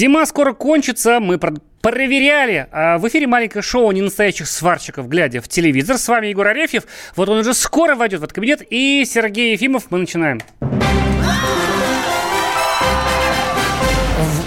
Зима 0.00 0.24
скоро 0.24 0.54
кончится, 0.54 1.20
мы 1.20 1.38
проверяли. 1.38 2.68
А 2.72 2.96
в 2.96 3.06
эфире 3.06 3.26
маленькое 3.26 3.60
шоу 3.60 3.92
ненастоящих 3.92 4.48
сварщиков, 4.48 5.08
глядя 5.08 5.42
в 5.42 5.48
телевизор. 5.48 5.98
С 5.98 6.08
вами 6.08 6.28
Егор 6.28 6.46
Арефьев. 6.46 6.84
Вот 7.16 7.28
он 7.28 7.40
уже 7.40 7.52
скоро 7.52 7.94
войдет 7.94 8.20
в 8.20 8.24
этот 8.24 8.34
кабинет. 8.34 8.62
И 8.70 9.04
Сергей 9.04 9.52
Ефимов. 9.52 9.90
Мы 9.90 9.98
начинаем. 9.98 10.40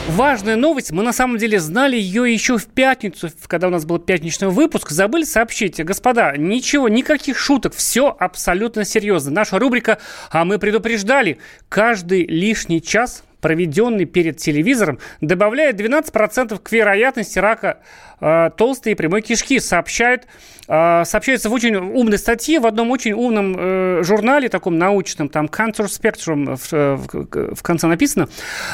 Важная 0.07 0.55
новость. 0.55 0.91
Мы 0.91 1.03
на 1.03 1.13
самом 1.13 1.37
деле 1.37 1.59
знали 1.59 1.97
ее 1.97 2.33
еще 2.33 2.57
в 2.57 2.65
пятницу, 2.65 3.29
когда 3.45 3.67
у 3.67 3.69
нас 3.69 3.85
был 3.85 3.99
пятничный 3.99 4.47
выпуск. 4.47 4.89
Забыли 4.89 5.23
сообщить. 5.23 5.79
Господа, 5.85 6.35
ничего, 6.35 6.89
никаких 6.89 7.37
шуток. 7.37 7.75
Все 7.75 8.07
абсолютно 8.19 8.85
серьезно. 8.85 9.29
Наша 9.29 9.59
рубрика 9.59 9.99
«А 10.31 10.45
мы 10.45 10.57
предупреждали». 10.57 11.37
Каждый 11.69 12.25
лишний 12.25 12.81
час 12.81 13.23
проведенный 13.43 14.05
перед 14.05 14.37
телевизором, 14.37 14.99
добавляет 15.19 15.79
12% 15.79 16.57
к 16.57 16.71
вероятности 16.71 17.39
рака 17.39 17.79
э, 18.21 18.49
толстой 18.57 18.93
и 18.93 18.95
прямой 18.95 19.21
кишки, 19.21 19.59
сообщает 19.59 20.27
а, 20.62 20.62
сообщается 20.65 21.49
в 21.49 21.53
очень 21.53 21.75
умной 21.75 22.17
статье 22.17 22.59
в 22.59 22.65
одном 22.65 22.91
очень 22.91 23.11
умном 23.11 23.55
э, 23.57 24.03
журнале, 24.03 24.49
таком 24.49 24.77
научном, 24.77 25.29
там 25.29 25.47
Cancer 25.47 25.85
Spectrum 25.85 26.55
в, 26.55 26.73
э, 26.73 26.95
в, 26.95 27.55
в 27.55 27.63
конце 27.63 27.87
написано. 27.87 28.29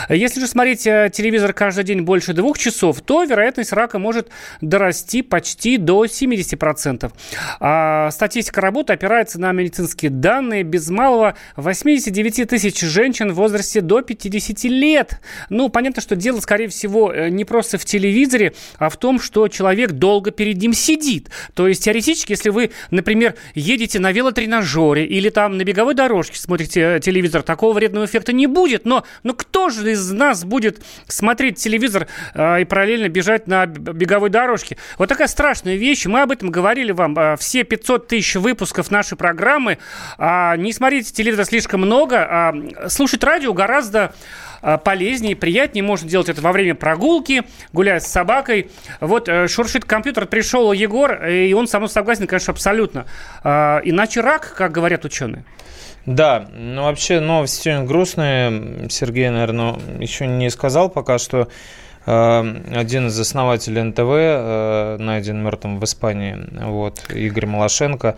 Если 0.08 0.40
же 0.40 0.48
смотреть 0.48 0.86
э, 0.86 1.10
телевизор 1.12 1.54
каждый 1.54 1.84
день 1.84 2.02
больше 2.02 2.34
двух 2.34 2.58
часов, 2.58 3.02
то 3.02 3.24
вероятность 3.24 3.74
рака 3.74 3.98
может 3.98 4.30
дорасти 4.62 5.22
почти 5.22 5.78
до 5.78 6.06
70%. 6.06 7.12
А 7.60 8.12
статистика 8.12 8.62
работы 8.62 8.94
опирается 8.94 9.40
на 9.40 9.52
медицинские 9.52 10.12
данные 10.12 10.64
без 10.64 10.90
малого 10.90 11.36
89 11.56 12.48
тысяч 12.48 12.80
женщин 12.82 13.32
в 13.32 13.36
возрасте 13.36 13.82
до 13.82 14.02
50 14.02 14.64
лет. 14.66 15.22
Ну, 15.50 15.70
понятно, 15.70 16.02
что 16.02 16.16
дело, 16.16 16.40
скорее 16.40 16.68
всего, 16.68 17.14
не 17.14 17.46
просто 17.46 17.78
в 17.78 17.86
телевизоре, 17.86 18.54
а 18.78 18.90
в 18.90 18.98
том, 18.98 19.20
что 19.20 19.48
человек 19.48 19.92
долго 19.92 20.32
перед 20.32 20.58
ним 20.58 20.74
сидит. 20.74 21.30
То 21.56 21.68
есть 21.68 21.79
есть 21.80 21.86
теоретически, 21.86 22.34
если 22.34 22.50
вы, 22.50 22.72
например, 22.92 23.36
едете 23.56 24.00
на 24.00 24.12
велотренажере 24.12 25.06
или 25.06 25.30
там 25.30 25.58
на 25.58 25.64
беговой 25.64 25.96
дорожке 25.96 26.38
смотрите 26.38 26.82
э, 26.82 27.00
телевизор, 27.00 27.42
такого 27.42 27.74
вредного 27.74 28.06
эффекта 28.06 28.34
не 28.34 28.48
будет. 28.48 28.86
Но, 28.86 29.06
но 29.24 29.34
кто 29.34 29.70
же 29.70 29.92
из 29.92 30.12
нас 30.12 30.44
будет 30.44 30.82
смотреть 31.08 31.58
телевизор 31.58 32.08
э, 32.34 32.62
и 32.62 32.66
параллельно 32.66 33.10
бежать 33.10 33.48
на 33.48 33.66
беговой 33.66 34.30
дорожке? 34.30 34.78
Вот 34.98 35.10
такая 35.10 35.28
страшная 35.28 35.76
вещь. 35.76 36.06
Мы 36.06 36.22
об 36.22 36.32
этом 36.32 36.52
говорили 36.52 36.92
вам 36.92 37.18
э, 37.18 37.38
все 37.38 37.64
500 37.64 38.08
тысяч 38.08 38.36
выпусков 38.36 38.92
нашей 38.92 39.18
программы. 39.18 39.80
Э, 40.18 40.56
не 40.58 40.74
смотрите 40.74 41.14
телевизор 41.14 41.46
слишком 41.46 41.82
много, 41.82 42.28
а 42.30 42.54
слушать 42.90 43.24
радио 43.24 43.54
гораздо 43.54 44.14
полезнее, 44.84 45.36
приятнее. 45.36 45.84
Можно 45.84 46.10
делать 46.10 46.30
это 46.30 46.42
во 46.42 46.52
время 46.52 46.76
прогулки, 46.76 47.44
гуляя 47.74 48.00
с 48.00 48.08
собакой. 48.08 48.70
Вот 49.00 49.30
э, 49.30 49.48
шуршит 49.48 49.86
компьютер, 49.86 50.26
пришел 50.26 50.72
Егор, 50.72 51.26
и 51.26 51.54
он 51.54 51.68
со 51.68 51.80
мной 51.80 51.90
согласен, 51.90 52.28
конечно, 52.28 52.52
абсолютно. 52.54 53.06
Иначе 53.44 54.22
рак, 54.22 54.54
как 54.56 54.72
говорят 54.72 55.06
ученые. 55.06 55.44
Да, 56.06 56.48
ну 56.54 56.84
вообще 56.84 57.20
новости 57.20 57.64
сегодня 57.64 57.86
грустные. 57.86 58.90
Сергей, 58.90 59.30
наверное, 59.30 59.76
еще 60.00 60.26
не 60.28 60.50
сказал 60.50 60.90
пока, 60.90 61.20
что 61.20 61.50
э, 62.06 62.56
один 62.76 63.08
из 63.08 63.20
основателей 63.20 63.84
НТВ 63.84 64.00
э, 64.00 64.98
найден 65.00 65.44
мертвым 65.44 65.80
в 65.80 65.84
Испании, 65.84 66.38
вот, 66.64 67.12
Игорь 67.14 67.46
Малашенко. 67.46 68.18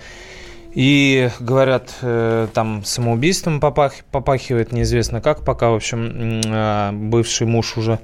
И 0.73 1.29
говорят, 1.39 1.93
э, 2.01 2.47
там 2.53 2.85
самоубийством 2.85 3.59
попах, 3.59 3.93
попахивает, 4.11 4.71
неизвестно 4.71 5.21
как 5.21 5.43
пока. 5.43 5.69
В 5.69 5.75
общем, 5.75 6.41
э, 6.45 6.91
бывший 6.93 7.45
муж 7.45 7.77
уже 7.77 7.99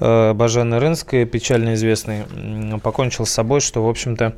э, 0.00 0.32
Бажены 0.32 0.78
Рынской, 0.78 1.26
печально 1.26 1.74
известный, 1.74 2.24
покончил 2.82 3.26
с 3.26 3.30
собой, 3.30 3.60
что, 3.60 3.84
в 3.84 3.88
общем-то, 3.90 4.36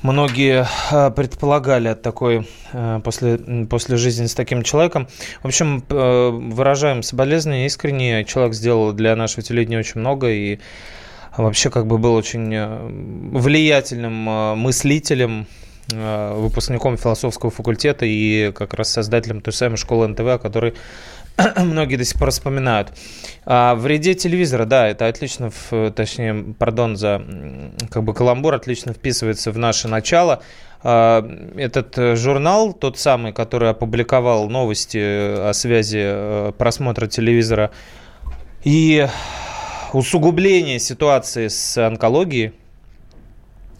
многие 0.00 0.66
предполагали 1.10 1.88
от 1.88 2.00
такой 2.00 2.48
после, 3.04 3.38
после 3.68 3.96
жизни 3.98 4.26
с 4.26 4.34
таким 4.34 4.62
человеком. 4.62 5.08
В 5.42 5.48
общем, 5.48 5.82
выражаем 5.88 7.02
соболезнования 7.02 7.66
искренне. 7.66 8.24
Человек 8.24 8.54
сделал 8.54 8.92
для 8.92 9.14
нашего 9.16 9.42
телевидения 9.42 9.78
очень 9.78 10.00
много 10.00 10.30
и 10.30 10.60
вообще 11.36 11.68
как 11.68 11.86
бы 11.86 11.98
был 11.98 12.14
очень 12.14 12.56
влиятельным 13.36 14.12
мыслителем, 14.58 15.48
Э, 15.48 15.67
выпускником 15.90 16.98
философского 16.98 17.50
факультета 17.50 18.04
и 18.04 18.52
как 18.52 18.74
раз 18.74 18.92
создателем 18.92 19.40
той 19.40 19.52
самой 19.52 19.76
школы 19.76 20.06
НТВ, 20.08 20.20
о 20.20 20.38
которой 20.38 20.74
многие 21.56 21.96
до 21.96 22.04
сих 22.04 22.18
пор 22.18 22.30
вспоминают. 22.30 22.92
А 23.44 23.74
в 23.74 23.80
вреде 23.80 24.14
телевизора, 24.14 24.64
да, 24.64 24.88
это 24.88 25.06
отлично, 25.06 25.50
в, 25.50 25.90
точнее, 25.92 26.54
пардон 26.58 26.96
за 26.96 27.22
как 27.90 28.02
бы 28.02 28.12
каламбур, 28.14 28.54
отлично 28.54 28.92
вписывается 28.92 29.52
в 29.52 29.58
наше 29.58 29.88
начало. 29.88 30.42
А, 30.82 31.24
этот 31.56 32.18
журнал, 32.18 32.72
тот 32.72 32.98
самый, 32.98 33.32
который 33.32 33.70
опубликовал 33.70 34.48
новости 34.48 34.98
о 34.98 35.52
связи 35.52 36.00
э, 36.02 36.52
просмотра 36.56 37.06
телевизора 37.06 37.70
и 38.64 39.06
усугубления 39.92 40.78
ситуации 40.78 41.48
с 41.48 41.78
онкологией, 41.78 42.52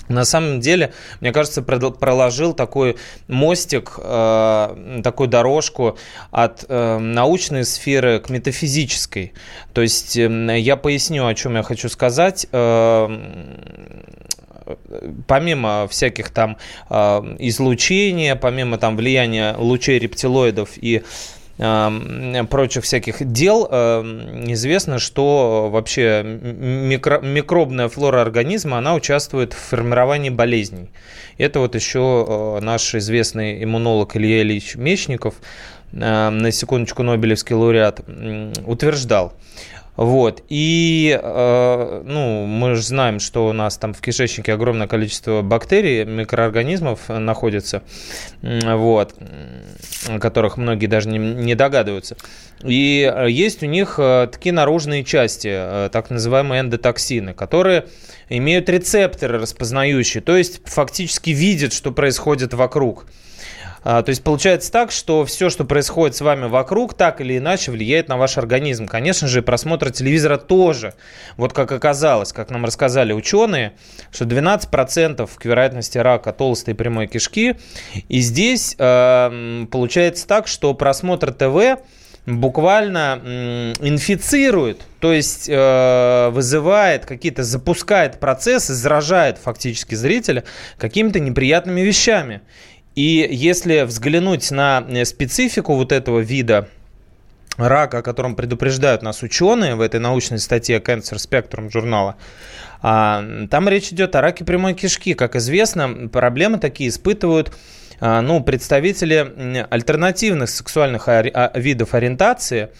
на 0.09 0.25
самом 0.25 0.61
деле, 0.61 0.93
мне 1.21 1.33
кажется, 1.33 1.63
проложил 1.63 2.55
такой 2.55 2.97
мостик, 3.29 3.99
э, 3.99 5.01
такую 5.03 5.29
дорожку 5.29 5.99
от 6.31 6.65
э, 6.69 6.99
научной 6.99 7.65
сферы 7.65 8.21
к 8.21 8.31
метафизической. 8.31 9.33
То 9.73 9.83
есть 9.83 10.17
эм, 10.17 10.49
я 10.49 10.77
поясню, 10.77 11.27
о 11.27 11.35
чем 11.35 11.57
я 11.57 11.63
хочу 11.63 11.89
сказать 11.89 12.47
эм, 12.53 14.05
помимо 15.27 15.87
всяких 15.89 16.31
там 16.31 16.57
э, 16.91 16.95
излучения, 17.39 18.35
помимо 18.35 18.79
там 18.79 18.97
влияния 18.97 19.55
лучей 19.57 19.99
рептилоидов 19.99 20.71
и 20.77 21.03
прочих 21.59 22.85
всяких 22.85 23.33
дел, 23.33 23.67
известно, 23.67 24.99
что 24.99 25.69
вообще 25.71 26.23
микро, 26.25 27.21
микробная 27.21 27.89
флора 27.89 28.23
организма, 28.23 28.79
она 28.79 28.95
участвует 28.95 29.53
в 29.53 29.57
формировании 29.57 30.31
болезней. 30.31 30.91
Это 31.37 31.61
вот 31.61 31.75
еще 31.75 32.27
э, 32.29 32.65
наш 32.65 32.95
известный 32.95 33.63
иммунолог 33.63 34.17
Илья 34.17 34.43
Ильич 34.43 34.77
Мечников, 34.77 35.35
на 35.91 36.51
секундочку 36.51 37.03
Нобелевский 37.03 37.55
лауреат, 37.55 38.01
утверждал. 38.67 39.33
Вот. 39.99 40.45
И, 40.49 41.19
э, 41.21 42.03
ну, 42.05 42.47
мы 42.47 42.77
же 42.77 42.83
знаем, 42.83 43.19
что 43.19 43.49
у 43.49 43.53
нас 43.53 43.77
там 43.79 43.93
в 43.93 44.01
кишечнике 44.01 44.53
огромное 44.53 44.87
количество 44.87 45.43
бактерий, 45.43 46.05
микроорганизмов 46.05 47.09
находится, 47.09 47.83
вот, 48.41 49.17
о 50.09 50.19
которых 50.21 50.57
многие 50.57 50.87
даже 50.87 51.09
не, 51.09 51.19
не 51.19 51.57
догадываются. 51.57 52.17
И 52.63 53.13
э, 53.13 53.29
есть 53.29 53.65
у 53.65 53.67
них 53.67 53.97
э, 53.99 54.29
такие 54.31 54.53
наружные 54.53 55.03
части, 55.03 55.49
э, 55.51 55.89
так 55.91 56.11
называемые 56.11 56.61
эндотоксины, 56.61 57.35
которые 57.35 57.87
имеют 58.29 58.69
рецепторы 58.69 59.41
распознающие, 59.41 60.23
то 60.23 60.37
есть 60.37 60.61
фактически 60.65 61.31
видят, 61.31 61.73
что 61.73 61.91
происходит 61.91 62.55
вокруг. 62.55 63.07
А, 63.85 64.03
то 64.03 64.11
есть 64.11 64.23
получается 64.23 64.73
так, 64.73 64.91
что 64.91 65.25
все, 65.25 65.51
что 65.51 65.65
происходит 65.65 66.17
с 66.17 66.21
вами 66.21 66.47
вокруг, 66.47 66.95
так 66.95 67.21
или 67.21 67.39
иначе 67.39 67.71
влияет 67.71 68.09
на 68.09 68.17
ваш 68.17 68.39
организм. 68.39 68.87
Конечно 68.87 69.29
же, 69.29 69.43
просмотр 69.43 69.91
телевизора 69.91 70.37
тоже. 70.37 70.95
Вот 71.37 71.53
как 71.53 71.73
оказалось, 71.73 72.33
как 72.33 72.51
нам 72.51 72.65
рассказали 72.65 73.13
ученые, 73.13 73.73
что 74.13 74.25
12% 74.25 75.29
к 75.35 75.45
вероятности 75.45 75.99
рака 75.99 76.33
толстой 76.33 76.75
прямой 76.75 77.07
кишки. 77.07 77.57
И 78.09 78.21
здесь 78.21 78.75
э, 78.79 79.67
получается 79.71 80.27
так, 80.27 80.47
что 80.47 80.75
просмотр 80.75 81.33
ТВ 81.33 81.81
буквально 82.29 83.73
инфицирует, 83.81 84.83
то 85.01 85.13
есть 85.13 85.49
э, 85.49 86.29
вызывает 86.31 87.07
какие-то, 87.07 87.43
запускает 87.43 88.21
процессы, 88.21 88.75
заражает 88.75 89.39
фактически 89.39 89.95
зрителя 89.95 90.45
какими-то 90.79 91.21
неприятными 91.21 91.81
вещами. 91.81 92.43
И 92.99 93.29
если 93.31 93.83
взглянуть 93.83 94.51
на 94.51 94.85
э, 94.89 95.05
специфику 95.05 95.77
вот 95.77 95.93
этого 95.93 96.19
вида 96.19 96.69
рака, 97.57 97.99
о 97.99 98.03
котором 98.03 98.35
предупреждают 98.35 99.03
нас 99.03 99.23
ученые 99.23 99.77
в 99.77 99.81
этой 99.83 100.01
научной 100.01 100.41
статье 100.41 100.81
Cancer 100.81 101.15
Spectrum 101.15 101.71
журнала, 101.71 102.17
а, 102.83 103.25
там 103.53 103.69
речь 103.69 103.93
идет 103.93 104.17
о 104.17 104.21
раке 104.21 104.45
прямой 104.45 104.75
кишки. 104.75 105.15
Как 105.15 105.37
известно, 105.37 106.09
проблемы 106.09 106.59
такие 106.59 106.91
испытывают 106.91 107.53
а, 108.01 108.21
ну, 108.21 108.43
представители 108.43 109.65
альтернативных 109.71 110.51
сексуальных 110.51 111.07
а, 111.07 111.53
видов 111.55 111.95
ориентации, 111.95 112.71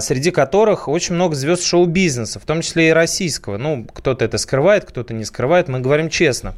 среди 0.00 0.32
которых 0.32 0.88
очень 0.88 1.14
много 1.14 1.36
звезд 1.36 1.62
шоу-бизнеса, 1.62 2.40
в 2.40 2.44
том 2.44 2.62
числе 2.62 2.88
и 2.88 2.92
российского. 2.92 3.56
Ну, 3.56 3.84
кто-то 3.84 4.24
это 4.24 4.36
скрывает, 4.36 4.84
кто-то 4.84 5.14
не 5.14 5.24
скрывает, 5.24 5.68
мы 5.68 5.78
говорим 5.78 6.08
честно. 6.08 6.56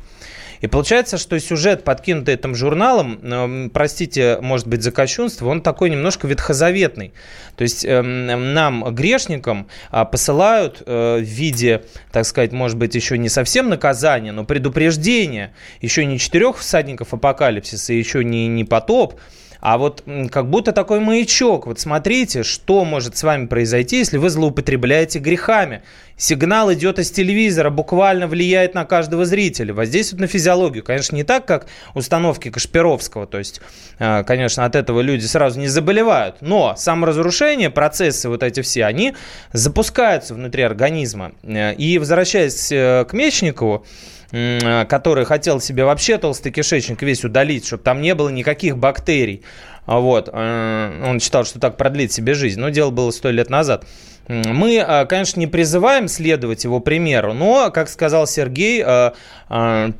И 0.62 0.69
получается, 0.69 1.19
что 1.19 1.38
сюжет, 1.41 1.82
подкинутый 1.82 2.35
этим 2.35 2.55
журналом, 2.55 3.19
э, 3.20 3.69
простите, 3.75 4.38
может 4.41 4.69
быть, 4.69 4.82
за 4.82 4.93
кощунство, 4.93 5.49
он 5.49 5.61
такой 5.61 5.91
немножко 5.91 6.29
ветхозаветный. 6.29 7.12
То 7.56 7.62
есть 7.62 7.85
э, 7.85 8.00
нам, 8.00 8.94
грешникам, 8.94 9.67
э, 9.91 10.05
посылают 10.05 10.82
э, 10.87 11.19
в 11.19 11.23
виде, 11.23 11.82
так 12.12 12.25
сказать, 12.25 12.53
может 12.53 12.79
быть, 12.79 12.94
еще 12.94 13.19
не 13.19 13.29
совсем 13.29 13.69
наказания, 13.69 14.31
но 14.31 14.44
предупреждения, 14.44 15.53
еще 15.81 16.06
не 16.06 16.19
четырех 16.19 16.56
всадников 16.59 17.12
апокалипсиса, 17.12 17.93
еще 17.93 18.23
не, 18.25 18.47
не 18.47 18.65
потоп, 18.65 19.19
а 19.62 19.79
вот 19.79 20.03
как 20.32 20.50
будто 20.50 20.73
такой 20.73 20.99
маячок. 20.99 21.69
Вот 21.69 21.79
смотрите, 21.79 22.43
что 22.43 22.85
может 22.85 23.17
с 23.17 23.23
вами 23.23 23.47
произойти, 23.47 23.99
если 23.99 24.19
вы 24.19 24.29
злоупотребляете 24.29 25.20
грехами. 25.20 25.82
Сигнал 26.17 26.73
идет 26.73 26.99
из 26.99 27.12
телевизора, 27.12 27.70
буквально 27.70 28.26
влияет 28.26 28.75
на 28.75 28.85
каждого 28.85 29.25
зрителя, 29.25 29.73
воздействует 29.73 30.20
на 30.20 30.26
физиологию. 30.26 30.82
Конечно, 30.82 31.14
не 31.14 31.23
так, 31.23 31.47
как 31.47 31.69
установки 31.94 32.50
Кашпировского, 32.50 33.26
то 33.26 33.38
есть, 33.38 33.61
а, 34.00 34.25
конечно, 34.25 34.64
от 34.64 34.75
этого 34.75 35.00
люди 35.00 35.26
сразу 35.26 35.61
не 35.61 35.69
заболевают, 35.69 36.38
но 36.41 36.75
саморазрушение, 36.76 37.70
процессы 37.70 38.29
вот 38.29 38.43
эти 38.43 38.62
все, 38.62 38.85
они 38.85 39.15
запускаются 39.53 40.35
внутри 40.35 40.65
организма. 40.65 41.32
Э, 41.44 41.73
и 41.75 41.99
возвращаясь 41.99 42.73
э, 42.73 43.05
к 43.08 43.12
Мечникову, 43.12 43.85
Э, 43.85 44.22
который 44.32 45.26
хотел 45.26 45.61
себе 45.61 45.84
вообще 45.84 46.17
толстый 46.17 46.50
кишечник 46.50 47.02
весь 47.02 47.23
удалить, 47.23 47.67
чтобы 47.67 47.82
там 47.82 48.00
не 48.00 48.14
было 48.14 48.31
никаких 48.31 48.79
бактерий. 48.79 49.43
Вот. 49.87 50.31
Э, 50.32 51.05
он 51.05 51.20
считал, 51.20 51.44
что 51.44 51.58
так 51.58 51.76
продлит 51.76 52.12
себе 52.12 52.34
жизнь. 52.34 52.61
Но 52.61 52.70
дело 52.70 52.90
было 52.90 53.11
сто 53.11 53.31
лет 53.31 53.50
назад. 53.50 53.84
Мы, 54.29 54.76
э, 54.76 55.05
конечно, 55.06 55.40
не 55.40 55.49
призываем 55.49 56.06
следовать 56.06 56.64
его 56.64 56.79
примеру, 56.81 57.34
но, 57.34 57.70
как 57.73 57.88
сказал 57.88 58.26
Сергей, 58.26 58.82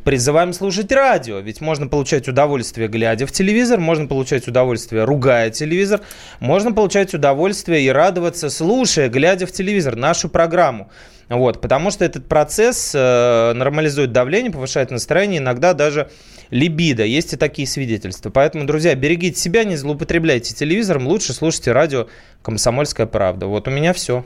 призываем 0.05 0.53
слушать 0.53 0.91
радио. 0.93 1.41
Ведь 1.41 1.61
можно 1.61 1.89
получать 1.89 2.29
удовольствие, 2.29 2.89
глядя 2.89 3.27
в 3.27 3.33
телевизор, 3.33 3.81
можно 3.81 4.07
получать 4.07 4.49
удовольствие, 4.49 5.05
ругая 5.05 5.51
телевизор, 5.51 6.01
можно 6.41 6.73
получать 6.73 7.13
удовольствие 7.13 7.83
и 7.83 7.89
радоваться, 7.91 8.49
слушая, 8.49 9.09
глядя 9.09 9.47
в 9.47 9.53
телевизор, 9.53 9.97
нашу 9.97 10.29
программу. 10.29 10.89
Вот, 11.29 11.61
потому 11.61 11.91
что 11.91 12.05
этот 12.05 12.27
процесс 12.27 12.93
э, 12.95 13.53
нормализует 13.55 14.13
давление, 14.13 14.51
повышает 14.53 14.91
настроение, 14.91 15.39
иногда 15.39 15.73
даже 15.73 16.11
либидо. 16.51 17.05
Есть 17.05 17.33
и 17.33 17.37
такие 17.37 17.67
свидетельства. 17.67 18.31
Поэтому, 18.31 18.65
друзья, 18.65 18.95
берегите 18.95 19.41
себя, 19.41 19.65
не 19.65 19.77
злоупотребляйте 19.77 20.55
телевизором, 20.55 21.07
лучше 21.07 21.33
слушайте 21.33 21.73
радио 21.73 22.09
«Комсомольская 22.43 23.07
правда». 23.07 23.47
Вот 23.47 23.69
у 23.69 23.71
меня 23.71 23.93
все. 23.93 24.25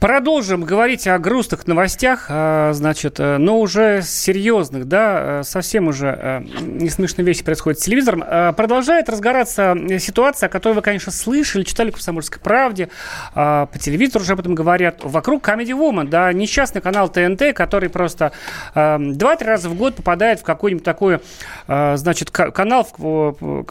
Продолжим 0.00 0.62
говорить 0.62 1.06
о 1.06 1.18
грустных 1.18 1.66
новостях, 1.66 2.26
а, 2.28 2.74
значит, 2.74 3.18
э, 3.18 3.38
но 3.38 3.58
уже 3.58 4.02
серьезных, 4.02 4.86
да, 4.86 5.40
э, 5.40 5.42
совсем 5.42 5.88
уже 5.88 6.08
э, 6.08 6.40
не 6.60 6.90
смешные 6.90 7.24
вещи 7.24 7.42
происходят 7.42 7.80
с 7.80 7.84
телевизором. 7.84 8.22
Продолжает 8.54 9.08
разгораться 9.08 9.74
ситуация, 9.98 10.48
о 10.48 10.50
которой 10.50 10.74
вы, 10.74 10.82
конечно, 10.82 11.10
слышали, 11.10 11.62
читали 11.62 11.90
в 11.90 11.94
«Комсомольской 11.94 12.40
правде», 12.42 12.90
по 13.34 13.68
телевизору 13.80 14.22
уже 14.22 14.34
об 14.34 14.40
этом 14.40 14.54
говорят, 14.54 14.98
вокруг 15.02 15.46
Comedy 15.46 15.70
Woman, 15.70 16.08
да, 16.08 16.32
несчастный 16.32 16.82
канал 16.82 17.08
ТНТ, 17.08 17.54
который 17.54 17.88
просто 17.88 18.32
два-три 18.74 19.46
раза 19.46 19.68
в 19.68 19.74
год 19.74 19.94
попадает 19.94 20.40
в 20.40 20.42
какой-нибудь 20.42 20.84
такой, 20.84 21.20
значит, 21.66 22.30
канал, 22.30 22.86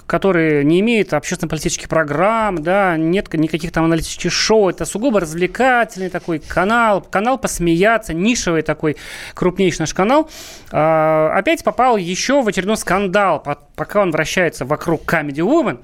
который 0.05 0.63
не 0.63 0.79
имеет 0.79 1.13
общественно-политических 1.13 1.87
программ, 1.87 2.63
да, 2.63 2.97
нет 2.97 3.31
никаких 3.33 3.71
там 3.71 3.85
аналитических 3.85 4.31
шоу, 4.31 4.69
это 4.69 4.85
сугубо 4.85 5.19
развлекательный 5.19 6.09
такой 6.19 6.39
канал, 6.39 7.01
канал 7.01 7.37
посмеяться, 7.37 8.13
нишевый 8.13 8.61
такой 8.61 8.95
крупнейший 9.33 9.81
наш 9.81 9.93
канал, 9.93 10.29
а, 10.71 11.31
опять 11.35 11.63
попал 11.63 11.97
еще 11.97 12.41
в 12.41 12.47
очередной 12.47 12.77
скандал, 12.77 13.43
пока 13.75 14.01
он 14.01 14.11
вращается 14.11 14.63
вокруг 14.65 15.01
Comedy 15.03 15.43
Woman. 15.43 15.79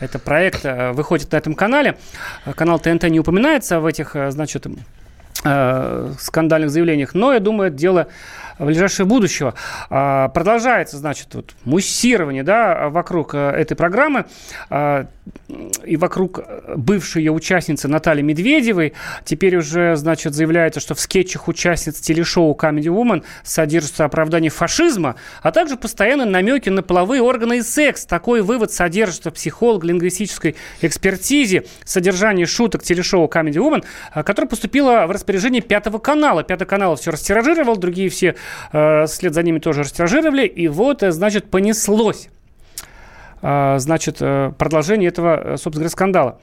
Это 0.00 0.18
проект 0.18 0.64
э, 0.64 0.92
выходит 0.92 1.30
на 1.32 1.36
этом 1.36 1.54
канале. 1.54 1.96
Канал 2.56 2.80
ТНТ 2.80 3.04
не 3.04 3.20
упоминается 3.20 3.78
в 3.78 3.86
этих, 3.86 4.16
э, 4.16 4.32
значит, 4.32 4.66
э, 5.44 6.12
скандальных 6.18 6.70
заявлениях, 6.70 7.14
но 7.14 7.32
я 7.32 7.38
думаю, 7.38 7.68
это 7.68 7.76
дело 7.76 8.08
ближайшего 8.64 9.06
будущего. 9.06 9.54
А, 9.90 10.28
продолжается, 10.28 10.96
значит, 10.96 11.34
вот, 11.34 11.54
муссирование 11.64 12.42
да, 12.42 12.88
вокруг 12.88 13.34
э, 13.34 13.38
этой 13.38 13.74
программы 13.74 14.26
а, 14.70 15.06
и 15.84 15.96
вокруг 15.96 16.40
бывшей 16.76 17.22
ее 17.22 17.32
участницы 17.32 17.88
Натальи 17.88 18.22
Медведевой. 18.22 18.94
Теперь 19.24 19.56
уже, 19.56 19.96
значит, 19.96 20.34
заявляется, 20.34 20.80
что 20.80 20.94
в 20.94 21.00
скетчах 21.00 21.48
участниц 21.48 22.00
телешоу 22.00 22.56
Comedy 22.56 22.84
Woman 22.84 23.24
содержится 23.42 24.04
оправдание 24.04 24.50
фашизма, 24.50 25.16
а 25.42 25.52
также 25.52 25.76
постоянно 25.76 26.24
намеки 26.24 26.70
на 26.70 26.82
половые 26.82 27.22
органы 27.22 27.58
и 27.58 27.62
секс. 27.62 28.06
Такой 28.06 28.42
вывод 28.42 28.72
содержится 28.72 29.30
в 29.30 29.34
психолого-лингвистической 29.34 30.56
экспертизе 30.80 31.66
содержания 31.84 32.46
шуток 32.46 32.82
телешоу 32.82 33.26
Comedy 33.26 33.56
Woman, 33.56 33.84
э, 34.14 34.22
которая 34.22 34.48
поступила 34.48 35.06
в 35.06 35.10
распоряжение 35.10 35.60
Пятого 35.60 35.98
канала. 35.98 36.42
Пятый 36.42 36.66
канал 36.66 36.96
все 36.96 37.10
растиражировал, 37.10 37.76
другие 37.76 38.08
все 38.08 38.36
Э, 38.36 38.36
след 38.70 39.34
за 39.34 39.42
ними 39.42 39.58
тоже 39.58 39.82
растиражировали, 39.82 40.46
и 40.46 40.68
вот, 40.68 41.02
э, 41.02 41.10
значит, 41.10 41.50
понеслось 41.50 42.28
э, 43.42 43.76
значит, 43.78 44.18
продолжение 44.18 45.08
этого, 45.08 45.56
собственно 45.56 45.72
говоря, 45.74 45.90
скандала. 45.90 46.40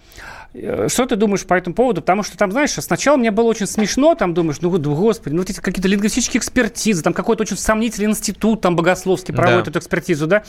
Э, 0.53 0.87
что 0.87 1.05
ты 1.05 1.15
думаешь 1.15 1.45
по 1.45 1.55
этому 1.55 1.75
поводу? 1.75 2.01
Потому 2.01 2.23
что 2.23 2.37
там, 2.37 2.51
знаешь, 2.51 2.71
сначала 2.71 3.17
мне 3.17 3.31
было 3.31 3.45
очень 3.45 3.67
смешно, 3.67 4.15
там 4.15 4.33
думаешь, 4.33 4.57
ну, 4.61 4.69
господи, 4.69 5.33
ну, 5.33 5.41
вот 5.41 5.49
эти 5.49 5.59
какие-то 5.59 5.87
лингвистические 5.87 6.39
экспертизы, 6.39 7.01
там 7.01 7.13
какой-то 7.13 7.43
очень 7.43 7.57
сомнительный 7.57 8.11
институт, 8.11 8.61
там, 8.61 8.75
богословский 8.75 9.33
проводит 9.33 9.65
да. 9.65 9.71
эту 9.71 9.79
экспертизу, 9.79 10.27
да? 10.27 10.43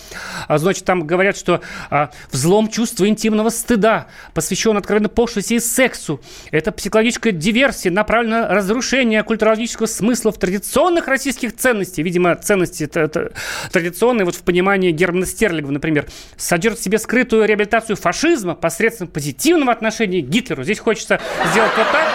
А, 0.46 0.58
значит, 0.58 0.84
там 0.84 1.06
говорят, 1.06 1.36
что 1.36 1.60
а, 1.90 2.10
взлом 2.30 2.68
чувства 2.68 3.08
интимного 3.08 3.48
стыда 3.48 4.08
посвящен 4.34 4.76
откровенно 4.76 5.08
пошлости 5.08 5.54
и 5.54 5.60
сексу. 5.60 6.20
Это 6.50 6.72
психологическая 6.72 7.32
диверсия, 7.32 7.90
направлена 7.90 8.34
на 8.34 8.48
разрушение 8.48 9.22
культурологического 9.22 9.86
смысла 9.86 10.32
в 10.32 10.38
традиционных 10.38 11.08
российских 11.08 11.56
ценностей. 11.56 12.02
Видимо, 12.02 12.34
ценности 12.36 12.84
это, 12.84 13.00
это, 13.00 13.32
традиционные, 13.72 14.24
вот 14.24 14.34
в 14.34 14.42
понимании 14.42 14.90
Германа 14.90 15.26
Стерлигова, 15.26 15.72
например, 15.72 16.06
содержат 16.36 16.80
в 16.80 16.82
себе 16.82 16.98
скрытую 16.98 17.46
реабилитацию 17.46 17.96
фашизма 17.96 18.54
посредством 18.54 19.08
позитивного 19.08 19.72
отношения 19.72 19.93
отношении 19.94 20.22
к 20.22 20.28
Гитлеру. 20.28 20.64
Здесь 20.64 20.80
хочется 20.80 21.20
сделать 21.52 21.72
вот 21.76 21.86
так, 21.92 22.08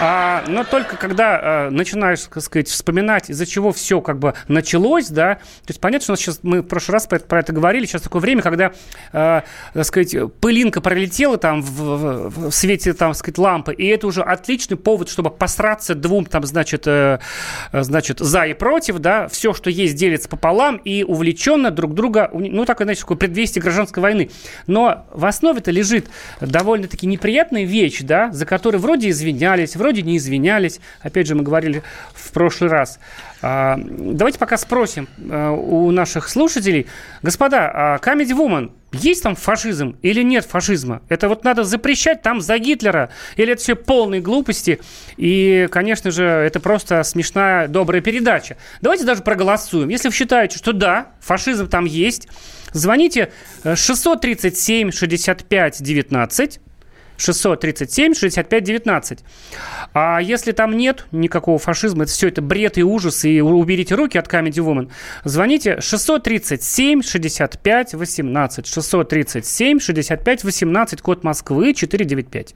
а, 0.00 0.44
но 0.48 0.64
только 0.64 0.96
когда 0.96 1.40
а, 1.40 1.70
начинаешь, 1.70 2.20
так 2.22 2.42
сказать, 2.42 2.68
вспоминать, 2.68 3.30
из-за 3.30 3.46
чего 3.46 3.72
все 3.72 4.00
как 4.00 4.18
бы 4.18 4.34
началось, 4.48 5.08
да, 5.08 5.36
то 5.36 5.68
есть 5.68 5.80
понятно, 5.80 6.02
что 6.02 6.12
у 6.12 6.14
нас 6.14 6.20
сейчас, 6.20 6.40
мы 6.42 6.60
в 6.60 6.66
прошлый 6.66 6.94
раз 6.94 7.06
про 7.06 7.16
это, 7.16 7.26
про 7.26 7.40
это 7.40 7.52
говорили, 7.52 7.86
сейчас 7.86 8.02
такое 8.02 8.20
время, 8.20 8.42
когда, 8.42 8.72
а, 9.12 9.44
так 9.72 9.84
сказать, 9.84 10.14
пылинка 10.40 10.80
пролетела 10.80 11.38
там 11.38 11.62
в, 11.62 11.80
в, 11.80 12.50
в 12.50 12.52
свете, 12.52 12.92
там, 12.92 13.12
так 13.12 13.18
сказать, 13.18 13.38
лампы, 13.38 13.74
и 13.74 13.86
это 13.86 14.06
уже 14.06 14.22
отличный 14.22 14.76
повод, 14.76 15.08
чтобы 15.08 15.30
посраться 15.30 15.94
двум, 15.94 16.26
там, 16.26 16.44
значит, 16.44 16.86
э, 16.86 17.18
значит, 17.72 18.18
за 18.20 18.44
и 18.44 18.54
против, 18.54 18.98
да, 18.98 19.28
все, 19.28 19.54
что 19.54 19.70
есть, 19.70 19.94
делится 19.96 20.28
пополам 20.28 20.76
и 20.76 21.02
увлеченно 21.02 21.70
друг 21.70 21.94
друга, 21.94 22.30
ну, 22.32 22.64
такое, 22.64 22.86
значит, 22.86 23.02
такое 23.02 23.16
предвестие 23.16 23.62
гражданской 23.62 24.02
войны. 24.02 24.30
Но 24.66 25.06
в 25.12 25.24
основе-то 25.24 25.70
лежит 25.70 26.06
довольно-таки 26.40 27.06
неприятная 27.06 27.64
вещь, 27.64 28.00
да, 28.02 28.30
за 28.32 28.46
которую 28.46 28.80
вроде 28.80 29.10
извинялись, 29.10 29.76
вроде 29.76 29.85
не 30.02 30.16
извинялись. 30.16 30.80
Опять 31.00 31.26
же, 31.26 31.34
мы 31.34 31.42
говорили 31.42 31.82
в 32.14 32.32
прошлый 32.32 32.70
раз. 32.70 32.98
А, 33.42 33.78
давайте 33.78 34.38
пока 34.38 34.56
спросим 34.56 35.08
а, 35.30 35.52
у 35.52 35.90
наших 35.90 36.28
слушателей. 36.28 36.86
Господа, 37.22 37.70
а 37.72 37.96
Comedy 37.98 38.36
Woman, 38.36 38.72
есть 38.92 39.22
там 39.22 39.36
фашизм 39.36 39.96
или 40.02 40.22
нет 40.22 40.44
фашизма? 40.44 41.02
Это 41.08 41.28
вот 41.28 41.44
надо 41.44 41.64
запрещать 41.64 42.22
там 42.22 42.40
за 42.40 42.58
Гитлера? 42.58 43.10
Или 43.36 43.52
это 43.52 43.62
все 43.62 43.74
полные 43.76 44.20
глупости? 44.20 44.80
И, 45.16 45.68
конечно 45.70 46.10
же, 46.10 46.24
это 46.24 46.60
просто 46.60 47.02
смешная, 47.02 47.68
добрая 47.68 48.00
передача. 48.00 48.56
Давайте 48.80 49.04
даже 49.04 49.22
проголосуем. 49.22 49.88
Если 49.88 50.08
вы 50.08 50.14
считаете, 50.14 50.56
что 50.58 50.72
да, 50.72 51.08
фашизм 51.20 51.68
там 51.68 51.84
есть, 51.84 52.28
звоните 52.72 53.32
637 53.64 54.90
65 54.90 55.82
19 55.82 56.60
637 57.16 58.14
65 58.14 58.64
19. 58.64 59.18
А 59.94 60.20
если 60.20 60.52
там 60.52 60.76
нет 60.76 61.06
никакого 61.12 61.58
фашизма, 61.58 62.04
это 62.04 62.12
все 62.12 62.28
это 62.28 62.42
бред 62.42 62.78
и 62.78 62.82
ужас, 62.82 63.24
и 63.24 63.40
уберите 63.40 63.94
руки 63.94 64.18
от 64.18 64.26
Comedy 64.26 64.62
Woman, 64.62 64.90
звоните 65.24 65.80
637 65.80 67.02
65 67.02 67.94
18. 67.94 68.66
637 68.66 69.80
65 69.80 70.44
18, 70.44 71.02
код 71.02 71.24
Москвы 71.24 71.74
495. 71.74 72.54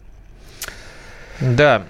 Да, 1.40 1.84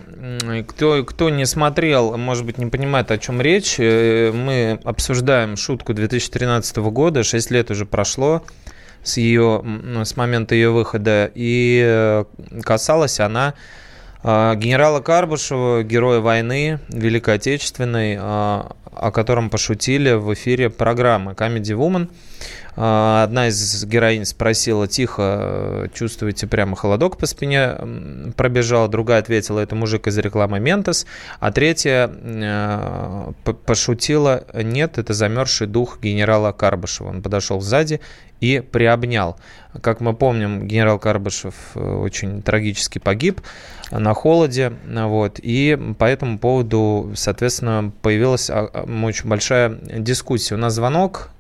кто, 0.68 1.02
кто 1.04 1.28
не 1.30 1.44
смотрел, 1.44 2.16
может 2.16 2.44
быть, 2.44 2.58
не 2.58 2.66
понимает, 2.66 3.10
о 3.10 3.18
чем 3.18 3.40
речь. 3.40 3.76
Э, 3.78 4.30
мы 4.32 4.78
обсуждаем 4.84 5.56
шутку 5.56 5.92
2013 5.92 6.76
года, 6.76 7.24
6 7.24 7.50
лет 7.50 7.70
уже 7.70 7.84
прошло 7.84 8.44
с, 9.02 9.16
ее, 9.16 9.62
с 10.04 10.16
момента 10.16 10.54
ее 10.54 10.70
выхода. 10.70 11.30
И 11.34 11.82
э, 11.84 12.24
касалась 12.62 13.20
она 13.20 13.54
э, 14.22 14.54
генерала 14.56 15.00
Карбышева, 15.00 15.82
героя 15.82 16.20
войны 16.20 16.80
Великой 16.88 17.34
Отечественной, 17.34 18.14
э, 18.14 18.18
о 18.20 19.10
котором 19.12 19.50
пошутили 19.50 20.12
в 20.12 20.32
эфире 20.34 20.70
программы 20.70 21.32
Comedy 21.32 21.76
Woman. 21.76 22.10
А, 22.76 23.24
одна 23.24 23.48
из 23.48 23.84
героинь 23.84 24.24
спросила 24.24 24.86
тихо, 24.86 25.88
чувствуете 25.94 26.46
прямо 26.46 26.76
холодок 26.76 27.16
по 27.16 27.26
спине 27.26 27.76
пробежал. 28.36 28.88
Другая 28.88 29.20
ответила, 29.20 29.60
это 29.60 29.74
мужик 29.74 30.06
из 30.06 30.18
рекламы 30.18 30.60
Ментос. 30.60 31.06
А 31.38 31.52
третья 31.52 32.10
э, 32.12 33.32
пошутила, 33.66 34.44
нет, 34.54 34.98
это 34.98 35.12
замерзший 35.12 35.66
дух 35.66 36.00
генерала 36.00 36.52
Карбышева. 36.52 37.08
Он 37.08 37.22
подошел 37.22 37.60
сзади 37.60 38.00
и 38.40 38.60
приобнял. 38.60 39.36
Как 39.82 40.00
мы 40.00 40.14
помним, 40.14 40.66
генерал 40.66 40.98
Карбышев 40.98 41.54
э, 41.74 41.80
очень 41.80 42.42
трагически 42.42 42.98
погиб 42.98 43.40
на 43.90 44.14
холоде. 44.14 44.72
Вот, 44.86 45.38
и 45.40 45.78
по 45.98 46.04
этому 46.04 46.38
поводу, 46.38 47.12
соответственно, 47.14 47.92
появилась 48.02 48.50
а, 48.50 48.68
а, 48.72 49.04
очень 49.04 49.28
большая 49.28 49.78
дискуссия. 49.84 50.54
У 50.54 50.58
нас 50.58 50.74
звонок. 50.74 51.30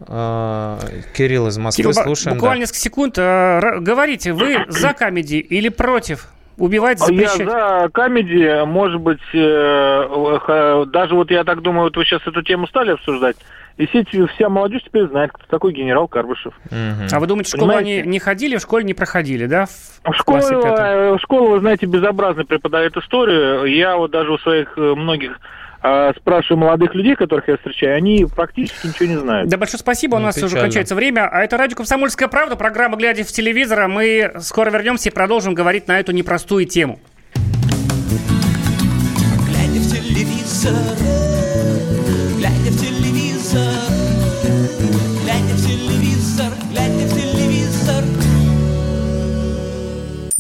Э, 1.20 1.26
Кирилл 1.26 1.46
из 1.48 1.58
Москвы, 1.58 1.84
Кирилл, 1.84 2.04
слушаем. 2.04 2.36
Буквально 2.36 2.56
да. 2.56 2.60
несколько 2.62 2.78
секунд. 2.78 3.18
Э, 3.18 3.78
говорите, 3.80 4.32
вы 4.32 4.64
за 4.68 4.92
комедий 4.92 5.38
или 5.38 5.68
против? 5.68 6.28
Убивать, 6.56 6.98
запрещать? 6.98 7.38
Я 7.38 7.82
за 7.82 7.88
комедии, 7.90 8.66
может 8.66 9.00
быть, 9.00 9.20
даже 9.32 11.14
вот 11.14 11.30
я 11.30 11.42
так 11.44 11.62
думаю, 11.62 11.84
вот 11.84 11.96
вы 11.96 12.04
сейчас 12.04 12.20
эту 12.26 12.42
тему 12.42 12.66
стали 12.66 12.90
обсуждать, 12.90 13.36
и 13.80 13.86
все, 13.86 14.04
вся 14.34 14.50
молодежь 14.50 14.82
теперь 14.84 15.06
знает, 15.08 15.32
кто 15.32 15.44
такой 15.46 15.72
генерал 15.72 16.06
Карбышев. 16.06 16.52
Угу. 16.66 17.08
А 17.12 17.18
вы 17.18 17.26
думаете, 17.26 17.50
в 17.50 17.56
школу 17.56 17.72
они 17.72 18.02
не 18.02 18.18
ходили, 18.18 18.58
в 18.58 18.60
школе 18.60 18.84
не 18.84 18.92
проходили, 18.92 19.46
да? 19.46 19.64
В, 19.64 20.12
в 20.12 20.16
школе, 20.16 20.42
э, 20.42 21.16
школа, 21.22 21.50
вы 21.52 21.60
знаете, 21.60 21.86
безобразно 21.86 22.44
преподает 22.44 22.94
историю. 22.98 23.64
Я 23.64 23.96
вот 23.96 24.10
даже 24.10 24.32
у 24.32 24.38
своих 24.38 24.76
э, 24.76 24.80
многих 24.94 25.40
а, 25.82 26.12
спрашиваю 26.14 26.58
молодых 26.58 26.94
людей, 26.94 27.16
которых 27.16 27.48
я 27.48 27.56
встречаю, 27.56 27.96
они 27.96 28.26
практически 28.34 28.88
ничего 28.88 29.06
не 29.06 29.16
знают. 29.16 29.48
Да, 29.48 29.56
большое 29.56 29.78
спасибо, 29.78 30.16
у 30.16 30.18
ну, 30.18 30.26
нас 30.26 30.34
печально. 30.34 30.54
уже 30.54 30.60
кончается 30.62 30.94
время. 30.94 31.28
А 31.28 31.42
это 31.42 31.56
радио 31.56 31.76
«Комсомольская 31.76 32.28
правда», 32.28 32.56
программа 32.56 32.96
«Глядя 32.96 33.24
в 33.24 33.28
телевизор». 33.28 33.88
Мы 33.88 34.32
скоро 34.40 34.70
вернемся 34.70 35.08
и 35.08 35.12
продолжим 35.12 35.54
говорить 35.54 35.88
на 35.88 35.98
эту 35.98 36.12
непростую 36.12 36.66
тему. 36.66 37.00
Глядя 39.46 39.80
в 39.80 39.90
телевизор 39.90 41.19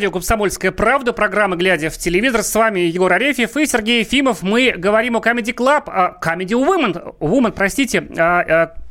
Радио 0.00 0.12
«Комсомольская 0.12 0.72
правда», 0.72 1.12
программа 1.12 1.56
«Глядя 1.56 1.90
в 1.90 1.98
телевизор». 1.98 2.42
С 2.42 2.54
вами 2.54 2.80
Егор 2.80 3.12
Арефьев 3.12 3.54
и 3.58 3.66
Сергей 3.66 4.00
Ефимов. 4.00 4.40
Мы 4.40 4.72
говорим 4.74 5.18
о 5.18 5.20
Comedy 5.20 5.54
Club, 5.54 5.82
о 5.88 6.18
Comedy 6.18 6.52
Woman, 6.52 7.16
Woman, 7.20 7.52
простите, 7.52 8.00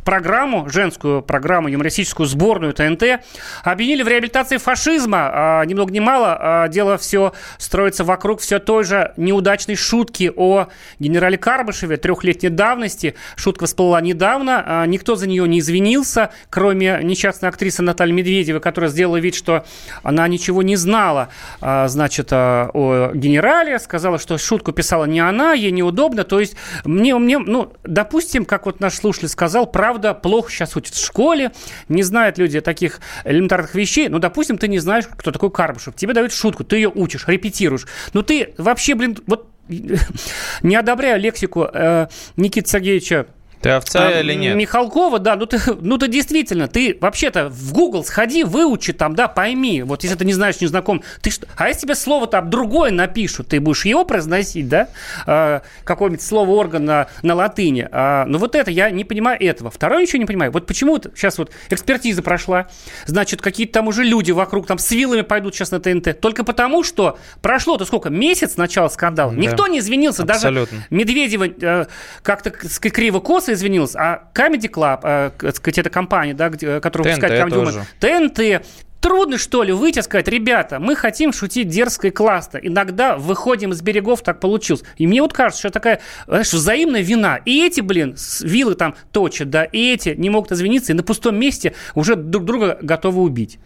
программу, 0.03 0.69
женскую 0.69 1.21
программу, 1.21 1.67
юмористическую 1.67 2.27
сборную 2.27 2.73
ТНТ, 2.73 3.21
обвинили 3.63 4.03
в 4.03 4.07
реабилитации 4.07 4.57
фашизма. 4.57 5.29
А, 5.31 5.63
ни 5.65 5.73
много 5.73 5.91
ни 5.91 5.99
мало, 5.99 6.37
а, 6.39 6.67
дело 6.67 6.97
все 6.97 7.33
строится 7.57 8.03
вокруг 8.03 8.41
все 8.41 8.59
той 8.59 8.83
же 8.83 9.13
неудачной 9.17 9.75
шутки 9.75 10.31
о 10.35 10.67
генерале 10.99 11.37
Карбышеве 11.37 11.97
трехлетней 11.97 12.49
давности. 12.49 13.15
Шутка 13.35 13.65
всплыла 13.65 14.01
недавно, 14.01 14.63
а, 14.65 14.85
никто 14.85 15.15
за 15.15 15.27
нее 15.27 15.47
не 15.47 15.59
извинился, 15.59 16.31
кроме 16.49 16.99
несчастной 17.03 17.49
актрисы 17.49 17.83
Натальи 17.83 18.13
Медведевой, 18.13 18.61
которая 18.61 18.89
сделала 18.89 19.17
вид, 19.17 19.35
что 19.35 19.65
она 20.03 20.27
ничего 20.27 20.63
не 20.63 20.75
знала, 20.75 21.29
а, 21.61 21.87
значит, 21.87 22.29
а, 22.31 22.69
о 22.73 23.11
генерале, 23.13 23.79
сказала, 23.79 24.17
что 24.17 24.37
шутку 24.37 24.71
писала 24.71 25.05
не 25.05 25.19
она, 25.19 25.53
ей 25.53 25.71
неудобно. 25.71 26.23
То 26.23 26.39
есть 26.39 26.55
мне, 26.83 27.15
мне 27.17 27.37
ну, 27.37 27.73
допустим, 27.83 28.45
как 28.45 28.65
вот 28.65 28.79
наш 28.79 28.95
слушатель 28.95 29.27
сказал, 29.27 29.67
правда 29.67 29.88
правда, 29.89 30.13
плохо 30.13 30.51
сейчас 30.51 30.75
учат 30.75 30.93
в 30.93 31.03
школе, 31.03 31.51
не 31.87 32.03
знают 32.03 32.37
люди 32.37 32.61
таких 32.61 32.99
элементарных 33.23 33.73
вещей. 33.73 34.07
Ну, 34.07 34.19
допустим, 34.19 34.59
ты 34.59 34.67
не 34.67 34.77
знаешь, 34.77 35.05
кто 35.07 35.31
такой 35.31 35.49
Карбышев. 35.49 35.95
Тебе 35.95 36.13
дают 36.13 36.31
шутку, 36.31 36.63
ты 36.63 36.75
ее 36.75 36.91
учишь, 36.93 37.27
репетируешь. 37.27 37.87
Но 38.13 38.21
ты 38.21 38.53
вообще, 38.59 38.93
блин, 38.93 39.17
вот 39.25 39.49
не 40.61 40.75
одобряю 40.75 41.19
лексику 41.19 41.67
э, 41.73 42.05
Никиты 42.35 42.69
Сергеевича 42.69 43.25
ты 43.61 43.69
овца 43.69 44.07
а, 44.07 44.19
или 44.19 44.33
нет? 44.33 44.55
Михалкова, 44.55 45.19
да, 45.19 45.35
ну 45.35 45.45
ты, 45.45 45.59
ну 45.81 45.97
ты 45.97 46.07
действительно, 46.07 46.67
ты 46.67 46.97
вообще-то 46.99 47.49
в 47.49 47.73
Google 47.73 48.05
сходи, 48.05 48.43
выучи 48.43 48.93
там, 48.93 49.15
да, 49.15 49.27
пойми. 49.27 49.83
Вот 49.83 50.03
если 50.03 50.15
ты 50.17 50.25
не 50.25 50.33
знаешь, 50.33 50.61
не 50.61 50.67
знаком, 50.67 51.03
ты 51.21 51.29
что? 51.29 51.47
А 51.57 51.67
если 51.67 51.81
тебе 51.81 51.95
слово 51.95 52.27
там 52.27 52.49
другое 52.49 52.91
напишут, 52.91 53.49
ты 53.49 53.59
будешь 53.59 53.85
его 53.85 54.05
произносить, 54.05 54.69
да? 54.69 54.87
А, 55.25 55.61
какое-нибудь 55.83 56.21
слово 56.21 56.51
орган 56.51 56.85
на, 56.85 57.07
латыни. 57.23 57.87
А, 57.91 58.25
ну 58.25 58.37
вот 58.37 58.55
это, 58.55 58.71
я 58.71 58.89
не 58.89 59.03
понимаю 59.03 59.41
этого. 59.41 59.69
Второе 59.69 60.03
ничего 60.03 60.19
не 60.19 60.25
понимаю. 60.25 60.51
Вот 60.51 60.65
почему 60.65 60.97
сейчас 61.15 61.37
вот 61.37 61.51
экспертиза 61.69 62.21
прошла, 62.21 62.67
значит, 63.05 63.41
какие-то 63.41 63.73
там 63.73 63.87
уже 63.87 64.03
люди 64.03 64.31
вокруг 64.31 64.67
там 64.67 64.77
с 64.77 64.89
вилами 64.91 65.21
пойдут 65.21 65.55
сейчас 65.55 65.71
на 65.71 65.79
ТНТ. 65.79 66.19
Только 66.21 66.45
потому, 66.45 66.83
что 66.83 67.19
прошло-то 67.41 67.85
сколько? 67.85 68.09
Месяц 68.09 68.55
начала 68.55 68.89
скандала. 68.89 69.31
Да. 69.31 69.37
Никто 69.37 69.67
не 69.67 69.79
извинился. 69.79 70.23
Абсолютно. 70.23 70.77
Даже 70.77 70.87
Медведева 70.89 71.47
э, 71.47 71.85
как-то 72.23 72.51
криво-косо 72.51 73.48
Fox 73.49 73.53
извинилась, 73.53 73.95
а 73.95 74.29
Comedy 74.33 74.69
Club, 74.69 74.99
э, 75.03 75.31
так 75.37 75.55
сказать, 75.55 75.79
эта 75.79 75.89
компания, 75.89 76.33
да, 76.33 76.49
где, 76.49 76.79
которая 76.79 77.15
выпускает 77.15 77.51
Comedy 77.51 77.85
Woman, 77.99 78.29
ТНТ, 78.59 78.65
Трудно, 79.01 79.37
что 79.37 79.63
ли, 79.63 79.71
выйти 79.71 79.99
и 79.99 80.01
сказать, 80.01 80.27
ребята, 80.27 80.77
мы 80.77 80.93
хотим 80.93 81.31
шутить 81.31 81.69
дерзко 81.69 82.09
и 82.09 82.11
классно. 82.11 82.57
Иногда 82.57 83.15
выходим 83.15 83.71
из 83.71 83.81
берегов, 83.81 84.21
так 84.23 84.41
получилось. 84.41 84.83
И 84.97 85.07
мне 85.07 85.21
вот 85.21 85.31
кажется, 85.31 85.61
что 85.61 85.69
такая, 85.69 86.01
знаешь, 86.27 86.51
взаимная 86.51 87.01
вина. 87.01 87.37
И 87.37 87.65
эти, 87.65 87.79
блин, 87.79 88.17
вилы 88.41 88.75
там 88.75 88.95
точат, 89.13 89.49
да, 89.49 89.63
и 89.63 89.93
эти 89.93 90.09
не 90.09 90.29
могут 90.29 90.51
извиниться, 90.51 90.91
и 90.91 90.95
на 90.95 91.03
пустом 91.03 91.37
месте 91.37 91.75
уже 91.95 92.17
друг 92.17 92.43
друга 92.43 92.77
готовы 92.81 93.21
убить. 93.21 93.57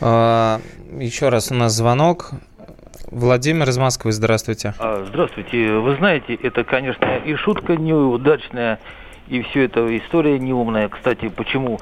А, 0.00 0.60
еще 0.98 1.28
раз 1.28 1.52
у 1.52 1.54
нас 1.54 1.72
звонок. 1.72 2.32
Владимир 3.14 3.68
из 3.68 3.78
Москвы, 3.78 4.10
здравствуйте. 4.10 4.74
А, 4.80 5.04
здравствуйте. 5.08 5.74
Вы 5.74 5.96
знаете, 5.96 6.34
это, 6.34 6.64
конечно, 6.64 7.18
и 7.24 7.36
шутка 7.36 7.76
неудачная, 7.76 8.80
и 9.28 9.42
все 9.42 9.64
это 9.64 9.96
история 9.96 10.38
неумная. 10.38 10.88
Кстати, 10.88 11.28
почему, 11.28 11.78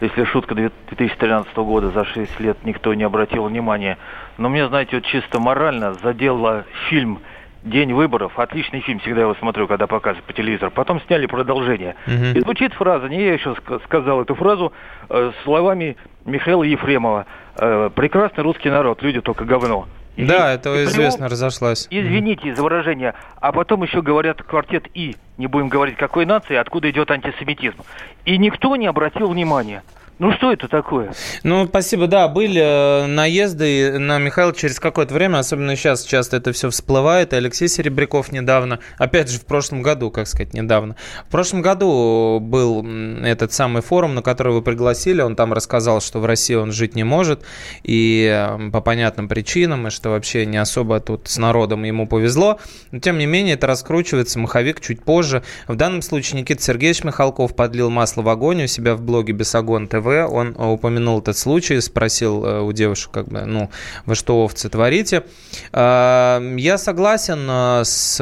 если 0.00 0.24
шутка 0.24 0.54
2013 0.54 1.56
года 1.56 1.90
за 1.90 2.04
6 2.04 2.40
лет 2.40 2.58
никто 2.64 2.94
не 2.94 3.04
обратил 3.04 3.44
внимания, 3.44 3.98
но 4.38 4.48
мне, 4.48 4.66
знаете, 4.68 4.96
вот 4.96 5.04
чисто 5.04 5.40
морально 5.40 5.94
задело 5.94 6.64
фильм 6.88 7.20
День 7.64 7.92
выборов. 7.94 8.40
Отличный 8.40 8.80
фильм, 8.80 8.98
всегда 8.98 9.20
его 9.20 9.36
смотрю, 9.36 9.68
когда 9.68 9.86
показывают 9.86 10.24
по 10.24 10.32
телевизору. 10.32 10.72
Потом 10.72 11.00
сняли 11.02 11.26
продолжение. 11.26 11.94
Угу. 12.08 12.36
И 12.36 12.40
звучит 12.40 12.72
фраза, 12.72 13.08
не 13.08 13.22
я 13.22 13.34
еще 13.34 13.54
сказал 13.84 14.22
эту 14.22 14.34
фразу, 14.34 14.72
э, 15.08 15.30
словами 15.44 15.96
Михаила 16.24 16.64
Ефремова. 16.64 17.26
Э, 17.56 17.88
«Прекрасный 17.94 18.42
русский 18.42 18.68
народ, 18.68 19.00
люди 19.02 19.20
только 19.20 19.44
говно». 19.44 19.86
И 20.16 20.24
да, 20.24 20.52
это 20.52 20.84
известно, 20.84 21.28
разошлась. 21.28 21.86
Извините 21.90 22.54
за 22.54 22.62
выражение. 22.62 23.14
А 23.40 23.52
потом 23.52 23.82
еще 23.82 24.02
говорят 24.02 24.42
квартет 24.42 24.86
И. 24.94 25.16
Не 25.38 25.46
будем 25.46 25.68
говорить, 25.68 25.96
какой 25.96 26.26
нации, 26.26 26.56
откуда 26.56 26.90
идет 26.90 27.10
антисемитизм. 27.10 27.76
И 28.24 28.36
никто 28.36 28.76
не 28.76 28.86
обратил 28.86 29.28
внимания. 29.28 29.82
Ну 30.18 30.32
что 30.32 30.52
это 30.52 30.68
такое? 30.68 31.12
Ну, 31.42 31.66
спасибо, 31.66 32.06
да, 32.06 32.28
были 32.28 32.60
э, 32.60 33.06
наезды 33.06 33.98
на 33.98 34.18
Михаила 34.18 34.54
через 34.54 34.78
какое-то 34.78 35.14
время, 35.14 35.38
особенно 35.38 35.74
сейчас 35.74 36.04
часто 36.04 36.36
это 36.36 36.52
все 36.52 36.70
всплывает. 36.70 37.32
Алексей 37.32 37.66
Серебряков 37.66 38.30
недавно, 38.30 38.78
опять 38.98 39.30
же, 39.30 39.38
в 39.38 39.46
прошлом 39.46 39.82
году, 39.82 40.10
как 40.10 40.28
сказать, 40.28 40.54
недавно. 40.54 40.96
В 41.26 41.30
прошлом 41.30 41.60
году 41.60 42.38
был 42.40 42.86
этот 43.24 43.52
самый 43.52 43.82
форум, 43.82 44.14
на 44.14 44.22
который 44.22 44.52
вы 44.52 44.62
пригласили, 44.62 45.22
он 45.22 45.34
там 45.34 45.52
рассказал, 45.52 46.00
что 46.00 46.20
в 46.20 46.26
России 46.26 46.54
он 46.54 46.70
жить 46.70 46.94
не 46.94 47.04
может, 47.04 47.42
и 47.82 48.48
по 48.72 48.80
понятным 48.80 49.28
причинам, 49.28 49.88
и 49.88 49.90
что 49.90 50.10
вообще 50.10 50.46
не 50.46 50.58
особо 50.58 51.00
тут 51.00 51.28
с 51.28 51.38
народом 51.38 51.82
ему 51.82 52.06
повезло. 52.06 52.60
Но, 52.92 53.00
тем 53.00 53.18
не 53.18 53.26
менее, 53.26 53.54
это 53.54 53.66
раскручивается, 53.66 54.38
маховик 54.38 54.80
чуть 54.80 55.02
позже. 55.02 55.42
В 55.66 55.74
данном 55.74 56.02
случае 56.02 56.42
Никита 56.42 56.62
Сергеевич 56.62 57.02
Михалков 57.02 57.56
подлил 57.56 57.90
масло 57.90 58.22
в 58.22 58.28
огонь 58.28 58.62
у 58.62 58.66
себя 58.66 58.94
в 58.94 59.02
блоге 59.02 59.32
Бесогон 59.32 59.88
ТВ, 59.88 60.11
Он 60.20 60.54
упомянул 60.58 61.20
этот 61.20 61.36
случай, 61.36 61.80
спросил 61.80 62.64
у 62.66 62.72
девушек, 62.72 63.10
как 63.12 63.28
бы, 63.28 63.42
ну, 63.42 63.70
вы 64.06 64.14
что, 64.14 64.44
овцы, 64.44 64.68
творите? 64.68 65.24
Я 65.72 66.76
согласен 66.78 67.84
с 67.84 68.18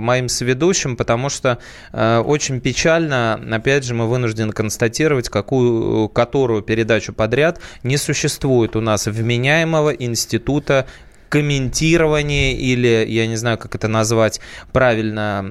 моим 0.00 0.28
соведущим, 0.28 0.96
потому 0.96 1.28
что 1.28 1.58
очень 1.92 2.60
печально, 2.60 3.40
опять 3.52 3.84
же, 3.84 3.94
мы 3.94 4.06
вынуждены 4.08 4.52
констатировать, 4.52 5.28
какую, 5.28 6.08
которую 6.08 6.62
передачу 6.62 7.12
подряд 7.12 7.60
не 7.82 7.96
существует 7.96 8.76
у 8.76 8.80
нас 8.80 9.06
вменяемого 9.06 9.90
института 9.90 10.86
комментирования 11.28 12.52
или, 12.52 13.04
я 13.08 13.26
не 13.26 13.36
знаю, 13.36 13.58
как 13.58 13.74
это 13.74 13.88
назвать 13.88 14.40
правильно, 14.72 15.44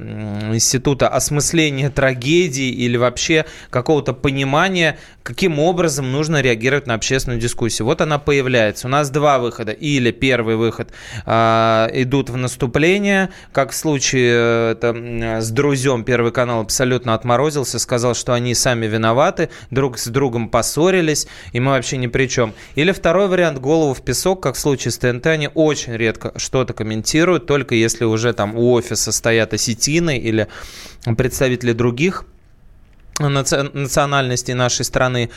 института 0.53 1.07
осмысления 1.09 1.89
трагедии 1.89 2.69
или 2.69 2.97
вообще 2.97 3.45
какого-то 3.69 4.13
понимания, 4.13 4.97
каким 5.23 5.59
образом 5.59 6.11
нужно 6.11 6.41
реагировать 6.41 6.87
на 6.87 6.93
общественную 6.93 7.41
дискуссию. 7.41 7.85
Вот 7.85 8.01
она 8.01 8.19
появляется. 8.19 8.87
У 8.87 8.89
нас 8.89 9.09
два 9.09 9.39
выхода. 9.39 9.71
Или 9.71 10.11
первый 10.11 10.55
выход 10.55 10.91
э, 11.25 11.87
идут 11.93 12.29
в 12.29 12.37
наступление, 12.37 13.29
как 13.51 13.71
в 13.71 13.75
случае 13.75 14.31
э, 14.33 14.71
это, 14.71 15.41
с 15.41 15.51
друзьем 15.51 16.03
Первый 16.03 16.31
канал 16.31 16.61
абсолютно 16.61 17.13
отморозился, 17.13 17.79
сказал, 17.79 18.13
что 18.13 18.33
они 18.33 18.53
сами 18.53 18.85
виноваты, 18.85 19.49
друг 19.71 19.97
с 19.97 20.07
другом 20.07 20.49
поссорились, 20.49 21.27
и 21.51 21.59
мы 21.59 21.71
вообще 21.71 21.97
ни 21.97 22.07
при 22.07 22.27
чем. 22.27 22.53
Или 22.75 22.91
второй 22.91 23.27
вариант, 23.27 23.59
голову 23.59 23.93
в 23.93 24.01
песок, 24.03 24.41
как 24.43 24.55
в 24.55 24.59
случае 24.59 24.91
с 24.91 24.97
ТНТ, 24.97 25.25
они 25.27 25.49
очень 25.53 25.74
редко 25.87 26.33
что-то 26.37 26.73
комментируют, 26.73 27.45
только 27.45 27.75
если 27.75 28.05
уже 28.05 28.33
там 28.33 28.55
у 28.55 28.71
офиса 28.71 29.11
стоят 29.11 29.53
осетины 29.53 30.17
или 30.17 30.47
представители 31.17 31.73
других 31.73 32.25
национальности 33.19 34.51
нашей 34.51 34.83
страны 34.83 35.29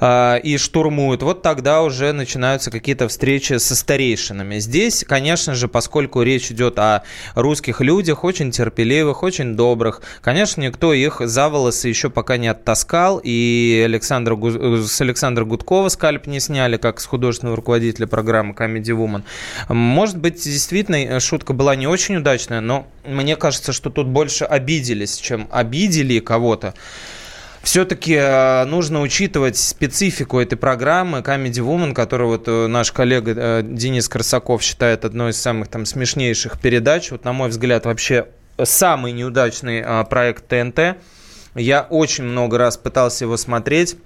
э, 0.00 0.40
и 0.40 0.56
штурмуют, 0.56 1.22
вот 1.22 1.42
тогда 1.42 1.82
уже 1.82 2.12
начинаются 2.12 2.70
какие-то 2.70 3.08
встречи 3.08 3.58
со 3.58 3.74
старейшинами. 3.74 4.60
Здесь, 4.60 5.04
конечно 5.06 5.54
же, 5.54 5.66
поскольку 5.66 6.22
речь 6.22 6.52
идет 6.52 6.78
о 6.78 7.02
русских 7.34 7.80
людях, 7.80 8.22
очень 8.22 8.52
терпеливых, 8.52 9.22
очень 9.22 9.56
добрых, 9.56 10.02
конечно, 10.20 10.60
никто 10.60 10.92
их 10.92 11.20
за 11.20 11.48
волосы 11.48 11.88
еще 11.88 12.08
пока 12.08 12.36
не 12.36 12.46
оттаскал, 12.46 13.20
и 13.22 13.82
Александра, 13.84 14.36
с 14.36 15.00
Александра 15.00 15.44
Гудкова 15.44 15.88
скальп 15.88 16.26
не 16.26 16.38
сняли, 16.38 16.76
как 16.76 17.00
с 17.00 17.06
художественного 17.06 17.56
руководителя 17.56 18.06
программы 18.06 18.54
Comedy 18.54 18.96
Woman. 18.96 19.22
Может 19.68 20.18
быть, 20.18 20.44
действительно, 20.44 21.18
шутка 21.18 21.52
была 21.52 21.74
не 21.74 21.88
очень 21.88 22.16
удачная, 22.16 22.60
но 22.60 22.86
мне 23.04 23.34
кажется, 23.34 23.72
что 23.72 23.90
тут 23.90 24.06
больше 24.06 24.44
обиделись, 24.44 25.16
чем 25.16 25.48
обидели 25.50 26.20
кого-то 26.20 26.74
все-таки 27.64 28.14
э, 28.14 28.64
нужно 28.66 29.00
учитывать 29.00 29.56
специфику 29.56 30.38
этой 30.38 30.56
программы 30.56 31.18
Comedy 31.18 31.60
Woman, 31.60 31.94
которую 31.94 32.28
вот 32.28 32.46
э, 32.46 32.66
наш 32.66 32.92
коллега 32.92 33.34
э, 33.34 33.62
Денис 33.64 34.08
Корсаков 34.08 34.62
считает 34.62 35.04
одной 35.04 35.30
из 35.30 35.40
самых 35.40 35.68
там 35.68 35.86
смешнейших 35.86 36.60
передач. 36.60 37.10
Вот, 37.10 37.24
на 37.24 37.32
мой 37.32 37.48
взгляд, 37.48 37.86
вообще 37.86 38.26
самый 38.62 39.12
неудачный 39.12 39.82
проект 40.08 40.46
ТНТ. 40.46 40.96
Я 41.54 41.82
очень 41.82 42.24
много 42.24 42.58
раз 42.58 42.76
пытался 42.76 43.24
его 43.24 43.36
смотреть 43.36 43.96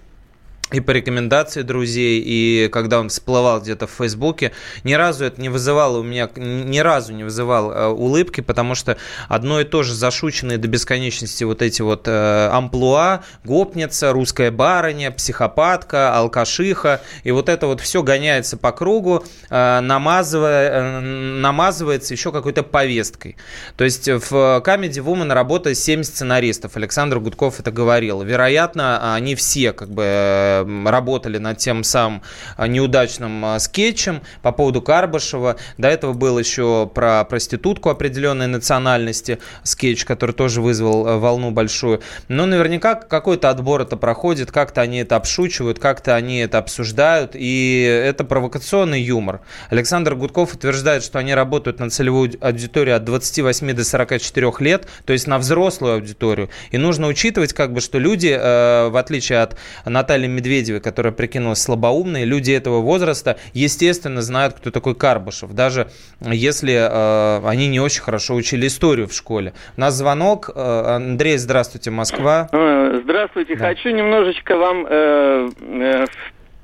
и 0.71 0.81
по 0.81 0.91
рекомендации 0.91 1.63
друзей, 1.63 2.23
и 2.25 2.69
когда 2.71 3.01
он 3.01 3.09
всплывал 3.09 3.61
где-то 3.61 3.87
в 3.87 3.91
Фейсбуке, 3.91 4.53
ни 4.85 4.93
разу 4.93 5.25
это 5.25 5.41
не 5.41 5.49
вызывало 5.49 5.99
у 5.99 6.03
меня, 6.03 6.29
ни 6.37 6.79
разу 6.79 7.15
не 7.15 7.25
вызывал 7.25 7.73
э, 7.73 7.87
улыбки, 7.87 8.43
потому 8.43 8.75
что 8.75 8.99
одно 9.29 9.61
и 9.61 9.65
то 9.65 9.83
же 9.83 9.95
зашученные 9.95 10.59
до 10.59 10.69
бесконечности 10.69 11.45
вот 11.45 11.63
эти 11.63 11.81
вот 11.81 12.07
э, 12.07 12.49
амплуа, 12.53 13.23
гопница, 13.45 14.13
русская 14.13 14.51
барыня, 14.51 15.11
психопатка, 15.11 16.15
алкашиха, 16.15 17.01
и 17.25 17.31
вот 17.31 17.49
это 17.49 17.67
вот 17.67 17.81
все 17.81 18.03
гоняется 18.03 18.59
по 18.59 18.73
кругу, 18.73 19.25
э, 19.49 19.81
намазывая, 19.81 20.71
э, 20.71 21.01
намазывается 21.01 22.13
еще 22.13 22.31
какой-то 22.31 22.63
повесткой. 22.63 23.37
То 23.79 23.85
есть 23.85 24.07
в 24.07 24.63
Comedy 24.65 25.03
Woman 25.03 25.33
работает 25.33 25.79
7 25.79 26.03
сценаристов, 26.03 26.77
Александр 26.77 27.21
Гудков 27.21 27.59
это 27.59 27.71
говорил. 27.71 28.23
Вероятно, 28.23 29.15
они 29.15 29.35
все 29.35 29.73
как 29.73 29.89
бы 29.89 30.03
э, 30.05 30.58
работали 30.87 31.39
над 31.39 31.59
тем 31.59 31.85
самым 31.85 32.23
а, 32.57 32.67
неудачным 32.67 33.45
а, 33.45 33.59
скетчем 33.59 34.23
по 34.43 34.53
поводу 34.53 34.83
Карбашева. 34.83 35.57
До 35.77 35.89
этого 35.89 36.13
был 36.13 36.39
еще 36.39 36.91
про 36.93 37.25
проститутку 37.25 37.91
определенной 37.91 38.47
национальности 38.47 39.39
скетч, 39.63 40.05
который 40.05 40.33
тоже 40.33 40.61
вызвал 40.61 41.19
волну 41.19 41.51
большую. 41.51 42.01
Но 42.29 42.47
наверняка 42.47 42.95
какой-то 42.95 43.51
отбор 43.51 43.83
это 43.83 43.97
проходит, 43.97 44.51
как-то 44.53 44.81
они 44.81 44.99
это 44.99 45.17
обшучивают, 45.17 45.79
как-то 45.79 46.15
они 46.15 46.39
это 46.39 46.59
обсуждают, 46.59 47.33
и 47.35 47.83
это 47.83 48.25
провокационный 48.25 49.01
юмор. 49.01 49.41
Александр 49.71 50.15
Гудков 50.15 50.55
утверждает, 50.55 51.03
что 51.03 51.19
они 51.19 51.35
работают 51.35 51.79
на 51.79 51.91
целевую 51.91 52.33
аудиторию 52.41 52.97
от 52.97 53.05
28 53.05 53.73
до 53.73 53.85
44 53.85 54.53
лет, 54.61 54.87
то 55.05 55.13
есть 55.13 55.27
на 55.27 55.39
взрослую 55.39 55.95
аудиторию. 55.95 56.51
И 56.71 56.79
нужно 56.79 57.07
учитывать, 57.07 57.53
как 57.53 57.73
бы, 57.73 57.81
что 57.81 57.99
люди, 57.99 58.37
э, 58.39 58.89
в 58.89 58.97
отличие 58.97 59.41
от 59.41 59.57
Натальи 59.85 60.27
Медведевой, 60.27 60.48
Медведевой, 60.49 60.81
которая 60.81 61.13
прикинулась 61.13 61.61
слабоумной, 61.63 62.25
люди 62.25 62.53
этого 62.53 62.81
возраста, 62.81 63.39
естественно, 63.53 64.23
знают, 64.23 64.55
кто 64.55 64.71
такой 64.71 64.95
Карбышев, 64.95 65.53
даже 65.53 65.89
если 66.21 66.73
э, 66.73 67.47
они 67.47 67.69
не 67.69 67.81
очень 67.81 68.03
хорошо 68.03 68.35
учили 68.35 68.67
историю 68.67 69.09
в 69.09 69.13
школе. 69.13 69.53
У 69.77 69.81
нас 69.81 69.95
звонок. 69.95 70.51
Э, 70.55 70.97
Андрей, 70.97 71.37
здравствуйте, 71.37 71.91
Москва. 71.91 72.49
Э, 72.53 73.01
здравствуйте. 73.05 73.57
Да. 73.57 73.69
Хочу 73.69 73.91
немножечко 73.91 74.57
вам 74.57 74.87
э, 74.89 75.51
э, 75.61 76.07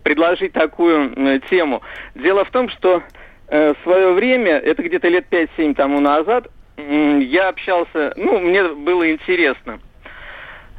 предложить 0.02 0.52
такую 0.52 1.12
э, 1.14 1.40
тему. 1.50 1.82
Дело 2.14 2.44
в 2.44 2.50
том, 2.50 2.70
что 2.70 3.02
э, 3.48 3.74
в 3.74 3.82
свое 3.82 4.12
время, 4.12 4.52
это 4.52 4.82
где-то 4.82 5.08
лет 5.08 5.26
5-7 5.30 5.74
тому 5.74 6.00
назад, 6.00 6.48
э, 6.78 7.20
я 7.20 7.48
общался, 7.50 8.14
ну, 8.16 8.38
мне 8.38 8.64
было 8.68 9.10
интересно– 9.10 9.78
Э, 9.93 9.93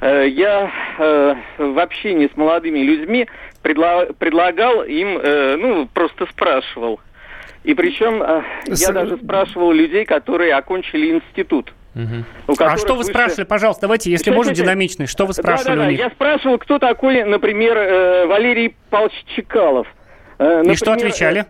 я 0.01 0.71
э, 0.97 1.35
в 1.57 1.79
общении 1.79 2.27
с 2.27 2.35
молодыми 2.37 2.79
людьми 2.79 3.27
предла- 3.63 4.13
предлагал 4.13 4.83
им, 4.83 5.17
э, 5.17 5.55
ну, 5.57 5.87
просто 5.87 6.25
спрашивал. 6.27 6.99
И 7.63 7.73
причем 7.73 8.21
э, 8.21 8.43
я 8.67 8.91
даже 8.91 9.17
спрашивал 9.17 9.71
людей, 9.71 10.05
которые 10.05 10.53
окончили 10.53 11.11
институт. 11.11 11.73
Угу. 11.95 12.55
А 12.59 12.77
что 12.77 12.93
вы 12.93 12.99
выше... 12.99 13.09
спрашивали, 13.09 13.45
пожалуйста, 13.45 13.83
давайте, 13.83 14.11
если 14.11 14.29
можно, 14.29 14.53
динамичный, 14.53 15.07
что 15.07 15.25
вы 15.25 15.33
спрашивали 15.33 15.77
да, 15.77 15.83
да, 15.83 15.85
да. 15.85 15.91
Я 15.91 16.09
спрашивал, 16.09 16.57
кто 16.59 16.77
такой, 16.77 17.23
например, 17.23 17.77
э, 17.77 18.25
Валерий 18.27 18.75
Павлович 18.89 19.23
Чекалов. 19.35 19.87
Э, 20.37 20.57
например, 20.57 20.73
И 20.73 20.75
что 20.75 20.91
отвечали? 20.91 21.45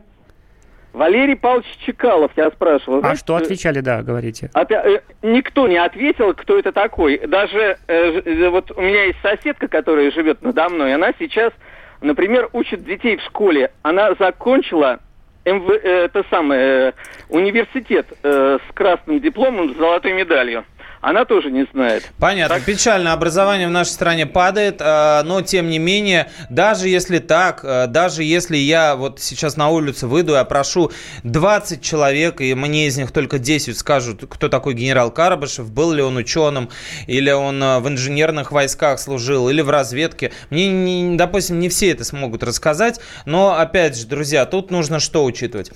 Валерий 0.95 1.36
Павлович 1.36 1.67
Чекалов, 1.86 2.31
я 2.38 2.49
спрашивал. 2.51 2.99
А 2.99 3.01
знаете, 3.01 3.19
что 3.19 3.36
отвечали, 3.36 3.81
да, 3.81 4.01
говорите? 4.01 4.49
Опять, 4.53 4.86
э, 4.86 5.01
никто 5.21 5.67
не 5.67 5.77
ответил, 5.77 6.34
кто 6.34 6.58
это 6.58 6.71
такой. 6.71 7.19
Даже 7.27 7.77
э, 7.88 8.21
э, 8.21 8.49
вот 8.49 8.71
у 8.71 8.81
меня 8.81 9.03
есть 9.03 9.19
соседка, 9.21 9.67
которая 9.67 10.10
живет 10.12 10.41
надо 10.41 10.69
мной, 10.69 10.95
она 10.95 11.12
сейчас, 11.19 11.51
например, 11.99 12.49
учит 12.53 12.86
детей 12.86 13.17
в 13.17 13.21
школе. 13.23 13.71
Она 13.81 14.15
закончила 14.17 14.99
МВ, 15.43 15.69
э, 15.69 16.05
это 16.05 16.23
самое, 16.29 16.62
э, 16.62 16.91
университет 17.27 18.08
э, 18.23 18.58
с 18.65 18.73
красным 18.73 19.19
дипломом, 19.19 19.73
с 19.73 19.77
золотой 19.77 20.13
медалью 20.13 20.63
она 21.05 21.23
тоже 21.23 21.51
не 21.51 21.67
знает. 21.71 22.11
Понятно. 22.17 22.55
Так... 22.55 22.65
Печально. 22.65 23.13
Образование 23.13 23.67
в 23.67 23.71
нашей 23.71 23.91
стране 23.91 24.25
падает, 24.25 24.77
э, 24.79 25.21
но 25.23 25.43
тем 25.43 25.69
не 25.69 25.77
менее, 25.77 26.31
даже 26.49 26.89
если 26.89 27.19
так, 27.19 27.59
э, 27.63 27.85
даже 27.85 28.23
если 28.23 28.57
я 28.57 28.95
вот 28.95 29.19
сейчас 29.19 29.55
на 29.55 29.69
улицу 29.69 30.07
выйду 30.07 30.33
и 30.33 30.37
опрошу 30.37 30.91
20 31.21 31.83
человек, 31.83 32.41
и 32.41 32.55
мне 32.55 32.87
из 32.87 32.97
них 32.97 33.11
только 33.11 33.37
10 33.37 33.77
скажут, 33.77 34.23
кто 34.27 34.49
такой 34.49 34.73
генерал 34.73 35.11
Карабышев, 35.11 35.71
был 35.71 35.91
ли 35.91 36.01
он 36.01 36.17
ученым, 36.17 36.69
или 37.05 37.29
он 37.29 37.61
э, 37.61 37.77
в 37.81 37.87
инженерных 37.87 38.51
войсках 38.51 38.99
служил, 38.99 39.47
или 39.47 39.61
в 39.61 39.69
разведке. 39.69 40.31
Мне, 40.49 41.15
допустим, 41.17 41.59
не 41.59 41.69
все 41.69 41.91
это 41.91 42.03
смогут 42.03 42.41
рассказать, 42.41 42.99
но, 43.25 43.55
опять 43.55 43.95
же, 43.95 44.07
друзья, 44.07 44.47
тут 44.47 44.71
нужно 44.71 44.99
что 44.99 45.23
учитывать? 45.23 45.71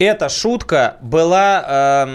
Эта 0.00 0.28
шутка 0.28 0.96
была, 1.00 2.08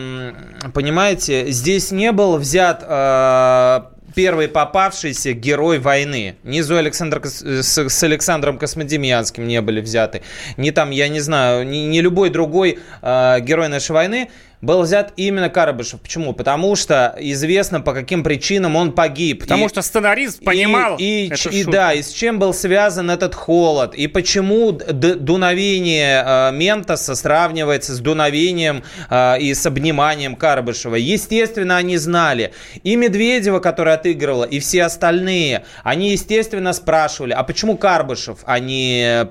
понимаете, 0.74 1.50
здесь 1.50 1.92
не 1.92 2.12
был 2.12 2.36
взят 2.36 2.57
взят 2.58 2.84
э, 2.88 3.82
первый 4.16 4.48
попавшийся 4.48 5.34
герой 5.34 5.78
войны. 5.78 6.38
Ни 6.44 6.62
Зоя 6.62 6.80
Александр, 6.80 7.22
с, 7.24 7.44
с 7.62 8.04
Александром 8.04 8.58
Космодемьянским 8.58 9.48
не 9.48 9.62
были 9.62 9.80
взяты. 9.80 10.24
Ни 10.58 10.72
там, 10.72 10.90
я 10.90 11.08
не 11.08 11.20
знаю, 11.20 11.68
ни, 11.68 11.78
ни 11.78 12.00
любой 12.00 12.32
другой 12.32 12.80
э, 13.04 13.40
герой 13.42 13.68
нашей 13.68 13.92
войны. 13.92 14.30
Был 14.62 14.82
взят 14.82 15.14
именно 15.18 15.50
Карабышев. 15.50 16.02
Почему? 16.02 16.34
Потому 16.34 16.76
что 16.76 17.16
известно, 17.20 17.82
по 17.82 17.94
каким 17.94 18.24
причинам 18.24 18.76
он 18.76 18.92
погиб. 18.92 19.42
Потому 19.42 19.66
и, 19.66 19.70
что 19.70 19.82
сценарист 19.82 20.44
понимал 20.44 20.98
И, 20.98 21.28
и, 21.28 21.60
и 21.60 21.64
да, 21.64 21.94
и 21.94 22.02
с 22.02 22.12
чем 22.12 22.40
был 22.40 22.54
связан 22.54 23.12
этот 23.12 23.36
холод. 23.36 23.94
И 23.94 24.08
почему 24.08 24.72
дуновение 24.72 26.24
э, 26.26 26.52
Ментоса 26.54 27.16
сравнивается 27.16 27.94
с 27.94 28.00
дуновением 28.00 28.84
э, 29.10 29.40
и 29.40 29.54
с 29.54 29.66
обниманием 29.66 30.36
Карабышева. 30.36 30.96
Естественно, 30.96 31.78
они 31.78 31.98
знали. 31.98 32.54
И 32.84 32.96
Медведева, 32.96 33.60
которая 33.60 33.96
отыгрывала, 33.96 34.46
и 34.46 34.60
все 34.60 34.84
остальные, 34.84 35.66
они, 35.84 36.12
естественно, 36.12 36.74
спрашивали, 36.74 37.34
а 37.34 37.44
почему 37.44 37.78
Карбышев, 37.78 38.40
а 38.46 38.60
не 38.60 39.28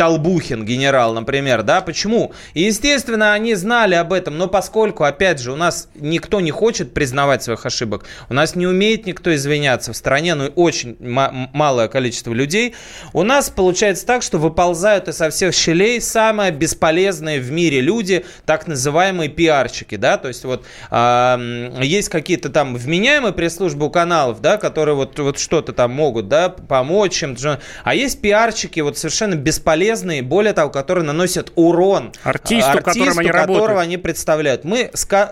Толбухин, 0.00 0.64
генерал, 0.64 1.12
например, 1.12 1.62
да, 1.62 1.82
почему? 1.82 2.32
Естественно, 2.54 3.34
они 3.34 3.54
знали 3.54 3.94
об 3.94 4.14
этом, 4.14 4.38
но 4.38 4.46
поскольку, 4.46 5.04
опять 5.04 5.40
же, 5.40 5.52
у 5.52 5.56
нас 5.56 5.90
никто 5.94 6.40
не 6.40 6.50
хочет 6.50 6.94
признавать 6.94 7.42
своих 7.42 7.66
ошибок, 7.66 8.06
у 8.30 8.32
нас 8.32 8.54
не 8.54 8.66
умеет 8.66 9.04
никто 9.04 9.34
извиняться 9.34 9.92
в 9.92 9.96
стране, 9.98 10.34
ну, 10.36 10.46
очень 10.56 10.96
малое 11.00 11.88
количество 11.88 12.32
людей, 12.32 12.74
у 13.12 13.24
нас 13.24 13.50
получается 13.50 14.06
так, 14.06 14.22
что 14.22 14.38
выползают 14.38 15.08
из 15.08 15.16
со 15.18 15.28
всех 15.28 15.52
щелей 15.52 16.00
самые 16.00 16.50
бесполезные 16.50 17.38
в 17.38 17.52
мире 17.52 17.82
люди, 17.82 18.24
так 18.46 18.66
называемые 18.66 19.28
пиарщики, 19.28 19.96
да, 19.96 20.16
то 20.16 20.28
есть 20.28 20.46
вот 20.46 20.64
есть 21.84 22.08
какие-то 22.08 22.48
там 22.48 22.74
вменяемые 22.74 23.34
пресс-службы 23.34 23.84
у 23.84 23.90
каналов, 23.90 24.40
да, 24.40 24.56
которые 24.56 24.94
вот, 24.94 25.18
вот 25.18 25.38
что-то 25.38 25.74
там 25.74 25.90
могут, 25.90 26.28
да, 26.28 26.48
помочь 26.48 27.22
им, 27.22 27.36
а 27.84 27.94
есть 27.94 28.22
пиарщики 28.22 28.80
вот 28.80 28.96
совершенно 28.96 29.34
бесполезные 29.34 29.89
полезные, 29.90 30.22
более 30.22 30.52
того, 30.52 30.70
которые 30.70 31.04
наносят 31.04 31.52
урон 31.56 32.12
артисту, 32.22 32.70
артисту 32.70 32.84
которым 32.84 33.18
они 33.18 33.28
которого 33.28 33.56
работают. 33.56 33.82
они 33.82 33.96
представляют. 33.96 34.64
Мы 34.64 34.90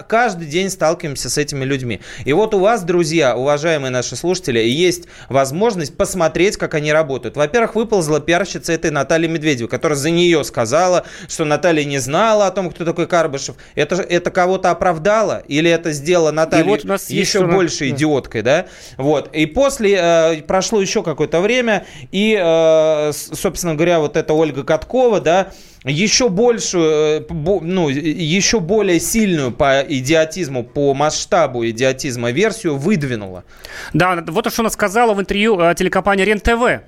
каждый 0.09 0.47
день 0.47 0.71
сталкиваемся 0.71 1.31
с 1.31 1.39
этими 1.39 1.65
людьми. 1.65 2.01
И 2.25 2.33
вот 2.33 2.55
у 2.55 2.59
вас, 2.59 2.83
друзья, 2.83 3.37
уважаемые 3.37 3.91
наши 3.91 4.17
слушатели, 4.17 4.59
есть 4.59 5.05
возможность 5.29 5.97
посмотреть, 5.97 6.57
как 6.57 6.75
они 6.75 6.93
работают. 6.93 7.37
Во-первых, 7.37 7.75
выползла 7.75 8.21
пиарщица 8.21 8.73
этой 8.73 8.91
Натальи 8.91 9.29
Медведевой, 9.29 9.69
которая 9.69 9.97
за 9.97 10.11
нее 10.11 10.43
сказала, 10.45 11.05
что 11.29 11.45
Наталья 11.45 11.85
не 11.85 11.99
знала 11.99 12.47
о 12.47 12.51
том, 12.51 12.71
кто 12.71 12.85
такой 12.85 13.07
Карбышев. 13.07 13.57
Это, 13.75 13.97
это 13.97 14.31
кого-то 14.31 14.71
оправдало? 14.71 15.43
Или 15.49 15.71
это 15.71 15.93
сделала 15.93 16.31
Наталья 16.31 16.65
вот 16.65 16.85
у 16.85 16.89
нас 16.89 17.11
еще 17.11 17.47
больше 17.47 17.89
да. 17.89 17.97
идиоткой, 17.97 18.43
да? 18.43 18.67
Вот. 18.97 19.35
И 19.35 19.47
после 19.47 19.99
э, 20.01 20.43
прошло 20.43 20.81
еще 20.81 21.03
какое-то 21.03 21.41
время, 21.41 21.87
и, 22.11 22.39
э, 22.41 23.13
собственно 23.13 23.75
говоря, 23.75 24.01
вот 24.01 24.17
эта 24.17 24.33
Ольга 24.35 24.48
Ольга 24.49 24.65
Каткова, 24.65 25.21
да, 25.21 25.49
еще 25.85 26.29
большую, 26.29 27.21
э, 27.21 27.27
ну, 27.31 27.89
еще 27.89 28.61
более 28.61 28.99
сильную 29.01 29.53
по 29.53 29.81
идиотизму, 29.81 30.65
по 30.65 30.95
масштабу 30.95 31.67
идиотизма 31.67 32.31
версию 32.31 32.77
выдвинула. 32.77 33.45
Да, 33.93 34.25
вот 34.27 34.51
что 34.53 34.63
она 34.63 34.71
сказала 34.71 35.15
в 35.15 35.21
интервью 35.21 35.61
э, 35.61 35.75
телекомпании 35.75 36.25
РЕН-ТВ. 36.25 36.83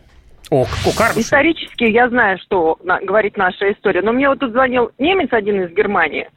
О, 0.51 0.63
о 0.65 1.21
Исторически 1.21 1.85
я 1.85 2.09
знаю, 2.09 2.39
что 2.39 2.77
говорит 3.03 3.37
наша 3.37 3.71
история, 3.73 4.03
но 4.03 4.13
мне 4.13 4.29
вот 4.29 4.41
тут 4.41 4.51
звонил 4.51 4.91
немец 4.99 5.29
один 5.31 5.63
из 5.63 5.71
Германии, 5.73 6.29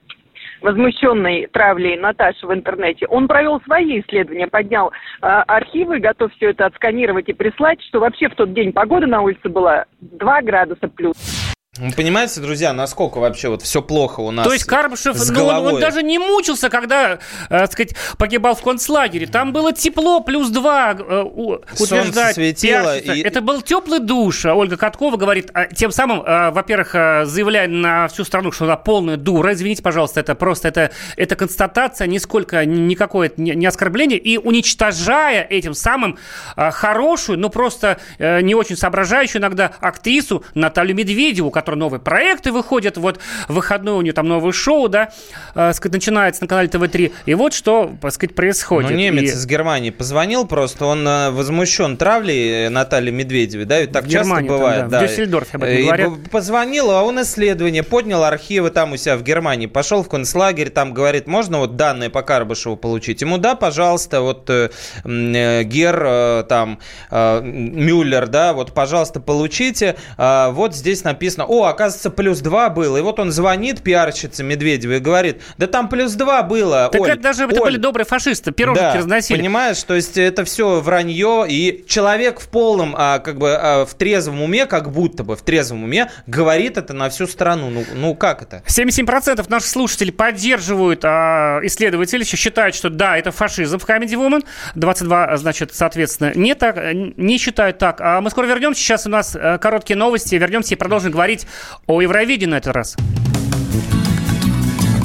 возмущенный 0.63 1.47
травлей 1.47 1.97
Наташи 1.97 2.47
в 2.47 2.54
интернете, 2.54 3.06
он 3.08 3.28
провел 3.28 3.62
свои 3.62 3.99
исследования, 3.99 4.47
поднял 4.47 4.91
э, 4.91 5.26
архивы, 5.28 5.99
готов 5.99 6.32
все 6.34 6.49
это 6.52 6.65
отсканировать 6.65 7.30
и 7.30 7.34
прислать, 7.34 7.82
что 7.84 7.99
вообще 7.99 8.30
в 8.30 8.36
тот 8.36 8.54
день 8.54 8.71
погода 8.71 9.06
на 9.06 9.21
улице 9.21 9.49
была 9.49 9.86
2 9.99 10.41
градуса 10.41 10.88
плюс. 10.88 11.33
Вы 11.80 11.92
понимаете, 11.92 12.40
друзья, 12.40 12.72
насколько 12.72 13.18
вообще 13.18 13.50
вот 13.50 13.64
все 13.64 13.82
плохо 13.82 14.20
у 14.20 14.30
нас 14.30 14.46
То 14.46 14.54
есть 14.54 14.66
Карбышев, 14.66 15.18
с 15.18 15.32
ну, 15.32 15.46
он, 15.48 15.74
он 15.74 15.80
даже 15.80 16.04
не 16.04 16.20
мучился, 16.20 16.70
когда, 16.70 17.18
э, 17.50 17.66
сказать, 17.66 17.96
погибал 18.20 18.54
в 18.54 18.62
концлагере. 18.62 19.26
Там 19.26 19.54
было 19.54 19.74
тепло, 19.74 20.20
плюс 20.20 20.50
два, 20.50 20.94
э, 20.94 21.22
утверждать. 21.24 22.36
светило. 22.36 23.00
И... 23.00 23.24
Это 23.24 23.42
был 23.42 23.64
теплый 23.64 24.00
душ. 24.00 24.46
Ольга 24.46 24.78
Каткова 24.78 25.18
говорит, 25.18 25.50
а, 25.56 25.66
тем 25.66 25.92
самым, 25.92 26.22
э, 26.22 26.52
во-первых, 26.52 26.92
заявляя 27.28 27.68
на 27.68 28.08
всю 28.08 28.24
страну, 28.24 28.52
что 28.52 28.66
она 28.66 28.78
полная 28.78 29.18
дура. 29.18 29.54
Извините, 29.54 29.82
пожалуйста, 29.82 30.20
это 30.20 30.36
просто 30.36 30.68
это, 30.68 30.92
это 31.18 31.36
констатация, 31.36 32.06
нисколько, 32.06 32.66
никакое 32.66 33.32
не, 33.36 33.66
оскорбление. 33.66 34.20
И 34.20 34.38
уничтожая 34.38 35.42
этим 35.42 35.74
самым 35.74 36.20
хорошую, 36.56 37.40
но 37.40 37.50
просто 37.50 37.98
не 38.20 38.54
очень 38.54 38.78
соображающую 38.78 39.42
иногда 39.42 39.72
актрису 39.80 40.44
Наталью 40.54 40.96
Медведеву, 40.96 41.50
которой 41.63 41.78
новые 41.78 41.99
проекты 41.99 42.52
выходят, 42.52 42.97
вот 42.97 43.19
в 43.47 43.54
выходной 43.54 43.93
у 43.93 44.02
нее 44.02 44.13
там 44.13 44.28
новое 44.28 44.52
шоу, 44.52 44.89
да, 44.89 45.10
э, 45.56 45.71
начинается 45.84 46.43
на 46.43 46.47
канале 46.47 46.67
ТВ-3, 46.69 47.12
и 47.26 47.34
вот 47.34 47.54
что, 47.54 47.93
так 48.02 48.12
сказать, 48.13 48.36
происходит. 48.36 48.91
Ну, 48.91 48.97
немец 48.97 49.23
и... 49.23 49.26
из 49.34 49.45
Германии 49.45 49.89
позвонил 49.89 50.45
просто, 50.45 50.86
он 50.86 51.08
э, 51.08 51.32
возмущен 51.32 51.97
травлей 51.97 52.69
Натальи 52.69 53.12
Медведевой, 53.12 53.65
да, 53.65 53.80
ведь 53.80 53.91
так 53.91 54.08
часто 54.10 54.41
бывает. 54.41 54.82
Там, 54.82 54.89
да. 54.89 54.99
В 54.99 55.08
Дюссельдорфе 55.08 55.58
об 55.58 55.63
этом 55.63 55.78
и 55.78 55.84
говорят. 55.84 56.10
Позвонил, 56.32 56.91
а 56.91 57.04
он 57.04 57.21
исследование, 57.21 57.84
поднял 57.84 58.23
архивы 58.23 58.69
там 58.69 58.93
у 58.93 58.97
себя 58.97 59.17
в 59.17 59.23
Германии, 59.23 59.67
пошел 59.67 60.04
в 60.04 60.10
концлагерь, 60.10 60.69
там 60.69 60.93
говорит, 60.93 61.28
можно 61.28 61.60
вот 61.60 61.76
данные 61.76 62.10
по 62.10 62.21
Карбышеву 62.21 62.76
получить? 62.76 63.21
Ему, 63.21 63.38
да, 63.38 63.56
пожалуйста, 63.56 64.21
вот 64.21 64.49
э, 64.49 64.69
э, 65.04 65.63
Гер, 65.63 66.04
э, 66.06 66.43
там, 66.49 66.80
э, 67.12 67.41
Мюллер, 67.41 68.28
да, 68.28 68.54
вот, 68.54 68.73
пожалуйста, 68.73 69.19
получите. 69.19 69.95
Э, 70.17 70.49
вот 70.52 70.76
здесь 70.76 71.04
написано, 71.04 71.45
о, 71.54 71.66
оказывается, 71.66 72.10
плюс 72.10 72.39
2 72.39 72.70
было. 72.70 72.98
И 72.98 73.02
вот 73.02 73.20
он 73.20 73.32
звонит 73.32 73.82
пиарщице 73.82 74.44
Медведевой 74.44 74.98
и 74.98 75.00
говорит, 75.00 75.42
да 75.58 75.68
там 75.68 75.89
плюс 75.89 76.13
2 76.13 76.44
было, 76.44 76.89
Так 76.92 77.02
Оль, 77.02 77.12
это 77.12 77.22
даже 77.22 77.46
Оль. 77.46 77.52
это 77.52 77.62
были 77.62 77.78
добрые 77.78 78.06
фашисты, 78.06 78.52
пирожки 78.52 78.82
да, 78.82 78.96
разносили. 78.96 79.38
понимаешь, 79.38 79.82
то 79.84 79.96
есть 79.96 80.18
это 80.18 80.46
все 80.46 80.82
вранье, 80.82 81.46
и 81.48 81.84
человек 81.88 82.39
в 82.39 82.50
полном, 82.50 82.96
а, 82.98 83.20
как 83.20 83.38
бы, 83.38 83.56
а, 83.56 83.86
в 83.86 83.94
трезвом 83.94 84.42
уме, 84.42 84.66
как 84.66 84.92
будто 84.92 85.24
бы 85.24 85.36
в 85.36 85.42
трезвом 85.42 85.84
уме, 85.84 86.10
говорит 86.28 86.78
это 86.78 86.94
на 86.94 87.10
всю 87.10 87.28
страну. 87.28 87.70
Ну, 87.70 87.84
ну 87.96 88.16
как 88.16 88.42
это? 88.42 88.63
77% 88.68 89.50
наших 89.50 89.70
слушателей 89.70 90.12
поддерживают 90.12 91.02
а, 91.04 91.60
исследователи, 91.63 92.24
считают, 92.24 92.76
что 92.76 92.89
да, 92.89 93.18
это 93.18 93.32
фашизм 93.32 93.80
в 93.80 93.86
Comedy 93.86 94.13
Woman. 94.13 94.44
22, 94.76 95.38
значит, 95.38 95.74
соответственно, 95.74 96.32
не, 96.36 96.56
так, 96.56 96.78
не 96.94 97.38
считают 97.38 97.78
так. 97.78 98.00
А 98.02 98.22
мы 98.22 98.30
скоро 98.30 98.46
вернемся. 98.46 98.82
Сейчас 98.82 99.06
у 99.06 99.10
нас 99.10 99.36
э, 99.36 99.58
короткие 99.60 99.98
новости. 99.98 100.36
Вернемся 100.36 100.76
и 100.76 100.78
продолжим 100.78 101.12
говорить 101.12 101.43
о 101.88 102.02
Евровидении 102.02 102.52
на 102.52 102.56
этот 102.56 102.76
раз. 102.76 102.96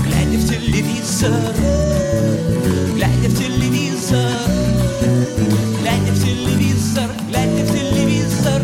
Глядя 0.05 0.39
в 0.39 0.49
телевизор, 0.49 1.31
глядя 2.95 3.29
в 3.29 3.39
телевизор, 3.39 4.33
глядя 5.81 6.13
в 6.13 6.25
телевизор, 6.25 7.11
глядя 7.29 7.65
в 7.65 7.73
телевизор. 7.73 8.63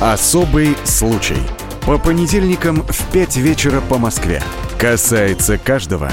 Особый 0.00 0.76
случай. 0.84 1.38
По 1.86 1.98
понедельникам 1.98 2.82
в 2.82 3.12
5 3.12 3.36
вечера 3.38 3.80
по 3.80 3.98
Москве. 3.98 4.42
Касается 4.78 5.58
каждого. 5.58 6.10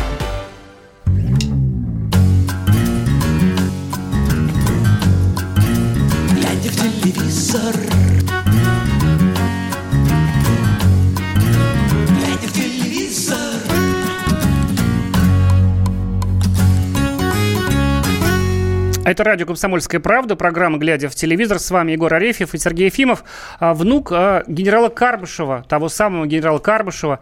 Это 19.06 19.24
радио 19.24 19.46
«Комсомольская 19.46 20.02
правда», 20.02 20.36
программа 20.36 20.80
«Глядя 20.80 21.10
в 21.10 21.16
телевизор». 21.16 21.60
С 21.60 21.70
вами 21.70 21.92
Егор 21.92 22.12
Арефьев 22.12 22.56
и 22.56 22.58
Сергей 22.58 22.86
Ефимов. 22.86 23.24
А, 23.60 23.76
внук 23.76 24.12
а, 24.12 24.44
генерала 24.48 24.90
Карбышева, 24.90 25.64
того 25.70 25.90
самого 25.90 26.26
генерала 26.26 26.58
Карбышева, 26.58 27.20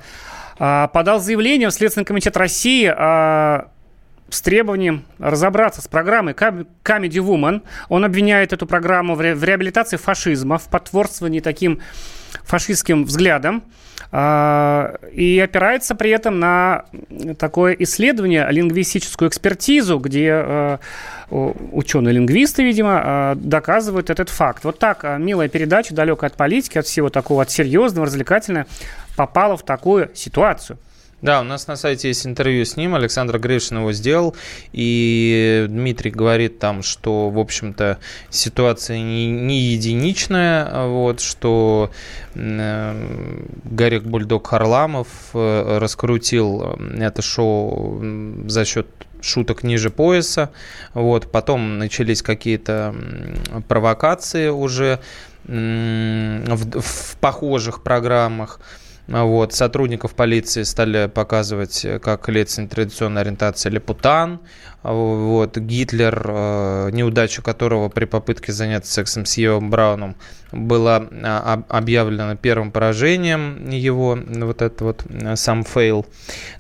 а, 0.60 0.88
подал 0.88 1.20
заявление 1.20 1.68
в 1.68 1.74
Следственный 1.74 2.06
комитет 2.06 2.38
России 2.38 2.88
с 2.88 4.42
требованием 4.42 5.04
разобраться 5.20 5.82
с 5.82 5.90
программой 5.90 6.32
Comedy 6.34 7.20
Woman. 7.20 7.64
Он 7.90 8.06
обвиняет 8.06 8.54
эту 8.54 8.66
программу 8.66 9.16
в 9.16 9.22
реабилитации 9.22 9.98
фашизма, 9.98 10.60
в 10.60 10.70
потворствовании 10.70 11.42
таким 11.42 11.82
фашистским 12.46 13.04
взглядам. 13.04 13.62
А, 14.14 14.96
и 15.12 15.38
опирается 15.38 15.96
при 15.96 16.12
этом 16.12 16.40
на 16.40 16.86
такое 17.38 17.74
исследование, 17.74 18.48
лингвистическую 18.50 19.28
экспертизу, 19.28 20.00
где 20.00 20.80
ученые-лингвисты, 21.30 22.64
видимо, 22.64 23.02
а, 23.04 23.36
доказывают 23.36 24.10
этот 24.10 24.30
факт. 24.30 24.64
Вот 24.64 24.80
так 24.80 25.04
милая 25.20 25.48
передача, 25.48 25.94
далекая 25.94 26.30
от 26.30 26.38
политики, 26.38 26.78
от 26.78 26.86
всего 26.86 27.10
такого, 27.10 27.44
от 27.44 27.52
серьезного, 27.52 28.08
развлекательного, 28.08 28.68
попала 29.16 29.58
в 29.58 29.64
такую 29.64 30.10
ситуацию. 30.14 30.78
Да, 31.24 31.40
у 31.40 31.46
нас 31.46 31.68
на 31.68 31.78
сайте 31.78 32.10
есть 32.10 32.28
интервью 32.28 32.66
с 32.66 32.76
ним, 32.76 32.96
Александр 32.96 33.40
Гришин 33.40 33.78
его 33.78 33.94
сделал, 33.94 34.36
и 34.74 35.68
Дмитрий 35.70 36.12
говорит 36.12 36.60
там, 36.60 36.84
что, 36.84 37.30
в 37.30 37.40
общем-то, 37.40 38.00
ситуация 38.30 38.98
не, 38.98 39.32
не 39.32 39.58
единичная, 39.58 40.86
вот, 40.86 41.22
что 41.22 41.92
э, 42.36 43.48
Гарик 43.64 44.04
Бульдог 44.04 44.48
Харламов 44.48 45.08
э, 45.34 45.78
раскрутил 45.80 46.78
это 46.98 47.22
шоу 47.22 48.04
за 48.46 48.66
счет 48.66 48.88
шуток 49.24 49.64
ниже 49.64 49.90
пояса. 49.90 50.52
Вот, 50.94 51.32
потом 51.32 51.78
начались 51.78 52.22
какие-то 52.22 52.96
провокации 53.68 54.50
уже 54.50 55.00
в, 55.46 56.82
в 56.82 57.18
похожих 57.20 57.84
программах. 57.84 58.60
Вот, 59.08 59.54
сотрудников 59.54 60.16
полиции 60.16 60.64
стали 60.64 61.08
показывать, 61.08 61.86
как 62.02 62.30
лица 62.30 62.62
нетрадиционной 62.62 63.22
ориентации 63.22 63.70
Лепутан. 63.70 64.40
Вот, 64.84 65.58
Гитлер, 65.58 66.26
э, 66.26 66.90
неудача 66.92 67.42
которого 67.42 67.88
при 67.88 68.04
попытке 68.04 68.52
заняться 68.52 68.92
сексом 68.92 69.26
с 69.26 69.38
Евом 69.38 69.70
Брауном 69.70 70.18
была 70.52 71.08
а, 71.24 71.64
объявлена 71.70 72.36
первым 72.36 72.72
поражением 72.72 73.70
его, 73.70 74.20
вот 74.22 74.62
это 74.62 74.84
вот 74.84 75.06
э, 75.10 75.38
сам 75.38 75.64
фейл. 75.64 76.06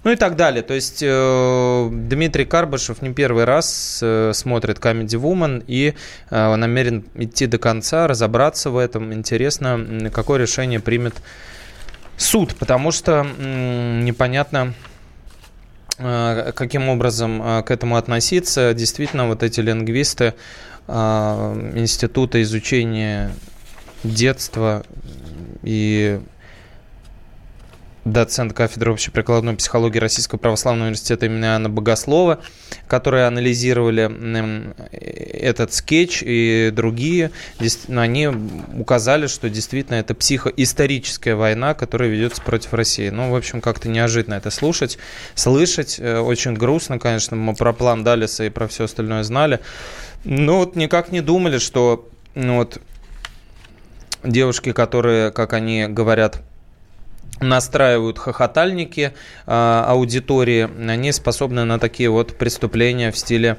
Ну 0.06 0.12
и 0.12 0.15
так 0.15 0.38
далее. 0.38 0.63
То 0.63 0.73
есть 0.73 1.03
э, 1.03 1.89
Дмитрий 1.91 2.45
Карбашев 2.45 3.01
не 3.01 3.13
первый 3.13 3.43
раз 3.43 4.01
смотрит 4.32 4.79
Comedy 4.79 5.19
Woman 5.19 5.63
и 5.67 5.93
намерен 6.29 7.06
идти 7.15 7.45
до 7.45 7.58
конца, 7.58 8.08
разобраться 8.08 8.69
в 8.69 8.77
этом. 8.77 9.13
Интересно, 9.13 10.10
какое 10.13 10.39
решение 10.39 10.79
примет 10.79 11.15
суд, 12.17 12.56
потому 12.56 12.91
что 12.91 13.23
непонятно, 13.23 14.73
э, 15.97 16.52
каким 16.56 16.89
образом 16.89 17.41
э, 17.41 17.63
к 17.63 17.71
этому 17.71 17.97
относиться. 17.97 18.73
Действительно, 18.73 19.28
вот 19.28 19.43
эти 19.43 19.60
лингвисты 19.60 20.34
э, 20.88 21.71
Института 21.76 22.41
изучения 22.41 23.32
детства 24.04 24.84
и 25.63 26.19
доцент 28.06 28.54
кафедры 28.54 28.92
общеприкладной 28.92 29.56
психологии 29.56 30.00
Российского 30.00 30.39
православного 30.39 30.88
университета 30.88 31.26
имени 31.28 31.46
Анна 31.46 31.70
Богослова, 31.70 32.39
которые 32.88 33.26
анализировали 33.26 34.12
этот 34.92 35.74
скетч 35.74 36.22
и 36.22 36.72
другие, 36.74 37.32
они 37.89 38.30
указали, 38.78 39.28
что 39.28 39.50
действительно 39.50 39.96
это 39.96 40.16
психоисторическая 40.16 41.36
война, 41.36 41.74
которая 41.74 42.10
ведется 42.10 42.42
против 42.42 42.74
России. 42.74 43.10
Ну, 43.10 43.32
в 43.32 43.36
общем, 43.36 43.62
как-то 43.62 43.88
неожиданно 43.89 44.36
это 44.36 44.50
слушать, 44.50 44.98
слышать. 45.36 45.98
Э, 46.00 46.20
очень 46.20 46.54
грустно, 46.54 47.00
конечно, 47.00 47.36
мы 47.36 47.56
про 47.56 47.74
план 47.74 48.04
Далиса 48.04 48.44
и 48.44 48.50
про 48.50 48.68
все 48.68 48.86
остальное 48.86 49.24
знали. 49.24 49.60
Но 50.24 50.60
вот 50.60 50.76
никак 50.76 51.12
не 51.12 51.22
думали, 51.22 51.58
что 51.58 52.10
ну, 52.36 52.58
вот 52.58 52.80
девушки, 54.24 54.72
которые, 54.72 55.32
как 55.32 55.54
они 55.54 55.86
говорят, 55.88 56.42
настраивают 57.39 58.19
хохотальники 58.19 59.13
э, 59.46 59.84
аудитории, 59.88 60.69
они 60.89 61.12
способны 61.12 61.63
на 61.65 61.80
такие 61.80 62.10
вот 62.10 62.38
преступления 62.38 63.12
в 63.12 63.17
стиле 63.17 63.58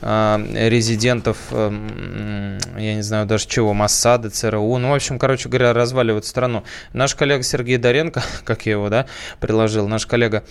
э, 0.00 0.68
резидентов, 0.68 1.36
э, 1.50 2.58
я 2.78 2.94
не 2.94 3.02
знаю 3.02 3.26
даже 3.26 3.46
чего, 3.46 3.74
Массады, 3.74 4.30
ЦРУ, 4.30 4.78
ну, 4.78 4.90
в 4.90 4.94
общем, 4.94 5.18
короче 5.18 5.48
говоря, 5.48 5.72
разваливают 5.72 6.24
страну. 6.24 6.64
Наш 6.92 7.14
коллега 7.14 7.42
Сергей 7.42 7.76
Доренко, 7.76 8.22
как 8.44 8.66
я 8.66 8.72
его, 8.72 8.88
да, 8.88 9.06
предложил, 9.38 9.86
наш 9.86 10.06
коллега, 10.06 10.44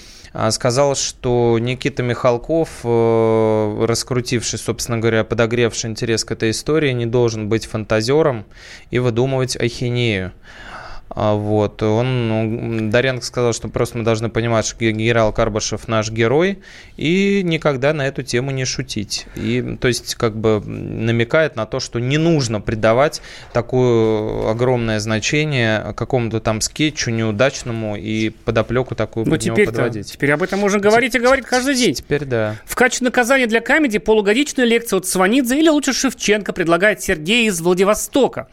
сказал, 0.51 0.95
что 0.95 1.57
Никита 1.59 2.03
Михалков, 2.03 2.85
раскрутивший, 2.85 4.59
собственно 4.59 4.99
говоря, 4.99 5.23
подогревший 5.23 5.89
интерес 5.89 6.23
к 6.23 6.31
этой 6.31 6.51
истории, 6.51 6.91
не 6.91 7.07
должен 7.07 7.49
быть 7.49 7.65
фантазером 7.65 8.45
и 8.91 8.99
выдумывать 8.99 9.57
ахинею. 9.57 10.33
А, 11.09 11.33
вот. 11.33 11.81
Он, 11.81 12.27
ну, 12.27 12.89
Даренко 12.89 13.25
сказал, 13.25 13.53
что 13.53 13.67
просто 13.67 13.97
мы 13.97 14.03
должны 14.03 14.29
понимать, 14.29 14.65
что 14.65 14.77
генерал 14.85 15.33
Карбашев 15.33 15.87
наш 15.87 16.11
герой, 16.11 16.59
и 16.97 17.41
никогда 17.43 17.93
на 17.93 18.07
эту 18.07 18.23
тему 18.23 18.51
не 18.51 18.65
шутить. 18.65 19.25
И, 19.35 19.77
то 19.79 19.87
есть, 19.87 20.15
как 20.15 20.35
бы 20.35 20.61
намекает 20.65 21.55
на 21.55 21.65
то, 21.65 21.79
что 21.79 21.99
не 21.99 22.17
нужно 22.17 22.61
придавать 22.61 23.21
такое 23.53 24.51
огромное 24.51 24.99
значение 24.99 25.93
какому-то 25.95 26.39
там 26.39 26.61
скетчу 26.61 27.11
неудачному 27.11 27.95
и 27.95 28.29
подоплеку 28.29 28.95
такую 28.95 29.27
ну, 29.27 29.37
теперь 29.37 29.65
подводить. 29.65 30.11
Теперь 30.11 30.31
об 30.31 30.43
этом 30.43 30.59
можно 30.59 30.79
говорить 30.79 31.15
и 31.15 31.19
говорить 31.19 31.45
каждый 31.45 31.75
день. 31.75 31.93
Теперь 31.93 32.25
да. 32.25 32.55
В 32.65 32.75
качестве 32.75 33.05
наказания 33.05 33.47
для 33.47 33.61
комедии 33.61 33.97
полугодичную 33.97 34.67
лекцию 34.67 34.99
от 34.99 35.07
Сванидзе 35.07 35.59
или 35.59 35.69
лучше 35.69 35.93
Шевченко 35.93 36.53
предлагает 36.53 37.01
Сергей 37.01 37.47
из 37.47 37.59
Владивостока. 37.61 38.47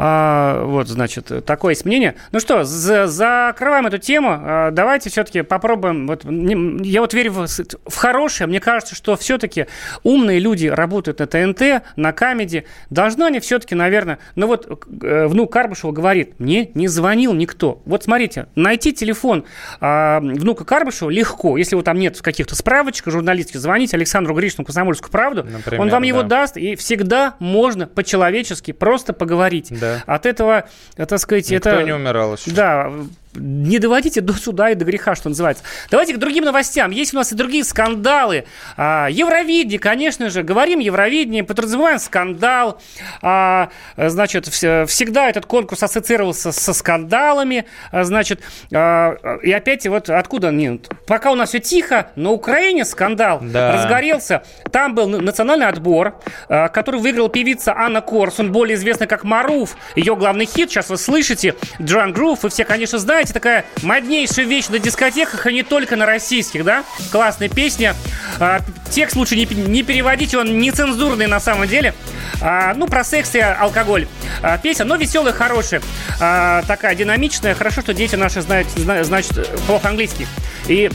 А, 0.00 0.62
вот, 0.64 0.86
значит, 0.86 1.44
такое 1.44 1.72
есть 1.72 1.84
мнение. 1.84 2.14
Ну 2.30 2.38
что, 2.38 2.62
за, 2.62 3.08
закрываем 3.08 3.86
эту 3.86 3.98
тему. 3.98 4.28
А, 4.30 4.70
давайте 4.70 5.10
все-таки 5.10 5.42
попробуем. 5.42 6.06
Вот, 6.06 6.24
я 6.24 7.00
вот 7.00 7.12
верю 7.14 7.32
в, 7.32 7.46
в 7.46 7.96
хорошее. 7.96 8.46
Мне 8.46 8.60
кажется, 8.60 8.94
что 8.94 9.16
все-таки 9.16 9.66
умные 10.04 10.38
люди 10.38 10.68
работают 10.68 11.18
на 11.18 11.26
ТНТ, 11.26 11.82
на 11.96 12.12
Камеди. 12.12 12.64
Должны 12.90 13.24
они 13.24 13.40
все-таки, 13.40 13.74
наверное... 13.74 14.20
Ну 14.36 14.46
вот 14.46 14.86
э, 15.02 15.26
внук 15.26 15.52
Карбышева 15.52 15.90
говорит, 15.90 16.38
мне 16.38 16.70
не 16.74 16.86
звонил 16.86 17.32
никто. 17.34 17.82
Вот 17.84 18.04
смотрите, 18.04 18.46
найти 18.54 18.92
телефон 18.92 19.44
а, 19.80 20.20
внука 20.20 20.64
Карбышева 20.64 21.10
легко. 21.10 21.56
Если 21.56 21.74
вот 21.74 21.84
там 21.84 21.98
нет 21.98 22.20
каких-то 22.22 22.54
справочек 22.54 23.08
журналистских, 23.08 23.58
звоните 23.58 23.96
Александру 23.96 24.34
Гришину, 24.34 24.64
Комсомольскую 24.64 25.10
правду. 25.10 25.44
Например, 25.44 25.80
он 25.80 25.88
вам 25.88 26.02
да. 26.02 26.08
его 26.08 26.22
даст, 26.22 26.56
и 26.56 26.76
всегда 26.76 27.34
можно 27.40 27.88
по-человечески 27.88 28.70
просто 28.72 29.12
поговорить. 29.12 29.68
Да. 29.70 29.87
Да. 30.06 30.14
От 30.14 30.26
этого, 30.26 30.64
так 30.96 31.18
сказать, 31.18 31.50
Никто 31.50 31.70
это... 31.70 31.82
не 31.82 31.92
умирал 31.92 32.34
еще. 32.34 32.50
Да, 32.50 32.92
не 33.34 33.78
доводите 33.78 34.20
до 34.20 34.32
суда 34.32 34.70
и 34.70 34.74
до 34.74 34.84
греха, 34.84 35.14
что 35.14 35.28
называется. 35.28 35.62
Давайте 35.90 36.14
к 36.14 36.18
другим 36.18 36.44
новостям. 36.44 36.90
Есть 36.90 37.12
у 37.12 37.16
нас 37.16 37.30
и 37.30 37.34
другие 37.34 37.62
скандалы. 37.62 38.46
А, 38.76 39.08
Евровидение, 39.10 39.78
конечно 39.78 40.30
же. 40.30 40.42
Говорим 40.42 40.78
Евровидение, 40.78 41.44
подразумеваем 41.44 41.98
скандал. 41.98 42.80
А, 43.22 43.68
значит, 43.96 44.46
всегда 44.46 45.28
этот 45.28 45.46
конкурс 45.46 45.82
ассоциировался 45.82 46.52
со 46.52 46.72
скандалами. 46.72 47.66
А, 47.92 48.04
значит, 48.04 48.40
и 48.70 49.52
опять 49.52 49.86
вот 49.86 50.08
откуда? 50.08 50.50
Нет, 50.50 50.88
пока 51.06 51.30
у 51.30 51.34
нас 51.34 51.50
все 51.50 51.60
тихо, 51.60 52.10
на 52.16 52.30
Украине 52.30 52.84
скандал 52.84 53.40
да. 53.42 53.72
разгорелся. 53.72 54.42
Там 54.72 54.94
был 54.94 55.06
национальный 55.08 55.66
отбор, 55.66 56.18
который 56.48 57.00
выиграла 57.00 57.28
певица 57.28 57.74
Анна 57.76 58.00
Корсун, 58.00 58.52
более 58.52 58.76
известная 58.76 59.06
как 59.06 59.24
Маруф. 59.24 59.76
Ее 59.96 60.16
главный 60.16 60.46
хит, 60.46 60.70
сейчас 60.70 60.88
вы 60.88 60.96
слышите, 60.96 61.54
Drunk 61.78 62.14
Groove. 62.14 62.38
Вы 62.42 62.48
все, 62.48 62.64
конечно, 62.64 62.98
знаете 62.98 63.17
знаете, 63.18 63.32
такая 63.32 63.64
моднейшая 63.82 64.44
вещь 64.44 64.68
на 64.68 64.78
дискотеках, 64.78 65.44
а 65.44 65.50
не 65.50 65.64
только 65.64 65.96
на 65.96 66.06
российских, 66.06 66.62
да? 66.64 66.84
Классная 67.10 67.48
песня. 67.48 67.96
А, 68.38 68.60
текст 68.90 69.16
лучше 69.16 69.34
не, 69.34 69.44
не 69.44 69.82
переводите, 69.82 70.38
он 70.38 70.60
нецензурный 70.60 71.26
на 71.26 71.40
самом 71.40 71.66
деле. 71.66 71.94
А, 72.40 72.74
ну, 72.74 72.86
про 72.86 73.02
секс 73.02 73.34
и 73.34 73.40
алкоголь. 73.40 74.06
А, 74.40 74.56
песня, 74.56 74.84
но 74.84 74.94
веселая, 74.94 75.32
хорошая. 75.32 75.82
А, 76.20 76.62
такая 76.68 76.94
динамичная. 76.94 77.56
Хорошо, 77.56 77.80
что 77.80 77.92
дети 77.92 78.14
наши 78.14 78.40
знают, 78.40 78.68
знают, 78.76 79.08
значит, 79.08 79.50
плохо 79.66 79.88
английский. 79.88 80.28
И 80.68 80.88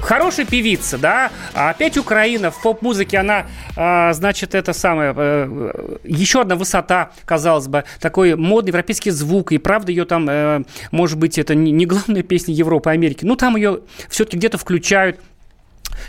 хорошая 0.00 0.46
певица, 0.46 0.98
да, 0.98 1.30
а 1.54 1.70
опять 1.70 1.96
Украина. 1.96 2.50
В 2.50 2.62
поп-музыке, 2.62 3.18
она, 3.18 3.46
а, 3.76 4.12
значит, 4.12 4.54
это 4.54 4.72
самое, 4.72 5.12
э, 5.16 5.96
еще 6.04 6.40
одна 6.40 6.56
высота, 6.56 7.10
казалось 7.24 7.68
бы, 7.68 7.84
такой 8.00 8.34
модный 8.36 8.68
европейский 8.68 9.10
звук, 9.10 9.52
и 9.52 9.58
правда 9.58 9.92
ее 9.92 10.04
там, 10.04 10.28
э, 10.28 10.62
может 10.90 11.18
быть, 11.18 11.38
это 11.38 11.54
не 11.54 11.86
главная 11.86 12.22
песня 12.22 12.54
Европы, 12.54 12.90
Америки, 12.90 13.24
ну, 13.24 13.36
там 13.36 13.56
ее 13.56 13.80
все-таки 14.08 14.36
где-то 14.36 14.58
включают. 14.58 15.20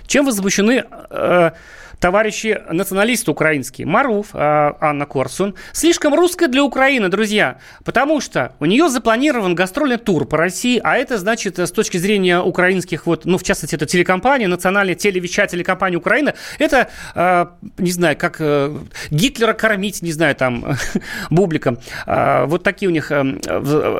Чем 0.06 0.26
возмущены 0.26 0.86
э, 1.10 1.52
товарищи 2.00 2.62
националисты 2.70 3.32
украинские, 3.32 3.88
Маруф, 3.88 4.28
а, 4.34 4.78
Анна 4.80 5.06
Корсун, 5.06 5.56
слишком 5.74 6.14
русская 6.14 6.48
для 6.48 6.64
Украины, 6.64 7.10
друзья, 7.10 7.60
потому 7.84 8.22
что 8.22 8.54
у 8.60 8.66
нее 8.66 8.90
запланирован 8.90 9.56
гастрольный 9.56 9.98
тур 9.98 10.26
по 10.26 10.38
России, 10.38 10.80
а 10.84 10.98
это 10.98 11.18
значит 11.18 11.60
с 11.60 11.72
точки 11.72 11.98
зрения 11.98 12.40
украинских, 12.40 13.06
вот, 13.06 13.26
ну, 13.26 13.38
в 13.38 13.44
частности, 13.44 13.76
это 13.76 13.86
телекомпания, 13.86 14.48
национальная 14.48 14.96
телевещательная 14.96 15.66
компания 15.66 15.98
Украины, 15.98 16.34
это, 16.58 16.90
а, 17.16 17.56
не 17.78 17.92
знаю, 17.92 18.16
как 18.18 18.38
э, 18.40 18.76
Гитлера 19.10 19.54
кормить, 19.54 20.02
не 20.02 20.12
знаю, 20.12 20.36
там, 20.36 20.78
бубликом. 21.30 21.80
А, 22.06 22.46
вот 22.46 22.64
такие 22.64 22.90
у 22.90 22.92
них 22.92 23.12
э, 23.12 23.24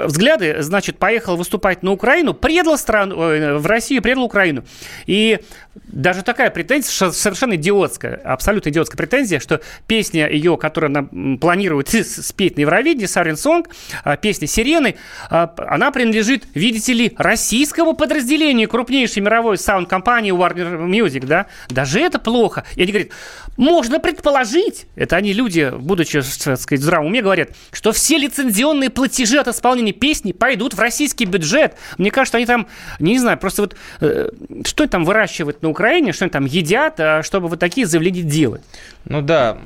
взгляды, 0.06 0.62
значит, 0.62 0.98
поехал 0.98 1.36
выступать 1.36 1.84
на 1.84 1.92
Украину, 1.92 2.34
предал 2.34 2.78
страну, 2.78 3.60
в 3.60 3.66
Россию, 3.66 4.02
предал 4.02 4.24
Украину. 4.24 4.64
И 5.06 5.40
даже 5.88 6.24
такая 6.24 6.50
претензия 6.50 7.12
совершенно 7.12 7.56
идиотская 7.56 8.16
абсолютно 8.24 8.70
идиотская 8.70 8.98
претензия, 8.98 9.40
что 9.40 9.62
песня 9.88 10.30
ее, 10.30 10.58
которую 10.58 10.96
она 10.96 11.38
планирует 11.38 11.90
спеть 12.08 12.58
на 12.58 12.62
Евровидении, 12.62 13.06
Сарин 13.06 13.38
Сонг, 13.38 13.70
а, 14.04 14.18
песня 14.18 14.48
«Сирены», 14.48 14.96
а, 15.30 15.54
она 15.58 15.92
принадлежит, 15.92 16.46
видите 16.54 16.94
ли, 16.94 17.14
российскому 17.18 17.94
подразделению 17.94 18.70
крупнейшей 18.70 19.22
мировой 19.22 19.58
саунд-компании 19.58 20.34
Warner 20.34 20.88
Music, 20.88 21.26
да? 21.26 21.48
Даже 21.70 22.00
это 22.00 22.20
плохо. 22.20 22.64
И 22.76 22.84
они 22.84 22.92
говорят, 22.92 23.12
можно 23.58 24.00
предположить, 24.00 24.86
это 24.96 25.16
они 25.18 25.34
люди, 25.34 25.72
будучи, 25.78 26.22
так 26.22 26.60
сказать, 26.60 26.82
в 26.82 26.84
здравом 26.84 27.08
уме, 27.08 27.22
говорят, 27.22 27.50
что 27.72 27.92
все 27.92 28.18
лицензионные 28.18 28.90
платежи 28.90 29.38
от 29.38 29.48
исполнения 29.48 29.92
песни 29.92 30.32
пойдут 30.32 30.74
в 30.74 30.80
российский 30.80 31.26
бюджет. 31.26 31.76
Мне 31.98 32.12
кажется, 32.12 32.38
они 32.38 32.46
там, 32.46 32.68
не 33.00 33.20
знаю, 33.20 33.38
просто 33.38 33.64
вот 33.64 33.76
э, 34.02 34.30
что 34.66 34.88
там 34.88 35.04
выращивают 35.04 35.62
Украине, 35.70 36.14
что 36.14 36.26
они 36.26 36.32
там 36.32 36.46
едят, 36.46 37.00
а 37.00 37.24
чтобы 37.24 37.48
вот 37.48 37.60
такие 37.60 37.88
заявления 37.88 38.24
делать. 38.24 38.62
Ну 39.06 39.22
да, 39.22 39.58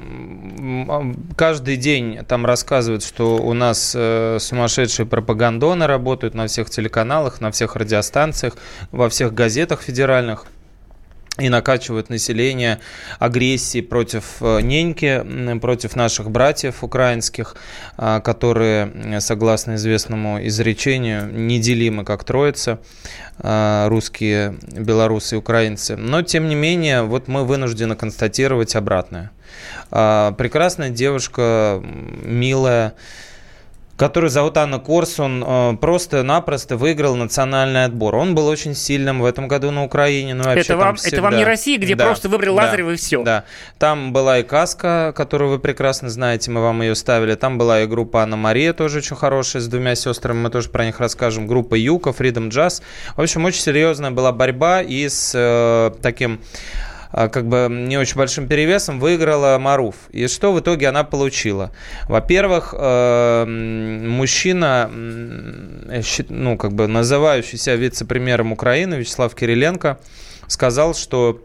каждый 1.36 1.78
день 1.78 2.20
там 2.28 2.46
рассказывают, 2.46 3.04
что 3.04 3.38
у 3.38 3.54
нас 3.54 3.94
э, 3.96 4.38
сумасшедшие 4.40 5.06
пропагандоны 5.06 5.88
работают 5.88 6.34
на 6.34 6.48
всех 6.48 6.70
телеканалах, 6.70 7.42
на 7.42 7.52
всех 7.52 7.76
радиостанциях, 7.76 8.56
во 8.92 9.10
всех 9.10 9.34
газетах 9.34 9.82
федеральных 9.82 10.46
и 11.40 11.50
накачивают 11.50 12.10
население 12.10 12.80
агрессией 13.18 13.84
против 13.84 14.24
э, 14.42 14.62
неньки, 14.62 15.60
против 15.60 15.96
наших 15.96 16.30
братьев 16.30 16.84
украинских, 16.84 17.56
а, 17.98 18.20
которые, 18.20 19.20
согласно 19.20 19.76
известному 19.76 20.46
изречению, 20.46 21.32
неделимы 21.34 22.06
как 22.06 22.24
троица, 22.24 22.80
русские, 23.40 24.58
белорусы 24.74 25.36
и 25.36 25.38
украинцы. 25.40 25.96
Но, 25.96 26.22
тем 26.22 26.48
не 26.48 26.56
менее, 26.56 27.02
вот 27.02 27.28
мы 27.28 27.46
вынуждены 27.46 27.96
констатировать 27.96 28.76
обратное. 28.76 29.32
А, 29.92 30.32
прекрасная 30.34 30.90
девушка, 30.90 31.82
милая, 31.84 32.94
который 33.96 34.30
зовут 34.30 34.58
Анна 34.58 34.80
Корсун, 34.80 35.44
э, 35.46 35.78
просто-напросто 35.80 36.78
выиграл 36.78 37.16
национальный 37.16 37.86
отбор. 37.86 38.16
Он 38.16 38.34
был 38.34 38.48
очень 38.48 38.76
сильным 38.76 39.22
в 39.22 39.26
этом 39.26 39.48
году 39.48 39.72
на 39.72 39.84
Украине. 39.84 40.34
Ну, 40.34 40.44
это, 40.44 40.76
вам, 40.78 40.96
всегда... 40.96 41.18
это 41.18 41.24
вам 41.24 41.38
не 41.38 41.44
Россия, 41.44 41.78
где 41.78 41.96
да, 41.96 42.06
просто 42.06 42.30
выбрал 42.30 42.56
да, 42.56 42.74
и 42.74 42.96
все. 42.96 43.24
Да. 43.24 43.44
Там 43.78 44.12
была 44.12 44.40
и 44.40 44.44
каска, 44.44 45.14
которую 45.16 45.52
вы 45.52 45.60
прекрасно 45.60 46.10
знаете, 46.10 46.50
мы 46.50 46.62
вам 46.62 46.82
ее 46.82 46.96
ставили. 46.96 47.36
Там 47.36 47.58
была 47.58 47.82
и 47.82 47.86
группа 47.86 48.24
Анна 48.24 48.36
Мария, 48.36 48.74
тоже 48.74 49.00
очень 49.00 49.16
хорошая, 49.16 49.62
с 49.62 49.68
двумя 49.68 49.96
сестрами, 49.96 50.38
мы 50.38 50.50
тоже 50.50 50.70
про 50.70 50.86
них 50.86 51.00
расскажем. 51.00 51.46
Группа 51.46 51.76
Юка, 51.76 52.10
Freedom 52.10 52.50
Jazz. 52.50 52.82
В 53.16 53.22
общем, 53.22 53.46
очень 53.46 53.62
серьезная 53.62 54.12
была 54.12 54.32
борьба 54.32 54.82
и 54.82 55.08
с 55.08 55.32
э, 55.36 55.92
таким 56.02 56.40
как 57.14 57.48
бы 57.48 57.68
не 57.70 57.98
очень 57.98 58.18
большим 58.18 58.48
перевесом 58.48 59.00
выиграла 59.00 59.58
Маруф. 59.60 59.96
И 60.10 60.28
что 60.28 60.52
в 60.52 60.60
итоге 60.60 60.88
она 60.88 61.04
получила? 61.04 61.72
Во-первых, 62.08 62.74
э, 62.78 63.46
мужчина, 63.46 64.90
ну, 64.92 66.58
как 66.58 66.74
бы 66.74 66.88
называющийся 66.88 67.76
вице-премьером 67.76 68.52
Украины 68.52 68.96
Вячеслав 68.96 69.36
Кириленко, 69.36 70.00
сказал, 70.48 70.96
что 70.96 71.40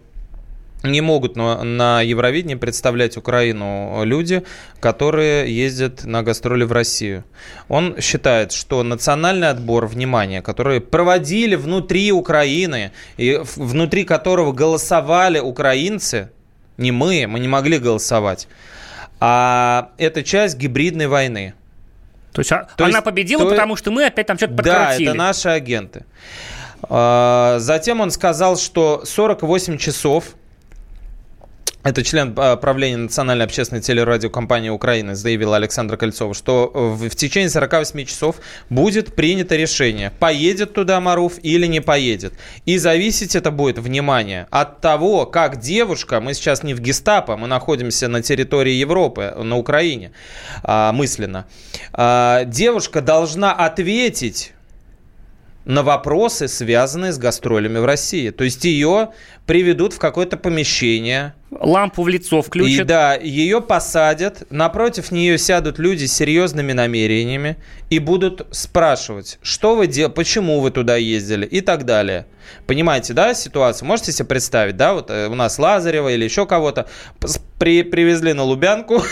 не 0.83 1.01
могут 1.01 1.37
на, 1.37 1.63
на 1.65 2.03
Евровидении 2.03 2.55
представлять 2.55 3.17
Украину 3.17 4.03
люди, 4.05 4.45
которые 4.81 5.55
ездят 5.55 6.05
на 6.05 6.23
гастроли 6.23 6.65
в 6.65 6.73
Россию. 6.73 7.25
Он 7.69 8.01
считает, 8.01 8.53
что 8.53 8.83
национальный 8.83 9.49
отбор 9.49 9.87
внимания, 9.87 10.41
который 10.41 10.81
проводили 10.81 11.57
внутри 11.57 12.13
Украины, 12.13 12.93
и 13.17 13.41
внутри 13.57 14.05
которого 14.05 14.53
голосовали 14.53 15.41
украинцы, 15.41 16.31
не 16.77 16.93
мы, 16.93 17.27
мы 17.27 17.41
не 17.41 17.49
могли 17.49 17.79
голосовать, 17.79 18.47
а 19.21 19.91
это 19.99 20.23
часть 20.23 20.57
гибридной 20.57 21.09
войны. 21.09 21.55
То 22.33 22.41
есть, 22.41 22.53
а, 22.53 22.69
то 22.77 22.85
она 22.85 22.99
есть, 22.99 23.05
победила, 23.05 23.43
то... 23.43 23.51
потому 23.51 23.75
что 23.75 23.91
мы 23.91 24.05
опять 24.05 24.27
там 24.27 24.37
что-то 24.37 24.55
подкрутили. 24.55 25.07
Да, 25.07 25.11
это 25.11 25.15
наши 25.15 25.49
агенты. 25.49 26.05
А, 26.83 27.57
затем 27.59 28.01
он 28.01 28.13
сказал, 28.13 28.57
что 28.57 29.03
48 29.05 29.79
часов 29.79 30.37
это 31.85 32.03
член 32.03 32.35
а, 32.37 32.57
правления 32.57 32.97
Национальной 32.97 33.45
общественной 33.45 33.81
телерадиокомпании 33.81 34.69
Украины, 34.69 35.15
заявила 35.15 35.57
Александра 35.57 35.97
Кольцова, 35.97 36.35
что 36.35 36.71
в, 36.75 37.09
в 37.09 37.15
течение 37.15 37.49
48 37.49 38.05
часов 38.05 38.37
будет 38.69 39.15
принято 39.15 39.55
решение, 39.57 40.13
поедет 40.19 40.75
туда 40.75 41.01
Маруф 41.01 41.35
или 41.43 41.67
не 41.67 41.81
поедет. 41.81 42.35
И 42.67 42.79
зависеть 42.79 43.37
это 43.37 43.51
будет, 43.51 43.79
внимание, 43.79 44.49
от 44.51 44.81
того, 44.81 45.25
как 45.27 45.61
девушка, 45.61 46.21
мы 46.21 46.35
сейчас 46.35 46.63
не 46.63 46.75
в 46.75 46.81
гестапо, 46.81 47.37
мы 47.37 47.47
находимся 47.47 48.09
на 48.09 48.23
территории 48.23 48.73
Европы, 48.73 49.35
на 49.37 49.57
Украине, 49.57 50.13
а, 50.65 50.93
мысленно, 50.93 51.47
а, 51.93 52.45
девушка 52.45 53.01
должна 53.01 53.53
ответить 53.53 54.53
на 55.65 55.83
вопросы, 55.83 56.49
связанные 56.49 57.13
с 57.13 57.19
гастролями 57.19 57.79
в 57.79 57.85
России. 57.85 58.31
То 58.31 58.45
есть 58.45 58.65
ее 58.65 59.11
приведут 59.47 59.93
в 59.93 59.99
какое-то 59.99 60.37
помещение. 60.37 61.35
Лампу 61.51 62.03
в 62.03 62.09
лицо 62.09 62.41
включат. 62.43 62.81
И 62.81 62.85
да, 62.85 63.15
ее 63.15 63.61
посадят, 63.61 64.45
напротив 64.51 65.11
нее 65.11 65.37
сядут 65.37 65.79
люди 65.79 66.07
с 66.07 66.15
серьезными 66.15 66.73
намерениями 66.73 67.57
и 67.91 67.99
будут 67.99 68.47
спрашивать, 68.51 69.39
что 69.43 69.77
вы 69.77 69.87
делали, 69.87 70.13
почему 70.13 70.61
вы 70.61 70.71
туда 70.71 70.97
ездили 70.97 71.45
и 71.45 71.61
так 71.61 71.85
далее. 71.85 72.27
Понимаете, 72.67 73.13
да, 73.13 73.35
ситуацию? 73.35 73.89
Можете 73.89 74.13
себе 74.13 74.27
представить, 74.27 74.77
да, 74.77 74.95
вот 74.95 75.11
э, 75.11 75.29
у 75.29 75.35
нас 75.35 75.59
Лазарева 75.59 76.09
или 76.09 76.25
еще 76.25 76.47
кого-то 76.47 76.89
при, 77.59 77.83
привезли 77.83 78.33
на 78.33 78.43
Лубянку, 78.43 79.03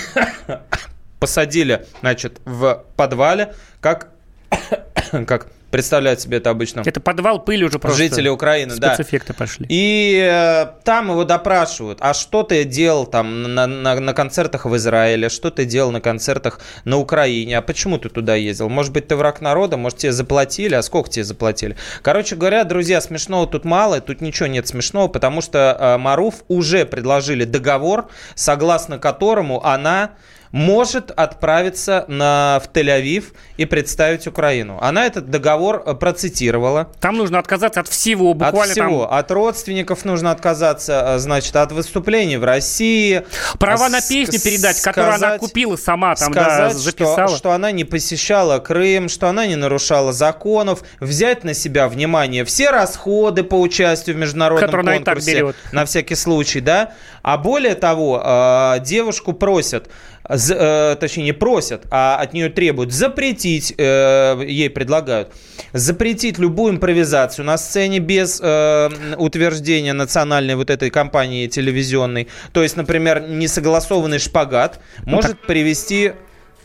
посадили, 1.20 1.86
значит, 2.00 2.40
в 2.44 2.84
подвале, 2.96 3.54
как, 3.80 4.12
как 5.26 5.48
представляют 5.76 6.22
себе 6.22 6.38
это 6.38 6.48
обычно. 6.48 6.82
Это 6.86 7.00
подвал 7.00 7.44
пыли 7.44 7.62
уже 7.66 7.78
просто. 7.78 7.98
Жители 7.98 8.30
Украины, 8.30 8.76
да. 8.76 8.94
Спецэффекты 8.94 9.34
пошли. 9.34 9.66
И 9.68 10.26
э, 10.26 10.68
там 10.84 11.10
его 11.10 11.24
допрашивают. 11.24 11.98
А 12.00 12.14
что 12.14 12.44
ты 12.44 12.64
делал 12.64 13.04
там 13.04 13.42
на, 13.42 13.66
на, 13.66 14.00
на 14.00 14.14
концертах 14.14 14.64
в 14.64 14.74
Израиле? 14.76 15.28
Что 15.28 15.50
ты 15.50 15.66
делал 15.66 15.90
на 15.90 16.00
концертах 16.00 16.60
на 16.86 16.96
Украине? 16.96 17.58
А 17.58 17.60
почему 17.60 17.98
ты 17.98 18.08
туда 18.08 18.36
ездил? 18.36 18.70
Может 18.70 18.94
быть, 18.94 19.08
ты 19.08 19.16
враг 19.16 19.42
народа? 19.42 19.76
Может, 19.76 19.98
тебе 19.98 20.12
заплатили? 20.12 20.74
А 20.74 20.82
сколько 20.82 21.10
тебе 21.10 21.24
заплатили? 21.24 21.76
Короче 22.00 22.36
говоря, 22.36 22.64
друзья, 22.64 23.02
смешного 23.02 23.46
тут 23.46 23.66
мало. 23.66 24.00
Тут 24.00 24.22
ничего 24.22 24.46
нет 24.46 24.66
смешного, 24.66 25.08
потому 25.08 25.42
что 25.42 25.76
э, 25.78 25.98
Маруф 25.98 26.36
уже 26.48 26.86
предложили 26.86 27.44
договор, 27.44 28.08
согласно 28.34 28.98
которому 28.98 29.62
она 29.62 30.12
может 30.52 31.10
отправиться 31.10 32.04
на, 32.08 32.60
в 32.64 32.70
Тель-Авив 32.72 33.32
и 33.56 33.64
представить 33.64 34.26
Украину. 34.26 34.78
Она 34.80 35.06
этот 35.06 35.30
договор 35.30 35.82
э, 35.84 35.94
процитировала. 35.94 36.88
Там 37.00 37.16
нужно 37.16 37.38
отказаться 37.38 37.80
от 37.80 37.88
всего, 37.88 38.34
буквально 38.34 38.62
От 38.62 38.70
всего. 38.70 39.06
Там... 39.06 39.18
От 39.18 39.30
родственников 39.30 40.04
нужно 40.04 40.30
отказаться, 40.30 41.16
э, 41.16 41.18
значит, 41.18 41.54
от 41.56 41.72
выступлений 41.72 42.36
в 42.36 42.44
России. 42.44 43.24
Права 43.58 43.88
на 43.88 44.00
песню 44.00 44.40
передать, 44.40 44.76
сказать, 44.76 44.94
которую 44.94 45.14
она 45.14 45.38
купила 45.38 45.76
сама, 45.76 46.14
там, 46.14 46.32
сказать, 46.32 46.72
да, 46.72 46.78
записала. 46.78 47.28
Что, 47.28 47.36
что 47.36 47.52
она 47.52 47.70
не 47.72 47.84
посещала 47.84 48.58
Крым, 48.58 49.08
что 49.08 49.28
она 49.28 49.46
не 49.46 49.56
нарушала 49.56 50.12
законов, 50.12 50.82
взять 51.00 51.44
на 51.44 51.54
себя 51.54 51.88
внимание 51.88 52.44
все 52.44 52.70
расходы 52.70 53.42
по 53.42 53.60
участию 53.60 54.16
в 54.16 54.18
международном 54.18 54.66
Которую 54.66 55.04
конкурсе. 55.04 55.54
На 55.72 55.84
всякий 55.84 56.14
случай, 56.14 56.60
да. 56.60 56.92
А 57.22 57.38
более 57.38 57.74
того, 57.74 58.22
э, 58.24 58.80
девушку 58.80 59.32
просят 59.32 59.88
точнее 60.28 61.24
не 61.24 61.32
просят, 61.32 61.86
а 61.90 62.16
от 62.16 62.32
нее 62.32 62.48
требуют 62.48 62.92
запретить, 62.92 63.74
э, 63.76 64.42
ей 64.46 64.70
предлагают, 64.70 65.32
запретить 65.72 66.38
любую 66.38 66.74
импровизацию 66.74 67.44
на 67.44 67.56
сцене 67.58 67.98
без 67.98 68.40
э, 68.42 68.90
утверждения 69.16 69.92
национальной 69.92 70.56
вот 70.56 70.70
этой 70.70 70.90
компании 70.90 71.46
телевизионной. 71.46 72.28
То 72.52 72.62
есть, 72.62 72.76
например, 72.76 73.28
несогласованный 73.28 74.18
шпагат 74.18 74.80
может 75.04 75.40
привести 75.46 76.12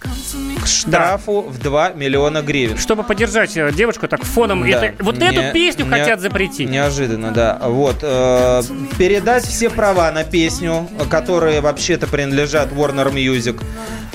к 0.02 0.68
штрафу 0.68 1.44
да. 1.48 1.52
в 1.52 1.60
2 1.60 1.90
миллиона 1.92 2.42
гривен. 2.42 2.78
Чтобы 2.78 3.04
поддержать 3.04 3.56
э, 3.56 3.72
девушку 3.72 4.08
так 4.08 4.24
фоном. 4.24 4.62
Да. 4.62 4.86
Это, 4.86 5.04
вот 5.04 5.18
не, 5.18 5.28
эту 5.28 5.54
песню 5.54 5.86
не, 5.86 5.92
хотят 5.92 6.20
запретить. 6.22 6.70
Неожиданно, 6.70 7.32
да. 7.32 7.60
Вот. 7.62 7.98
Э, 8.02 8.62
передать 8.98 9.46
все 9.46 9.70
права 9.70 10.12
на 10.12 10.24
песню, 10.24 10.88
которые 11.10 11.62
вообще-то 11.62 12.08
принадлежат 12.08 12.72
Warner 12.72 13.12
Music. 13.12 13.62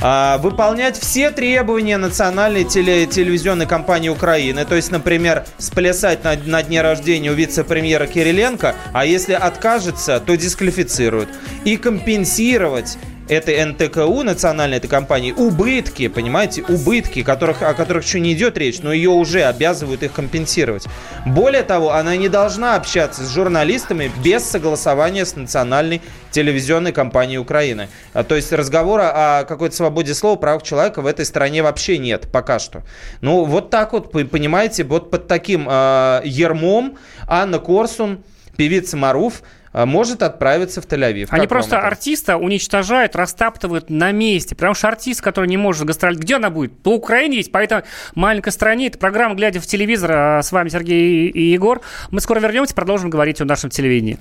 Э, 0.01 0.39
выполнять 0.39 0.99
все 0.99 1.31
требования 1.31 1.97
национальной 1.99 2.65
теле, 2.65 3.07
телевизионной 3.07 3.67
компании 3.67 4.09
Украины. 4.09 4.65
То 4.65 4.75
есть, 4.75 4.91
например, 4.91 5.45
сплясать 5.59 6.25
на, 6.25 6.35
на 6.35 6.63
дне 6.63 6.83
рождения 6.83 7.31
у 7.31 7.35
вице-премьера 7.35 8.07
Кириленко, 8.07 8.75
а 8.93 9.05
если 9.05 9.33
откажется, 9.33 10.21
то 10.21 10.37
дисквалифицируют. 10.37 11.29
И 11.65 11.77
компенсировать 11.77 12.99
этой 13.29 13.65
НТКУ, 13.65 14.23
национальной 14.23 14.79
этой 14.79 14.89
компании, 14.89 15.33
убытки, 15.33 16.09
понимаете, 16.09 16.63
убытки, 16.63 17.23
которых, 17.23 17.63
о 17.63 17.75
которых 17.75 18.05
еще 18.05 18.21
не 18.21 18.33
идет 18.33 18.57
речь, 18.57 18.81
но 18.83 18.93
ее 18.93 19.11
уже 19.11 19.43
обязывают 19.43 20.03
их 20.03 20.13
компенсировать. 20.13 20.85
Более 21.25 21.63
того, 21.63 21.93
она 21.93 22.17
не 22.17 22.29
должна 22.29 22.77
общаться 22.77 23.25
с 23.25 23.33
журналистами 23.33 24.11
без 24.23 24.45
согласования 24.45 25.25
с 25.25 25.37
национальной 25.37 26.01
телевизионной 26.31 26.93
компанией 26.93 27.39
Украины. 27.39 27.89
А, 28.13 28.23
то 28.23 28.35
есть 28.35 28.53
разговора 28.53 29.41
о 29.41 29.45
какой-то 29.45 29.75
свободе 29.75 30.15
слова, 30.15 30.37
правах 30.37 30.63
человека 30.63 31.01
в 31.01 31.07
этой 31.07 31.25
стране 31.25 31.63
вообще 31.63 31.99
нет 31.99 32.29
пока 32.31 32.59
что. 32.59 32.83
Ну, 33.21 33.45
вот 33.45 33.71
так 33.71 33.93
вот, 33.93 34.13
понимаете, 34.13 34.85
вот 34.85 35.11
под 35.11 35.27
таким 35.29 35.67
э, 35.69 36.21
ермом 36.25 36.99
Анна 37.27 37.59
Корсун, 37.59 38.23
певица 38.57 38.97
Маруф, 38.97 39.43
может 39.85 40.23
отправиться 40.23 40.81
в 40.81 40.87
Тель-Авив. 40.87 41.29
Они 41.31 41.47
просто 41.47 41.81
артиста 41.81 42.37
уничтожают, 42.37 43.15
растаптывают 43.15 43.91
на 43.91 44.13
месте. 44.13 44.55
Потому 44.55 44.75
что 44.75 44.89
артист, 44.89 45.21
который 45.21 45.49
не 45.49 45.57
может 45.57 45.85
гастролировать, 45.85 46.25
где 46.25 46.37
она 46.37 46.51
будет? 46.51 46.77
По 46.79 46.91
Украине 46.91 47.39
есть, 47.39 47.53
по 47.53 47.59
этой 47.59 47.83
маленькой 48.15 48.53
стране. 48.53 48.87
Это 48.87 48.99
программа 48.99 49.35
«Глядя 49.35 49.61
в 49.61 49.67
телевизор». 49.67 50.13
А 50.13 50.43
с 50.43 50.53
вами 50.53 50.69
Сергей 50.69 51.29
и 51.29 51.53
Егор. 51.53 51.83
Мы 52.11 52.21
скоро 52.21 52.41
вернемся, 52.41 52.75
продолжим 52.75 53.11
говорить 53.11 53.41
о 53.41 53.45
нашем 53.45 53.71
телевидении. 53.71 54.19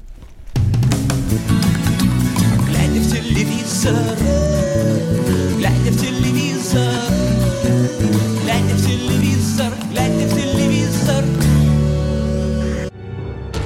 Глядя 2.67 2.99
в 2.99 3.11
телевизор, 3.11 4.44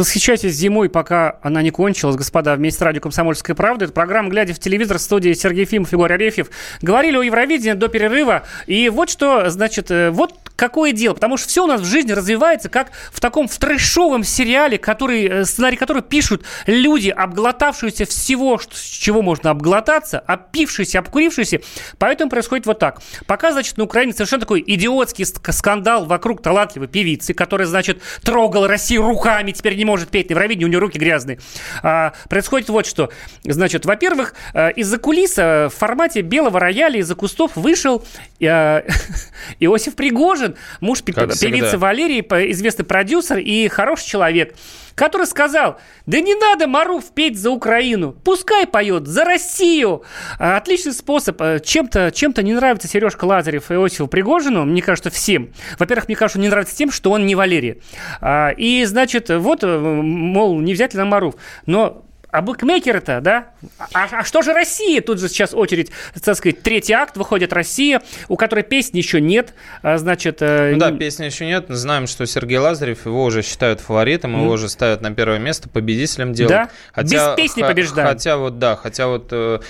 Восхищайтесь 0.00 0.54
зимой, 0.54 0.88
пока 0.88 1.36
она 1.42 1.60
не 1.60 1.70
кончилась, 1.70 2.16
господа, 2.16 2.56
вместе 2.56 2.78
с 2.78 2.82
радио 2.82 3.02
«Комсомольская 3.02 3.54
правда». 3.54 3.84
Это 3.84 3.92
программа 3.92 4.30
«Глядя 4.30 4.54
в 4.54 4.58
телевизор» 4.58 4.96
в 4.96 5.02
студии 5.02 5.34
Сергей 5.34 5.66
Фимов, 5.66 5.92
Егор 5.92 6.10
Арефьев. 6.10 6.48
Говорили 6.80 7.18
о 7.18 7.22
Евровидении 7.22 7.74
до 7.74 7.88
перерыва. 7.88 8.44
И 8.66 8.88
вот 8.88 9.10
что, 9.10 9.50
значит, 9.50 9.90
э, 9.90 10.08
вот 10.10 10.32
какое 10.60 10.92
дело. 10.92 11.14
Потому 11.14 11.38
что 11.38 11.48
все 11.48 11.64
у 11.64 11.66
нас 11.66 11.80
в 11.80 11.86
жизни 11.86 12.12
развивается 12.12 12.68
как 12.68 12.90
в 13.12 13.18
таком 13.18 13.48
в 13.48 13.58
трэшовом 13.58 14.24
сериале, 14.24 14.76
который, 14.76 15.24
э, 15.26 15.44
сценарий 15.46 15.76
который 15.76 16.02
пишут 16.02 16.44
люди, 16.66 17.08
обглотавшиеся 17.08 18.04
всего, 18.04 18.58
с 18.58 18.80
чего 18.80 19.22
можно 19.22 19.50
обглотаться, 19.50 20.18
опившиеся, 20.18 20.98
обкурившиеся. 20.98 21.60
Поэтому 21.98 22.30
происходит 22.30 22.66
вот 22.66 22.78
так. 22.78 23.00
Пока, 23.26 23.52
значит, 23.52 23.78
на 23.78 23.84
Украине 23.84 24.12
совершенно 24.12 24.40
такой 24.40 24.62
идиотский 24.66 25.24
скандал 25.26 26.04
вокруг 26.04 26.42
талантливой 26.42 26.88
певицы, 26.88 27.32
которая, 27.32 27.66
значит, 27.66 28.02
трогала 28.22 28.68
Россию 28.68 29.02
руками, 29.02 29.52
теперь 29.52 29.76
не 29.76 29.86
может 29.90 30.10
петь 30.10 30.30
на 30.30 30.34
Евровидении, 30.34 30.64
у 30.64 30.68
нее 30.68 30.78
руки 30.78 30.98
грязные. 30.98 31.38
А, 31.82 32.12
происходит 32.28 32.68
вот 32.68 32.86
что. 32.86 33.10
Значит, 33.44 33.84
во-первых, 33.84 34.34
э, 34.54 34.72
из-за 34.72 34.98
кулиса 34.98 35.68
в 35.70 35.76
формате 35.76 36.22
белого 36.22 36.60
рояля 36.60 36.98
из-за 37.00 37.14
кустов 37.14 37.56
вышел 37.56 38.04
э, 38.40 38.82
Иосиф 39.60 39.96
Пригожин, 39.96 40.56
муж 40.80 41.02
певицы. 41.02 41.78
Валерии, 41.78 42.20
известный 42.52 42.84
продюсер 42.84 43.38
и 43.38 43.68
хороший 43.68 44.06
человек 44.06 44.54
который 45.00 45.26
сказал, 45.26 45.78
да 46.04 46.20
не 46.20 46.34
надо 46.34 46.66
Маруф 46.66 47.14
петь 47.14 47.38
за 47.38 47.50
Украину, 47.50 48.12
пускай 48.12 48.66
поет 48.66 49.06
за 49.06 49.24
Россию. 49.24 50.02
А, 50.38 50.58
отличный 50.58 50.92
способ. 50.92 51.40
Э, 51.40 51.58
чем-то 51.58 52.10
чем 52.10 52.34
не 52.36 52.52
нравится 52.52 52.86
Сережка 52.86 53.24
Лазарев 53.24 53.70
и 53.70 53.74
Иосифу 53.74 54.08
Пригожину, 54.08 54.66
мне 54.66 54.82
кажется, 54.82 55.08
всем. 55.08 55.54
Во-первых, 55.78 56.06
мне 56.08 56.16
кажется, 56.16 56.38
не 56.38 56.50
нравится 56.50 56.76
тем, 56.76 56.90
что 56.90 57.12
он 57.12 57.24
не 57.24 57.34
Валерий. 57.34 57.80
А, 58.20 58.50
и, 58.50 58.84
значит, 58.84 59.30
вот, 59.30 59.64
э, 59.64 59.78
мол, 59.78 60.60
не 60.60 60.74
взять 60.74 60.92
ли 60.92 60.98
на 60.98 61.06
Маруф. 61.06 61.36
Но 61.64 62.04
а 62.32 62.42
букмекеры-то, 62.42 63.20
да? 63.20 63.48
А, 63.92 64.08
а 64.10 64.24
что 64.24 64.42
же 64.42 64.52
Россия? 64.52 65.00
Тут 65.00 65.20
же 65.20 65.28
сейчас 65.28 65.54
очередь, 65.54 65.90
так 66.22 66.36
сказать, 66.36 66.62
третий 66.62 66.92
акт, 66.92 67.16
выходит 67.16 67.52
Россия, 67.52 68.02
у 68.28 68.36
которой 68.36 68.62
песни 68.62 68.98
еще 68.98 69.20
нет, 69.20 69.54
а, 69.82 69.98
значит... 69.98 70.38
Э... 70.40 70.72
Ну 70.72 70.78
да, 70.78 70.92
песни 70.92 71.24
еще 71.24 71.46
нет. 71.46 71.66
Знаем, 71.68 72.06
что 72.06 72.26
Сергей 72.26 72.58
Лазарев, 72.58 73.06
его 73.06 73.24
уже 73.24 73.42
считают 73.42 73.80
фаворитом, 73.80 74.36
mm. 74.36 74.42
его 74.42 74.52
уже 74.52 74.68
ставят 74.68 75.00
на 75.00 75.12
первое 75.12 75.38
место, 75.38 75.68
победителем 75.68 76.32
делают. 76.32 76.68
Да? 76.68 76.70
Хотя, 76.92 77.34
Без 77.34 77.36
песни 77.36 77.62
побеждают. 77.62 78.10
Хотя 78.10 78.36
вот, 78.36 78.58
да, 78.58 78.76
хотя 78.76 79.08
вот... 79.08 79.28
Э, 79.32 79.60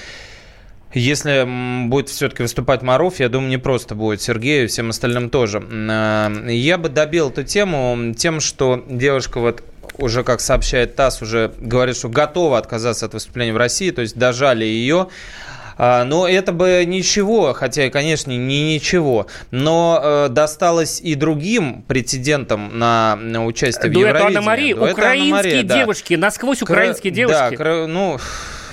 если 0.93 1.87
будет 1.89 2.09
все-таки 2.09 2.43
выступать 2.43 2.83
Маров, 2.83 3.21
я 3.21 3.29
думаю, 3.29 3.49
не 3.49 3.59
просто 3.59 3.95
будет 3.95 4.21
Сергею, 4.21 4.69
всем 4.69 4.91
остальным 4.91 5.31
тоже. 5.31 5.61
Э, 5.61 6.29
я 6.49 6.79
бы 6.79 6.89
добил 6.89 7.31
эту 7.31 7.45
тему 7.45 8.13
тем, 8.17 8.41
что 8.41 8.85
девушка 8.89 9.39
вот 9.39 9.63
уже, 9.99 10.25
как 10.25 10.41
сообщает 10.41 10.97
ТАСС, 10.97 11.23
уже 11.23 11.53
говорит, 11.59 11.97
что 11.97 12.09
готова 12.09 12.59
отказаться 12.59 13.07
от 13.07 13.15
выступления 13.15 13.53
в 13.53 13.57
России, 13.57 13.91
то 13.91 14.03
есть 14.03 14.17
дожали 14.17 14.65
ее. 14.65 15.09
А, 15.83 16.05
но 16.05 16.29
это 16.29 16.53
бы 16.53 16.85
ничего, 16.87 17.55
хотя, 17.55 17.89
конечно, 17.89 18.31
не 18.31 18.75
ничего. 18.75 19.29
Но 19.51 19.99
э, 20.03 20.29
досталось 20.29 21.01
и 21.01 21.15
другим 21.15 21.83
претендентам 21.89 22.79
на, 22.79 23.17
участие 23.47 23.91
Дуэт 23.91 24.05
в 24.05 24.09
Евровидении. 24.09 24.37
Анна 24.37 24.47
Мари, 24.47 24.75
Дуэт 24.75 24.93
украинские 24.93 25.33
Анна 25.33 25.37
Мария, 25.37 25.63
девушки, 25.63 26.17
да. 26.17 26.27
насквозь 26.27 26.61
украинские 26.61 27.13
Кр... 27.13 27.17
девушки. 27.17 27.57
Да, 27.57 27.87
ну 27.87 28.19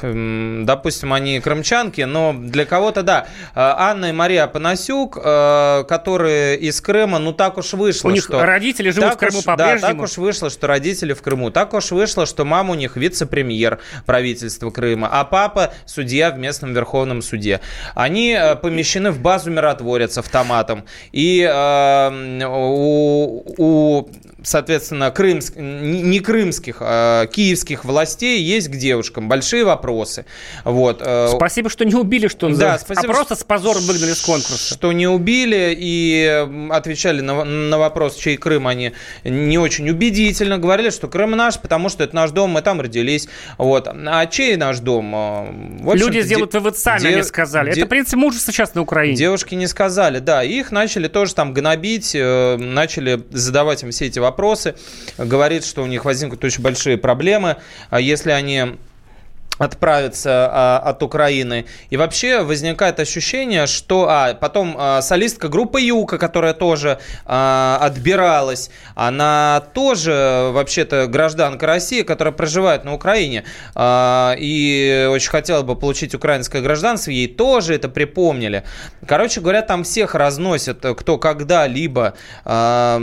допустим, 0.02 1.14
они 1.14 1.40
крымчанки, 1.40 2.02
но 2.02 2.34
для 2.34 2.66
кого-то 2.66 3.04
да. 3.04 3.28
А, 3.56 3.92
Анна 3.92 4.08
и 4.08 4.12
Мария 4.12 4.48
Панасюк, 4.48 5.18
э, 5.24 5.84
которые 5.88 6.58
из 6.58 6.80
Крыма, 6.82 7.20
ну 7.20 7.34
так 7.34 7.58
уж 7.58 7.74
вышло, 7.74 8.10
У 8.10 8.12
них 8.12 8.24
что... 8.24 8.46
родители 8.46 8.90
живут 8.90 9.16
в 9.16 9.18
Крыму 9.18 9.42
по-прежнему. 9.42 9.82
Да, 9.82 9.88
так 9.88 10.02
уж 10.02 10.18
вышло, 10.18 10.50
что 10.50 10.68
родители 10.68 11.14
в 11.14 11.22
Крыму. 11.22 11.52
Так 11.52 11.74
уж 11.74 11.92
вышло, 11.92 12.26
что 12.26 12.46
мама 12.46 12.72
у 12.72 12.76
них 12.76 12.96
вице-премьер 12.96 13.80
правительства 14.06 14.70
Крыма, 14.70 15.10
а 15.12 15.24
папа 15.24 15.74
судья 15.86 16.32
в 16.32 16.38
местном 16.38 16.74
Верховном 16.74 17.22
суде. 17.22 17.62
Они 17.96 18.32
э, 18.32 18.56
помещены 18.56 19.12
в 19.12 19.20
базу 19.20 19.52
миротворец 19.52 20.18
автоматом. 20.18 20.86
И 21.12 21.42
э, 21.42 22.46
у, 22.46 23.44
у 23.58 24.10
соответственно, 24.48 25.12
крымск, 25.12 25.56
не 25.58 26.20
крымских, 26.22 26.78
а 26.80 27.26
киевских 27.28 27.84
властей 27.84 28.42
есть 28.42 28.70
к 28.70 28.76
девушкам 28.76 29.28
большие 29.28 29.66
вопросы. 29.66 30.26
Вот. 30.64 31.02
Э, 31.04 31.28
спасибо, 31.36 31.70
что 31.70 31.84
не 31.84 31.96
убили, 31.96 32.30
что 32.30 32.48
да, 32.56 32.76
а 32.76 32.80
спасибо, 32.80 33.14
а 33.14 33.16
просто 33.16 33.36
с 33.36 33.44
позором 33.44 33.84
выгнали 33.84 34.14
с 34.14 34.22
конкурса. 34.22 34.74
Что 34.74 34.94
не 34.94 35.06
убили 35.08 35.76
и 35.78 36.48
отвечали 36.70 37.20
на, 37.20 37.44
на 37.44 37.78
вопрос, 37.78 38.16
чей 38.16 38.38
Крым 38.38 38.68
они 38.68 38.94
не 39.26 39.58
очень 39.58 39.90
убедительно. 39.90 40.58
Говорили, 40.58 40.92
что 40.92 41.10
Крым 41.10 41.32
наш, 41.32 41.60
потому 41.60 41.90
что 41.90 42.06
это 42.06 42.16
наш 42.16 42.32
дом, 42.32 42.52
мы 42.52 42.62
там 42.62 42.80
родились. 42.80 43.28
Вот. 43.58 43.90
А 43.90 44.26
чей 44.28 44.56
наш 44.56 44.80
дом? 44.80 45.12
В 45.82 45.94
Люди 45.94 46.22
сделают 46.22 46.54
вывод 46.54 46.78
сами, 46.78 47.02
де, 47.02 47.08
они 47.10 47.24
сказали. 47.24 47.74
Де, 47.74 47.82
это 47.82 47.90
принцип 47.90 48.16
мужества 48.16 48.54
сейчас 48.54 48.76
на 48.76 48.82
Украине. 48.82 49.18
Девушки 49.18 49.56
не 49.56 49.68
сказали, 49.68 50.20
да. 50.20 50.42
их 50.42 50.72
начали 50.72 51.10
тоже 51.10 51.36
там 51.36 51.54
гнобить, 51.54 52.16
э, 52.16 52.56
начали 52.58 53.24
задавать 53.32 53.84
им 53.84 53.92
все 53.92 54.06
эти 54.06 54.20
вопросы 54.20 54.37
вопросы. 54.38 54.76
Говорит, 55.18 55.66
что 55.66 55.82
у 55.82 55.88
них 55.88 56.06
возникнут 56.06 56.44
очень 56.44 56.62
большие 56.62 56.98
проблемы, 56.98 57.58
а 57.90 58.00
если 58.00 58.32
они 58.32 58.78
отправиться 59.58 60.50
а, 60.52 60.80
от 60.80 61.04
Украины. 61.04 61.66
И 61.90 61.98
вообще 61.98 62.44
возникает 62.44 63.00
ощущение, 63.00 63.68
что... 63.68 64.08
А, 64.10 64.34
потом 64.34 64.76
а, 64.78 65.02
солистка 65.02 65.48
группы 65.48 65.82
Юка, 65.82 66.18
которая 66.18 66.54
тоже 66.54 67.00
а, 67.26 67.80
отбиралась, 67.82 68.70
она 68.96 69.64
тоже 69.74 70.52
вообще-то 70.54 71.08
гражданка 71.08 71.66
России, 71.66 72.04
которая 72.04 72.34
проживает 72.34 72.86
на 72.86 72.94
Украине. 72.94 73.46
А, 73.74 74.36
и 74.38 75.08
очень 75.10 75.30
хотела 75.30 75.64
бы 75.64 75.76
получить 75.76 76.14
украинское 76.14 76.62
гражданство, 76.62 77.12
ей 77.12 77.28
тоже 77.28 77.74
это 77.74 77.90
припомнили. 77.90 78.64
Короче 79.08 79.42
говоря, 79.42 79.62
там 79.62 79.84
всех 79.84 80.16
разносят, 80.16 80.86
кто 80.98 81.18
когда-либо... 81.18 82.14
А, 82.46 83.02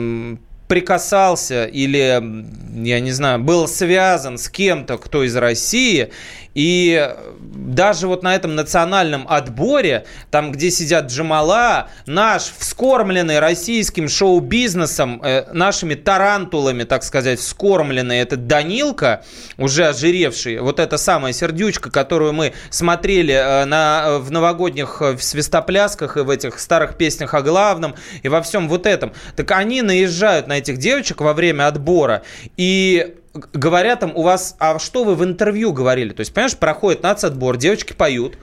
прикасался 0.69 1.65
или 1.67 2.45
я 2.85 3.01
не 3.01 3.13
знаю, 3.13 3.39
был 3.39 3.69
связан 3.69 4.39
с 4.39 4.49
кем-то, 4.49 4.99
кто 4.99 5.23
из 5.23 5.37
России, 5.37 6.11
и 6.55 7.15
даже 7.55 8.07
вот 8.07 8.23
на 8.23 8.35
этом 8.35 8.55
национальном 8.55 9.27
отборе, 9.29 10.07
там, 10.31 10.53
где 10.53 10.71
сидят 10.71 11.07
Джамала, 11.07 11.89
наш 12.07 12.53
вскормленный 12.59 13.41
российским 13.41 14.09
шоу-бизнесом, 14.09 15.21
э, 15.23 15.45
нашими 15.53 15.95
тарантулами, 15.95 16.85
так 16.85 17.03
сказать, 17.03 17.41
вскормленный 17.41 18.19
этот 18.19 18.47
Данилка, 18.47 19.25
уже 19.59 19.87
ожиревший, 19.87 20.61
вот 20.61 20.79
эта 20.79 20.97
самая 20.97 21.33
сердючка, 21.33 21.91
которую 21.91 22.33
мы 22.33 22.53
смотрели 22.71 23.35
э, 23.35 23.65
на, 23.65 24.19
в 24.19 24.31
новогодних 24.31 24.99
э, 25.01 25.19
свистоплясках 25.19 26.17
и 26.17 26.21
в 26.21 26.31
этих 26.31 26.59
старых 26.59 26.97
песнях 26.97 27.35
о 27.35 27.43
главном, 27.43 27.95
и 28.23 28.29
во 28.29 28.43
всем 28.43 28.69
вот 28.69 28.87
этом, 28.87 29.13
так 29.37 29.51
они 29.53 29.83
наезжают 29.83 30.47
на 30.47 30.59
этих 30.59 30.79
девочек 30.79 31.21
во 31.21 31.33
время 31.33 31.67
отбора, 31.67 32.23
и 32.57 33.15
говорят 33.35 34.01
там 34.01 34.13
у 34.15 34.23
вас, 34.23 34.57
а 34.59 34.79
что 34.79 35.05
вы 35.05 35.15
в 35.15 35.25
интервью 35.25 35.73
говорили? 35.73 36.11
То 36.11 36.21
есть, 36.21 36.33
понимаешь, 36.33 36.57
проходит 36.57 37.03
нацотбор, 37.03 37.57
девочки 37.57 37.93
поют, 37.93 38.39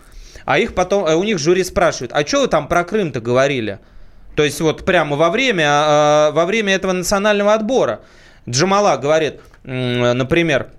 а 0.45 0.59
их 0.59 0.75
потом, 0.75 1.05
э, 1.05 1.15
у 1.15 1.23
них 1.23 1.39
жюри 1.39 1.63
спрашивают, 1.63 2.11
а 2.13 2.25
что 2.25 2.41
вы 2.41 2.47
там 2.47 2.67
про 2.67 2.83
Крым-то 2.83 3.21
говорили? 3.21 3.79
То 4.35 4.43
есть 4.43 4.61
вот 4.61 4.85
прямо 4.85 5.15
во 5.15 5.29
время, 5.29 5.65
а, 5.67 6.31
во 6.31 6.45
время 6.45 6.73
этого 6.73 6.93
национального 6.93 7.53
отбора 7.53 8.01
Джамала 8.49 8.97
говорит, 8.97 9.41
например, 9.63 10.69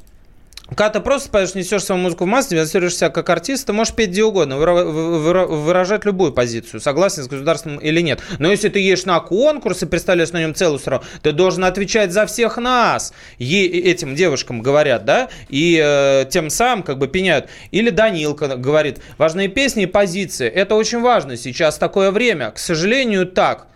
когда 0.74 0.90
ты 0.90 1.00
просто 1.00 1.30
поешь, 1.30 1.54
несешь 1.54 1.84
свою 1.84 2.00
музыку 2.00 2.24
в 2.24 2.26
массы, 2.26 2.50
демонстрируешь 2.50 2.96
себя 2.96 3.10
как 3.10 3.28
артист, 3.30 3.66
ты 3.66 3.72
можешь 3.72 3.94
петь 3.94 4.10
где 4.10 4.24
угодно, 4.24 4.56
выражать 4.56 6.04
любую 6.04 6.32
позицию, 6.32 6.80
согласен 6.80 7.22
с 7.22 7.28
государством 7.28 7.78
или 7.78 8.00
нет. 8.00 8.20
Но 8.38 8.50
если 8.50 8.68
ты 8.68 8.78
едешь 8.80 9.04
на 9.04 9.18
конкурс 9.20 9.82
и 9.82 9.86
представляешь 9.86 10.32
на 10.32 10.40
нем 10.40 10.54
целую 10.54 10.78
страну, 10.78 11.02
ты 11.22 11.32
должен 11.32 11.64
отвечать 11.64 12.12
за 12.12 12.26
всех 12.26 12.58
нас. 12.58 13.12
Е- 13.38 13.66
этим 13.66 14.14
девушкам 14.14 14.62
говорят, 14.62 15.04
да, 15.04 15.28
и 15.48 15.80
э, 15.82 16.26
тем 16.30 16.50
самым 16.50 16.82
как 16.82 16.98
бы 16.98 17.08
пеняют. 17.08 17.48
Или 17.70 17.90
Данилка 17.90 18.56
говорит, 18.56 19.00
важные 19.18 19.48
песни 19.48 19.84
и 19.84 19.86
позиции. 19.86 20.48
Это 20.48 20.74
очень 20.74 21.00
важно 21.00 21.36
сейчас 21.36 21.78
такое 21.78 22.10
время. 22.10 22.50
К 22.50 22.58
сожалению, 22.58 23.26
так. 23.26 23.66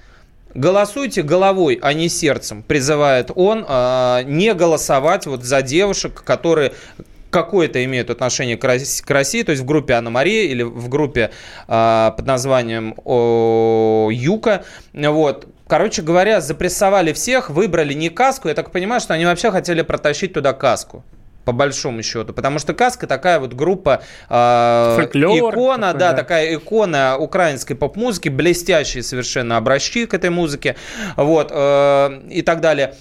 Голосуйте 0.56 1.22
головой, 1.22 1.78
а 1.82 1.92
не 1.92 2.08
сердцем, 2.08 2.62
призывает 2.62 3.30
он, 3.34 3.64
а, 3.68 4.22
не 4.22 4.54
голосовать 4.54 5.26
вот 5.26 5.44
за 5.44 5.60
девушек, 5.60 6.22
которые 6.24 6.72
какое-то 7.28 7.84
имеют 7.84 8.08
отношение 8.08 8.56
к 8.56 8.64
России, 9.10 9.42
то 9.42 9.50
есть 9.50 9.62
в 9.62 9.66
группе 9.66 9.92
Анна 9.92 10.08
Мария 10.08 10.44
или 10.44 10.62
в 10.62 10.88
группе 10.88 11.30
э, 11.68 12.12
под 12.16 12.24
названием 12.24 12.94
о, 13.04 14.08
Юка. 14.10 14.64
Вот. 14.94 15.46
Короче 15.68 16.00
говоря, 16.00 16.40
запрессовали 16.40 17.12
всех, 17.12 17.50
выбрали 17.50 17.92
не 17.92 18.08
каску. 18.08 18.48
Я 18.48 18.54
так 18.54 18.70
понимаю, 18.70 19.02
что 19.02 19.12
они 19.12 19.26
вообще 19.26 19.50
хотели 19.50 19.82
протащить 19.82 20.32
туда 20.32 20.54
каску 20.54 21.04
по 21.46 21.52
большому 21.52 22.02
счету. 22.02 22.34
Потому 22.34 22.58
что 22.58 22.74
Каска 22.74 23.06
такая 23.06 23.38
вот 23.38 23.54
группа 23.54 24.02
э, 24.28 24.96
Фольклор, 24.96 25.38
икона, 25.38 25.86
такой, 25.86 26.00
да, 26.00 26.10
да, 26.10 26.12
такая 26.12 26.54
икона 26.56 27.16
украинской 27.16 27.74
поп-музыки, 27.74 28.28
блестящие 28.28 29.02
совершенно 29.02 29.56
образчи 29.56 30.06
к 30.06 30.12
этой 30.12 30.30
музыке, 30.30 30.76
вот, 31.16 31.50
э, 31.52 32.20
и 32.30 32.42
так 32.42 32.60
далее. 32.60 32.94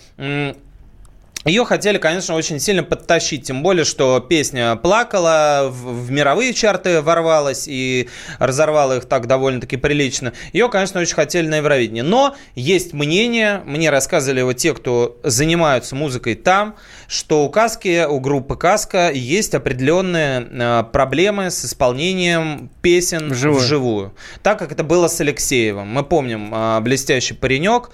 Ее 1.46 1.64
хотели, 1.64 2.00
конечно, 2.00 2.34
очень 2.34 2.60
сильно 2.60 2.82
подтащить, 2.82 3.44
тем 3.44 3.62
более, 3.62 3.86
что 3.86 4.20
песня 4.20 4.76
плакала, 4.78 5.68
в, 5.70 6.06
в 6.06 6.12
мировые 6.12 6.56
чарты 6.56 7.04
ворвалась 7.04 7.66
и 7.68 8.10
разорвала 8.40 8.98
их 8.98 9.06
так 9.06 9.28
довольно-таки 9.28 9.78
прилично. 9.78 10.34
Ее, 10.54 10.70
конечно, 10.70 11.00
очень 11.00 11.14
хотели 11.14 11.48
на 11.48 11.58
Евровидении. 11.58 12.02
Но 12.02 12.36
есть 12.56 12.94
мнение, 12.94 13.62
мне 13.66 13.92
рассказывали 13.92 14.42
вот 14.42 14.54
те, 14.54 14.74
кто 14.74 15.20
занимаются 15.22 15.96
музыкой 15.96 16.34
там, 16.34 16.78
что 17.08 17.46
у 17.46 17.50
Каски, 17.50 18.06
у 18.06 18.20
группы 18.20 18.56
Каска 18.56 19.12
есть 19.12 19.54
определенные 19.54 20.48
э, 20.50 20.84
проблемы 20.92 21.52
с 21.52 21.64
исполнением 21.64 22.72
песен 22.82 23.30
вживую. 23.30 23.62
вживую. 23.62 24.16
Так 24.42 24.58
как 24.58 24.72
это 24.72 24.84
было 24.84 25.08
с 25.08 25.22
Алексеевым. 25.22 25.88
Мы 25.88 26.04
помним 26.04 26.52
э, 26.52 26.80
блестящий 26.80 27.36
паренек, 27.36 27.92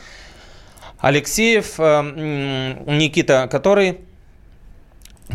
Алексеев 1.02 1.74
э, 1.80 2.84
Никита, 2.88 3.48
который 3.52 4.00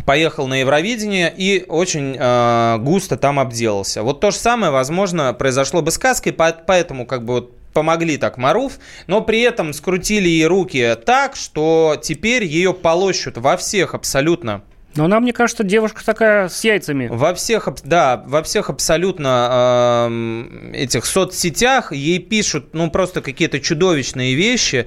поехал 0.04 0.46
на 0.46 0.60
Евровидение 0.60 1.32
и 1.36 1.64
очень 1.68 2.16
э, 2.18 2.78
густо 2.78 3.16
там 3.16 3.40
обделался. 3.40 4.02
Вот 4.02 4.20
то 4.20 4.30
же 4.30 4.36
самое, 4.36 4.72
возможно, 4.72 5.34
произошло 5.34 5.82
бы 5.82 5.90
с 5.90 5.98
Каской, 5.98 6.32
поэтому 6.32 7.06
как 7.06 7.24
бы 7.24 7.34
вот 7.34 7.56
помогли 7.72 8.16
так 8.16 8.38
Маруф, 8.38 8.78
но 9.06 9.20
при 9.20 9.42
этом 9.42 9.74
скрутили 9.74 10.28
ей 10.28 10.46
руки 10.46 10.96
так, 11.04 11.36
что 11.36 11.96
теперь 12.02 12.44
ее 12.44 12.72
полощут 12.72 13.36
во 13.36 13.58
всех 13.58 13.94
абсолютно 13.94 14.62
но 14.96 15.04
она, 15.04 15.20
мне 15.20 15.32
кажется, 15.32 15.64
девушка 15.64 16.04
такая 16.04 16.48
с 16.48 16.64
яйцами. 16.64 17.08
Во 17.08 17.34
всех, 17.34 17.68
да, 17.84 18.22
во 18.26 18.42
всех 18.42 18.70
абсолютно 18.70 20.08
э, 20.10 20.72
этих 20.74 21.04
соцсетях 21.06 21.92
ей 21.92 22.18
пишут, 22.18 22.70
ну, 22.72 22.90
просто 22.90 23.20
какие-то 23.20 23.60
чудовищные 23.60 24.34
вещи, 24.34 24.86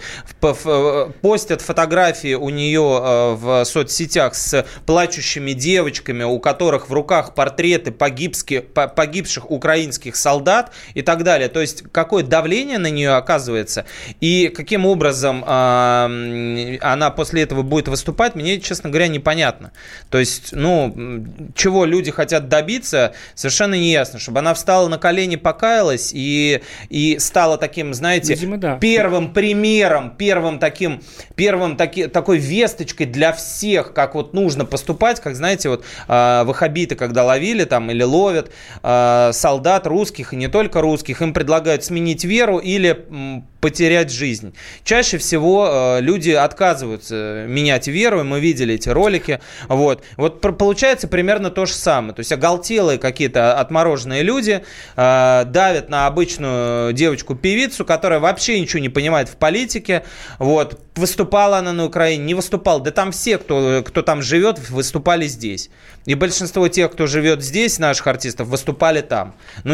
постят 1.22 1.62
фотографии 1.62 2.34
у 2.34 2.49
нее 2.49 2.99
э, 3.01 3.34
в 3.36 3.66
соцсетях 3.66 4.36
с 4.36 4.66
плачущими 4.86 5.51
девочками, 5.51 6.24
у 6.24 6.39
которых 6.39 6.89
в 6.89 6.93
руках 6.93 7.36
портреты 7.36 7.91
погибских, 7.91 8.66
погибших 8.74 9.49
украинских 9.51 10.16
солдат 10.16 10.72
и 10.93 11.01
так 11.01 11.24
далее. 11.24 11.49
То 11.49 11.62
есть, 11.62 11.84
какое 11.91 12.24
давление 12.24 12.78
на 12.78 12.89
нее 12.89 13.12
оказывается 13.12 13.86
и 14.20 14.49
каким 14.49 14.86
образом 14.86 15.43
э, 15.45 16.78
она 16.82 17.12
после 17.12 17.43
этого 17.43 17.62
будет 17.62 17.88
выступать, 17.88 18.36
мне, 18.36 18.60
честно 18.60 18.89
говоря, 18.89 19.07
непонятно. 19.07 19.72
То 20.10 20.18
есть, 20.18 20.50
ну, 20.52 21.26
чего 21.56 21.86
люди 21.86 22.12
хотят 22.12 22.50
добиться, 22.50 23.14
совершенно 23.36 23.76
не 23.76 23.91
ясно. 23.91 24.20
Чтобы 24.20 24.39
она 24.39 24.54
встала 24.54 24.88
на 24.88 24.97
колени, 24.97 25.36
покаялась 25.36 26.12
и, 26.14 26.62
и 26.89 27.20
стала 27.20 27.58
таким, 27.58 27.93
знаете, 27.93 28.34
Видимо, 28.34 28.58
да. 28.58 28.78
первым 28.78 29.34
примером, 29.34 30.14
первым 30.18 30.60
таким, 30.60 31.02
первым 31.36 31.76
таки, 31.78 32.08
такой 32.08 32.38
весточкой 32.38 33.06
для 33.06 33.34
всех, 33.34 33.93
как 33.93 34.16
вот 34.16 34.34
нужно 34.34 34.66
поступать, 34.66 35.20
как, 35.20 35.36
знаете, 35.36 35.70
вот 35.70 35.84
э, 36.08 36.43
ваххабиты, 36.43 36.95
когда 36.95 37.24
ловили 37.24 37.66
там 37.66 37.91
или 37.91 38.04
ловят 38.04 38.52
э, 38.84 39.32
солдат 39.34 39.88
русских, 39.88 40.34
и 40.34 40.36
не 40.36 40.47
только 40.47 40.82
русских, 40.82 41.22
им 41.22 41.34
предлагают 41.34 41.84
сменить 41.84 42.24
веру 42.24 42.58
или 42.58 43.06
потерять 43.62 44.12
жизнь. 44.12 44.53
Чаще 44.84 45.18
всего 45.18 45.68
э, 45.70 46.01
люди 46.01 46.32
отказываются 46.32 47.45
менять 47.47 47.88
веру, 47.88 48.24
мы 48.24 48.39
видели 48.39 48.76
эти 48.76 48.89
ролики. 48.89 49.39
Вот, 49.68 50.03
вот 50.18 50.41
получается 50.57 51.07
примерно 51.07 51.49
то 51.49 51.66
же 51.66 51.74
самое. 51.74 52.14
То 52.14 52.22
есть 52.22 52.32
оголтелые 52.32 52.97
какие-то 52.97 53.57
отмороженные 53.60 54.24
люди 54.24 54.64
э, 54.95 55.43
давят 55.45 55.89
на 55.89 56.07
обычную 56.07 56.93
девочку-певицу, 56.93 57.86
которая 57.86 58.20
вообще 58.20 58.60
ничего 58.60 58.80
не 58.80 58.89
понимает 58.89 59.30
в 59.30 59.36
политике. 59.36 60.03
Вот, 60.38 60.80
выступала 61.00 61.58
она 61.58 61.74
на 61.74 61.86
Украине, 61.86 62.24
не 62.24 62.34
выступала. 62.36 62.82
Да 62.82 62.91
там 62.91 63.12
все, 63.12 63.38
кто, 63.38 63.84
кто 63.86 64.02
там 64.02 64.22
живет, 64.22 64.70
выступали 64.70 65.28
здесь. 65.28 65.70
И 66.06 66.16
большинство 66.16 66.68
тех, 66.68 66.91
кто 66.91 67.08
живет 67.08 67.43
здесь, 67.43 67.80
наших 67.80 68.08
артистов, 68.08 68.47
выступали 68.47 69.02
там. 69.02 69.36
Ну, 69.64 69.74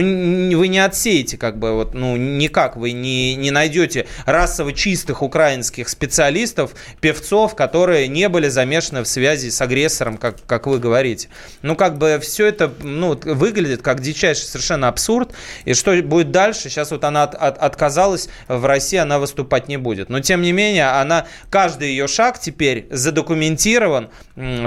вы 0.57 0.67
не 0.67 0.79
отсеете, 0.79 1.37
как 1.37 1.57
бы, 1.59 1.73
вот, 1.73 1.93
ну, 1.93 2.15
никак 2.17 2.75
вы 2.75 2.91
не, 2.91 3.35
не 3.35 3.51
найдете 3.51 4.07
расово 4.25 4.73
чистых 4.73 5.21
украинских 5.21 5.87
специалистов, 5.87 6.71
певцов, 6.99 7.55
которые 7.55 8.07
не 8.07 8.27
были 8.29 8.49
замешаны 8.49 9.03
в 9.03 9.07
связи 9.07 9.49
с 9.49 9.61
агрессором, 9.61 10.17
как, 10.17 10.37
как 10.45 10.67
вы 10.67 10.79
говорите. 10.79 11.29
Ну, 11.61 11.75
как 11.75 11.97
бы 11.97 12.19
все 12.21 12.47
это 12.47 12.71
ну, 12.81 13.17
выглядит 13.23 13.81
как 13.81 14.01
дичайший 14.01 14.45
совершенно 14.45 14.89
абсурд. 14.89 15.31
И 15.63 15.73
что 15.73 15.95
будет 16.03 16.31
дальше? 16.31 16.69
Сейчас 16.69 16.91
вот 16.91 17.03
она 17.05 17.23
от, 17.23 17.35
от, 17.35 17.57
отказалась, 17.57 18.27
в 18.49 18.65
России 18.65 18.97
она 18.97 19.19
выступать 19.19 19.69
не 19.69 19.77
будет. 19.77 20.09
Но, 20.09 20.19
тем 20.19 20.41
не 20.41 20.51
менее, 20.51 20.89
она, 20.89 21.14
каждый 21.49 21.89
ее 21.89 22.07
шаг 22.07 22.39
теперь 22.39 22.87
задокументирован 22.91 24.09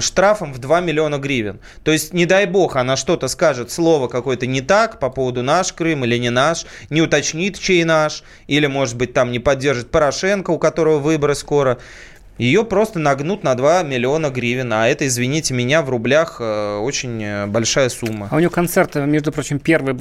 штрафом 0.01 0.53
в 0.53 0.59
2 0.59 0.81
миллиона 0.81 1.19
гривен. 1.19 1.61
То 1.85 1.93
есть, 1.93 2.13
не 2.13 2.27
дай 2.27 2.47
бог, 2.47 2.77
она 2.77 2.97
что-то 2.97 3.29
скажет, 3.29 3.71
слово 3.71 4.09
какое-то 4.09 4.47
не 4.47 4.61
так 4.61 4.99
по 4.99 5.11
поводу 5.11 5.43
наш 5.43 5.73
Крым 5.73 6.05
или 6.05 6.17
не 6.17 6.31
наш, 6.31 6.67
не 6.91 7.03
уточнит, 7.03 7.59
чей 7.59 7.85
наш, 7.85 8.23
или, 8.47 8.67
может 8.67 8.97
быть, 8.97 9.13
там 9.13 9.33
не 9.33 9.39
поддержит 9.39 9.91
Порошенко, 9.91 10.51
у 10.51 10.59
которого 10.59 10.99
выборы 10.99 11.35
скоро 11.35 11.79
ее 12.39 12.65
просто 12.65 12.99
нагнут 12.99 13.43
на 13.43 13.55
2 13.55 13.83
миллиона 13.83 14.31
гривен. 14.31 14.73
А 14.73 14.87
это, 14.87 15.07
извините 15.07 15.55
меня, 15.55 15.83
в 15.83 15.91
рублях 15.91 16.37
э, 16.41 16.79
очень 16.79 17.23
э, 17.23 17.47
большая 17.47 17.89
сумма. 17.89 18.29
А 18.31 18.37
у 18.37 18.39
нее 18.39 18.49
концерт, 18.49 18.95
между 18.95 19.33
прочим, 19.33 19.59
первый 19.59 19.95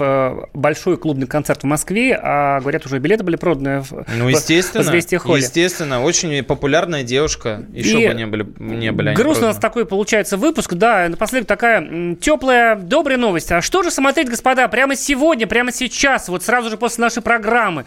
большой 0.53 0.97
клубный 0.97 1.27
концерт 1.27 1.63
в 1.63 1.65
Москве, 1.65 2.17
а 2.21 2.59
говорят, 2.61 2.85
уже 2.85 2.99
билеты 2.99 3.23
были 3.23 3.35
проданы 3.35 3.81
в 3.81 4.05
Ну, 4.15 4.29
естественно, 4.29 4.83
в 4.83 5.35
естественно, 5.35 6.03
очень 6.03 6.43
популярная 6.43 7.03
девушка. 7.03 7.65
Еще 7.73 8.03
И 8.03 8.07
бы 8.07 8.13
не 8.13 8.25
были, 8.27 8.47
не 8.59 8.91
были 8.91 9.13
Грустно 9.13 9.45
у 9.45 9.49
нас 9.49 9.57
такой 9.57 9.85
получается 9.85 10.38
выпуск, 10.38 10.73
да, 10.73 11.09
напоследок 11.09 11.47
такая 11.47 12.15
теплая, 12.15 12.75
добрая 12.75 13.17
новость. 13.17 13.51
А 13.51 13.61
что 13.61 13.81
же 13.81 13.89
смотреть, 13.89 14.29
господа, 14.29 14.67
прямо 14.67 14.95
сегодня, 14.95 15.47
прямо 15.47 15.71
сейчас, 15.71 16.29
вот 16.29 16.43
сразу 16.43 16.69
же 16.69 16.77
после 16.77 17.01
нашей 17.01 17.23
программы? 17.23 17.85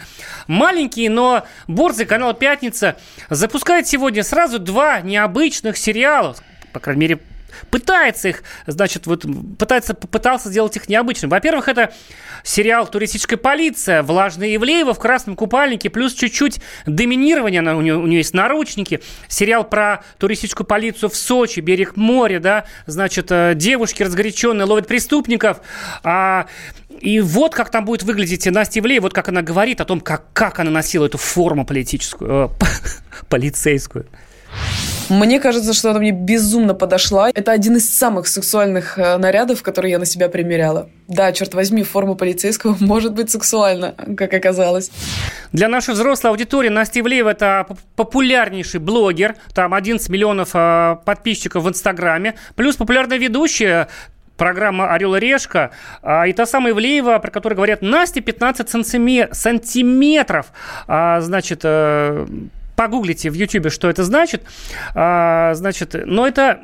Маленький, 0.48 1.08
но 1.08 1.44
борзый 1.68 2.06
канал 2.06 2.34
«Пятница» 2.34 2.96
запускает 3.28 3.86
сегодня 3.86 4.24
сразу 4.24 4.39
сразу 4.40 4.58
два 4.58 5.02
необычных 5.02 5.76
сериала, 5.76 6.34
по 6.72 6.80
крайней 6.80 7.00
мере, 7.00 7.18
пытается 7.70 8.28
их, 8.28 8.42
значит, 8.66 9.06
вот 9.06 9.26
пытается, 9.58 9.92
пытался 9.92 10.48
сделать 10.48 10.76
их 10.76 10.88
необычным. 10.88 11.30
Во-первых, 11.30 11.68
это 11.68 11.92
сериал 12.42 12.86
«Туристическая 12.86 13.36
полиция», 13.36 14.02
влажная 14.02 14.54
Ивлеева 14.56 14.94
в 14.94 14.98
красном 14.98 15.36
купальнике, 15.36 15.90
плюс 15.90 16.14
чуть-чуть 16.14 16.60
доминирование, 16.86 17.60
у 17.74 17.80
нее, 17.80 17.96
у 17.96 18.06
нее 18.06 18.18
есть 18.18 18.34
наручники. 18.34 19.00
Сериал 19.28 19.68
про 19.68 20.04
туристическую 20.18 20.66
полицию 20.66 21.10
в 21.10 21.16
Сочи, 21.16 21.60
берег 21.60 21.96
моря, 21.96 22.40
да, 22.40 22.64
значит, 22.86 23.30
э, 23.30 23.52
девушки 23.54 24.02
разгоряченные 24.02 24.64
ловят 24.64 24.86
преступников. 24.86 25.60
А, 26.02 26.46
и 27.00 27.20
вот 27.20 27.54
как 27.54 27.70
там 27.70 27.84
будет 27.84 28.02
выглядеть 28.02 28.46
Настя 28.46 28.80
Ивлеева, 28.80 29.04
вот 29.04 29.14
как 29.14 29.28
она 29.28 29.42
говорит 29.42 29.80
о 29.80 29.84
том, 29.84 30.00
как, 30.00 30.32
как 30.32 30.60
она 30.60 30.70
носила 30.70 31.06
эту 31.06 31.18
форму 31.18 31.64
политическую, 31.64 32.46
э, 32.46 32.48
полицейскую. 33.28 34.06
Мне 35.10 35.40
кажется, 35.40 35.72
что 35.72 35.90
она 35.90 35.98
мне 35.98 36.12
безумно 36.12 36.72
подошла. 36.72 37.30
Это 37.30 37.50
один 37.50 37.76
из 37.76 37.90
самых 37.92 38.28
сексуальных 38.28 38.96
э, 38.96 39.16
нарядов, 39.16 39.60
которые 39.60 39.90
я 39.90 39.98
на 39.98 40.06
себя 40.06 40.28
примеряла. 40.28 40.88
Да, 41.08 41.32
черт 41.32 41.52
возьми, 41.52 41.82
форма 41.82 42.14
полицейского 42.14 42.76
может 42.80 43.12
быть 43.14 43.28
сексуальна, 43.28 43.96
как 44.16 44.32
оказалось. 44.32 44.92
Для 45.52 45.68
нашей 45.68 45.94
взрослой 45.94 46.30
аудитории 46.30 46.68
Настя 46.68 47.00
Ивлеева– 47.00 47.28
это 47.30 47.66
популярнейший 47.96 48.78
блогер. 48.78 49.34
Там 49.52 49.74
11 49.74 50.08
миллионов 50.10 50.50
э, 50.54 50.96
подписчиков 51.04 51.64
в 51.64 51.68
Инстаграме. 51.68 52.36
Плюс 52.54 52.76
популярная 52.76 53.18
ведущая, 53.18 53.88
программа 54.36 54.92
«Орел 54.92 55.16
и 55.16 55.20
решка». 55.20 55.72
А, 56.02 56.28
и 56.28 56.32
та 56.32 56.46
самая 56.46 56.72
Ивлеева, 56.72 57.18
про 57.18 57.30
которую 57.32 57.56
говорят, 57.56 57.82
Насте 57.82 58.20
15 58.20 58.70
сантиметров. 58.70 60.52
А, 60.86 61.20
значит, 61.20 61.62
э, 61.64 62.26
погуглите 62.80 63.28
в 63.28 63.34
Ютубе, 63.34 63.68
что 63.68 63.90
это 63.90 64.04
значит. 64.04 64.42
А, 64.94 65.52
значит, 65.52 65.94
но 66.06 66.26
это 66.26 66.60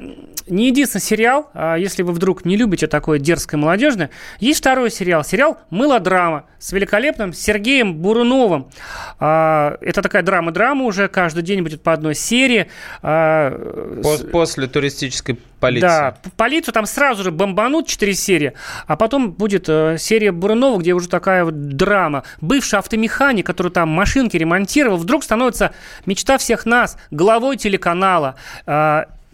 не 0.46 0.68
единственный 0.68 1.02
сериал, 1.02 1.50
а 1.52 1.76
если 1.76 2.02
вы 2.02 2.12
вдруг 2.12 2.46
не 2.46 2.56
любите 2.56 2.86
такое 2.86 3.18
дерзкое 3.18 3.60
молодежное, 3.60 4.08
есть 4.40 4.60
второй 4.60 4.90
сериал, 4.90 5.24
сериал 5.24 5.58
«Мылодрама» 5.68 6.46
с 6.58 6.72
великолепным 6.72 7.32
Сергеем 7.32 7.96
Буруновым. 7.96 8.70
А, 9.18 9.76
это 9.82 10.00
такая 10.00 10.22
драма-драма 10.22 10.84
уже, 10.84 11.08
каждый 11.08 11.42
день 11.42 11.62
будет 11.62 11.82
по 11.82 11.92
одной 11.92 12.14
серии. 12.14 12.68
А, 13.02 14.00
после 14.32 14.66
туристической 14.66 15.38
полиции. 15.60 15.86
Да, 15.86 16.16
полицию 16.36 16.74
там 16.74 16.86
сразу 16.86 17.24
же 17.24 17.30
бомбанут 17.30 17.86
4 17.86 18.14
серии, 18.14 18.52
а 18.86 18.96
потом 18.96 19.32
будет 19.32 19.68
э, 19.68 19.96
серия 19.98 20.32
Бурунова, 20.32 20.78
где 20.78 20.92
уже 20.92 21.08
такая 21.08 21.44
вот 21.44 21.68
драма. 21.76 22.24
Бывший 22.40 22.78
автомеханик, 22.78 23.46
который 23.46 23.72
там 23.72 23.88
машинки 23.88 24.36
ремонтировал, 24.36 24.96
вдруг 24.96 25.24
становится 25.24 25.72
мечта 26.06 26.38
всех 26.38 26.66
нас, 26.66 26.96
главой 27.10 27.56
телеканала 27.56 28.36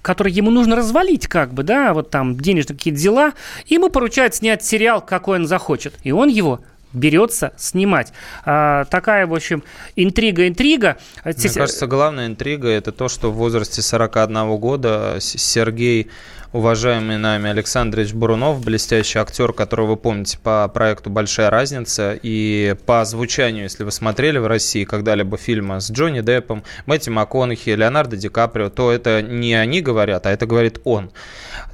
который 0.02 0.32
ему 0.32 0.50
нужно 0.50 0.76
развалить, 0.76 1.28
как 1.28 1.54
бы, 1.54 1.62
да, 1.62 1.94
вот 1.94 2.10
там 2.10 2.36
денежные 2.36 2.76
какие-то 2.76 3.00
дела, 3.00 3.32
ему 3.66 3.88
поручают 3.88 4.34
снять 4.34 4.64
сериал, 4.64 5.00
какой 5.00 5.38
он 5.38 5.46
захочет. 5.46 5.94
И 6.02 6.10
он 6.10 6.28
его 6.28 6.60
берется 6.92 7.52
снимать. 7.56 8.12
А, 8.44 8.84
такая, 8.86 9.26
в 9.26 9.34
общем, 9.34 9.62
интрига-интрига. 9.96 10.98
Мне 11.24 11.48
кажется, 11.48 11.86
главная 11.86 12.26
интрига– 12.26 12.68
это 12.70 12.92
то, 12.92 13.08
что 13.08 13.30
в 13.30 13.36
возрасте 13.36 13.80
41 13.80 14.56
года 14.56 15.16
Сергей 15.20 16.10
уважаемый 16.52 17.16
нами 17.16 17.48
Александрович 17.50 18.12
Бурунов, 18.12 18.62
блестящий 18.64 19.18
актер, 19.18 19.52
которого 19.52 19.90
вы 19.90 19.96
помните 19.96 20.38
по 20.42 20.68
проекту 20.68 21.10
«Большая 21.10 21.50
разница», 21.50 22.18
и 22.22 22.76
по 22.86 23.04
звучанию, 23.04 23.64
если 23.64 23.84
вы 23.84 23.90
смотрели 23.90 24.38
в 24.38 24.46
России 24.46 24.84
когда-либо 24.84 25.36
фильмы 25.36 25.80
с 25.80 25.90
Джонни 25.90 26.20
Деппом, 26.20 26.62
Мэтти 26.86 27.10
МакКонахи, 27.10 27.70
Леонардо 27.70 28.16
Ди 28.16 28.28
Каприо, 28.28 28.68
то 28.68 28.92
это 28.92 29.22
не 29.22 29.54
они 29.54 29.80
говорят, 29.80 30.26
а 30.26 30.30
это 30.30 30.46
говорит 30.46 30.80
он. 30.84 31.10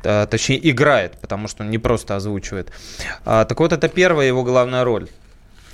А, 0.05 0.27
точнее, 0.27 0.71
играет, 0.71 1.19
потому 1.21 1.49
что 1.49 1.65
он 1.65 1.71
не 1.71 1.79
просто 1.79 2.15
озвучивает. 2.17 2.73
А, 3.25 3.45
так 3.45 3.59
вот, 3.59 3.73
это 3.73 3.89
первая 3.89 4.27
его 4.27 4.45
главная 4.45 4.85
роль. 4.85 5.09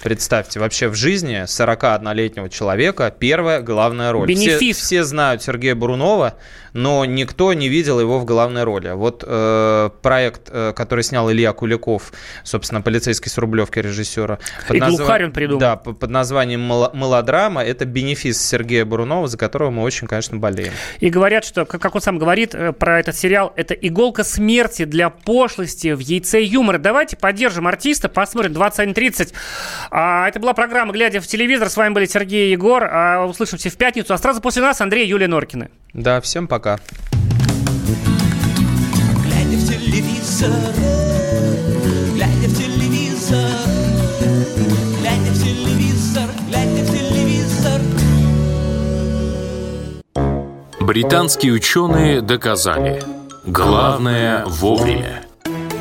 Представьте, 0.04 0.60
вообще 0.60 0.88
в 0.88 0.94
жизни 0.94 1.44
41-летнего 1.44 2.50
человека 2.50 3.10
первая 3.18 3.62
главная 3.62 4.12
роль. 4.12 4.28
Бенефис. 4.28 4.76
Все, 4.76 4.84
все 4.86 5.04
знают 5.04 5.42
Сергея 5.42 5.74
Бурунова, 5.74 6.34
но 6.74 7.06
никто 7.06 7.54
не 7.54 7.70
видел 7.70 7.98
его 8.00 8.18
в 8.18 8.26
главной 8.26 8.64
роли. 8.64 8.90
Вот 8.90 9.24
э, 9.26 9.90
проект, 10.02 10.50
э, 10.50 10.74
который 10.76 11.04
снял 11.04 11.32
Илья 11.32 11.54
Куликов, 11.54 12.12
собственно, 12.42 12.82
полицейский 12.82 13.30
с 13.30 13.38
Рублевки 13.38 13.78
режиссера. 13.78 14.40
Под 14.68 14.76
И 14.76 14.80
назв... 14.80 15.00
он 15.08 15.32
придумал. 15.32 15.60
Да, 15.60 15.76
под 15.76 16.10
названием 16.10 16.60
«Мелодрама». 16.60 17.64
Это 17.64 17.86
бенефис 17.86 18.46
Сергея 18.46 18.84
Бурунова, 18.84 19.26
за 19.26 19.38
которого 19.38 19.70
мы 19.70 19.82
очень, 19.84 20.06
конечно, 20.06 20.36
болеем. 20.36 20.74
И 21.00 21.08
говорят, 21.08 21.46
что, 21.46 21.64
как 21.64 21.94
он 21.94 22.02
сам 22.02 22.18
говорит 22.18 22.54
э, 22.54 22.72
про 22.72 23.00
этот 23.00 23.16
сериал, 23.16 23.54
это 23.56 23.72
иголка 23.72 24.22
смерти 24.22 24.84
для 24.84 25.08
пошлости 25.08 25.92
в 25.92 26.00
яйце 26.00 26.42
юмора. 26.42 26.76
Давайте 26.76 27.16
поддержим 27.16 27.66
артиста, 27.66 28.10
посмотрим 28.10 28.52
21.30. 28.52 29.32
А, 29.96 30.26
это 30.28 30.40
была 30.40 30.54
программа 30.54 30.92
«Глядя 30.92 31.20
в 31.20 31.26
телевизор». 31.28 31.70
С 31.70 31.76
вами 31.76 31.94
были 31.94 32.06
Сергей 32.06 32.48
и 32.48 32.50
Егор. 32.50 32.82
А, 32.82 33.24
услышимся 33.24 33.70
в 33.70 33.76
пятницу. 33.76 34.12
А 34.12 34.18
сразу 34.18 34.40
после 34.40 34.60
нас 34.60 34.80
Андрей 34.80 35.06
и 35.06 35.08
Юлия 35.08 35.28
Норкины. 35.28 35.70
Да, 35.92 36.20
всем 36.20 36.48
пока. 36.48 36.80
Глядя 39.22 39.56
в 39.56 39.68
телевизор, 39.68 40.50
глядя 42.12 42.48
в 42.48 42.56
телевизор, 42.58 43.50
глядя 45.00 45.30
в 45.30 45.44
телевизор, 45.44 46.28
глядя 46.48 46.82
в 46.82 46.90
телевизор. 46.90 47.80
Британские 50.80 51.52
ученые 51.52 52.20
доказали. 52.20 53.00
Главное 53.46 54.44
вовремя. 54.44 55.22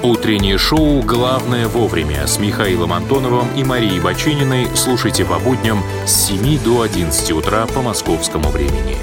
Утреннее 0.04 0.58
шоу 0.58 1.02
«Главное 1.02 1.70
вовремя» 1.70 2.28
с 2.28 2.38
Михаилом 2.38 2.92
Антоновым 2.92 3.48
и 3.56 3.64
Марией 3.64 4.02
Бачининой 4.02 4.68
слушайте 4.76 5.24
по 5.24 5.40
будням 5.40 5.82
с 6.06 6.28
7 6.28 6.62
до 6.62 6.82
11 6.82 7.32
утра 7.32 7.66
по 7.68 7.82
московскому 7.82 8.50
времени. 8.50 8.98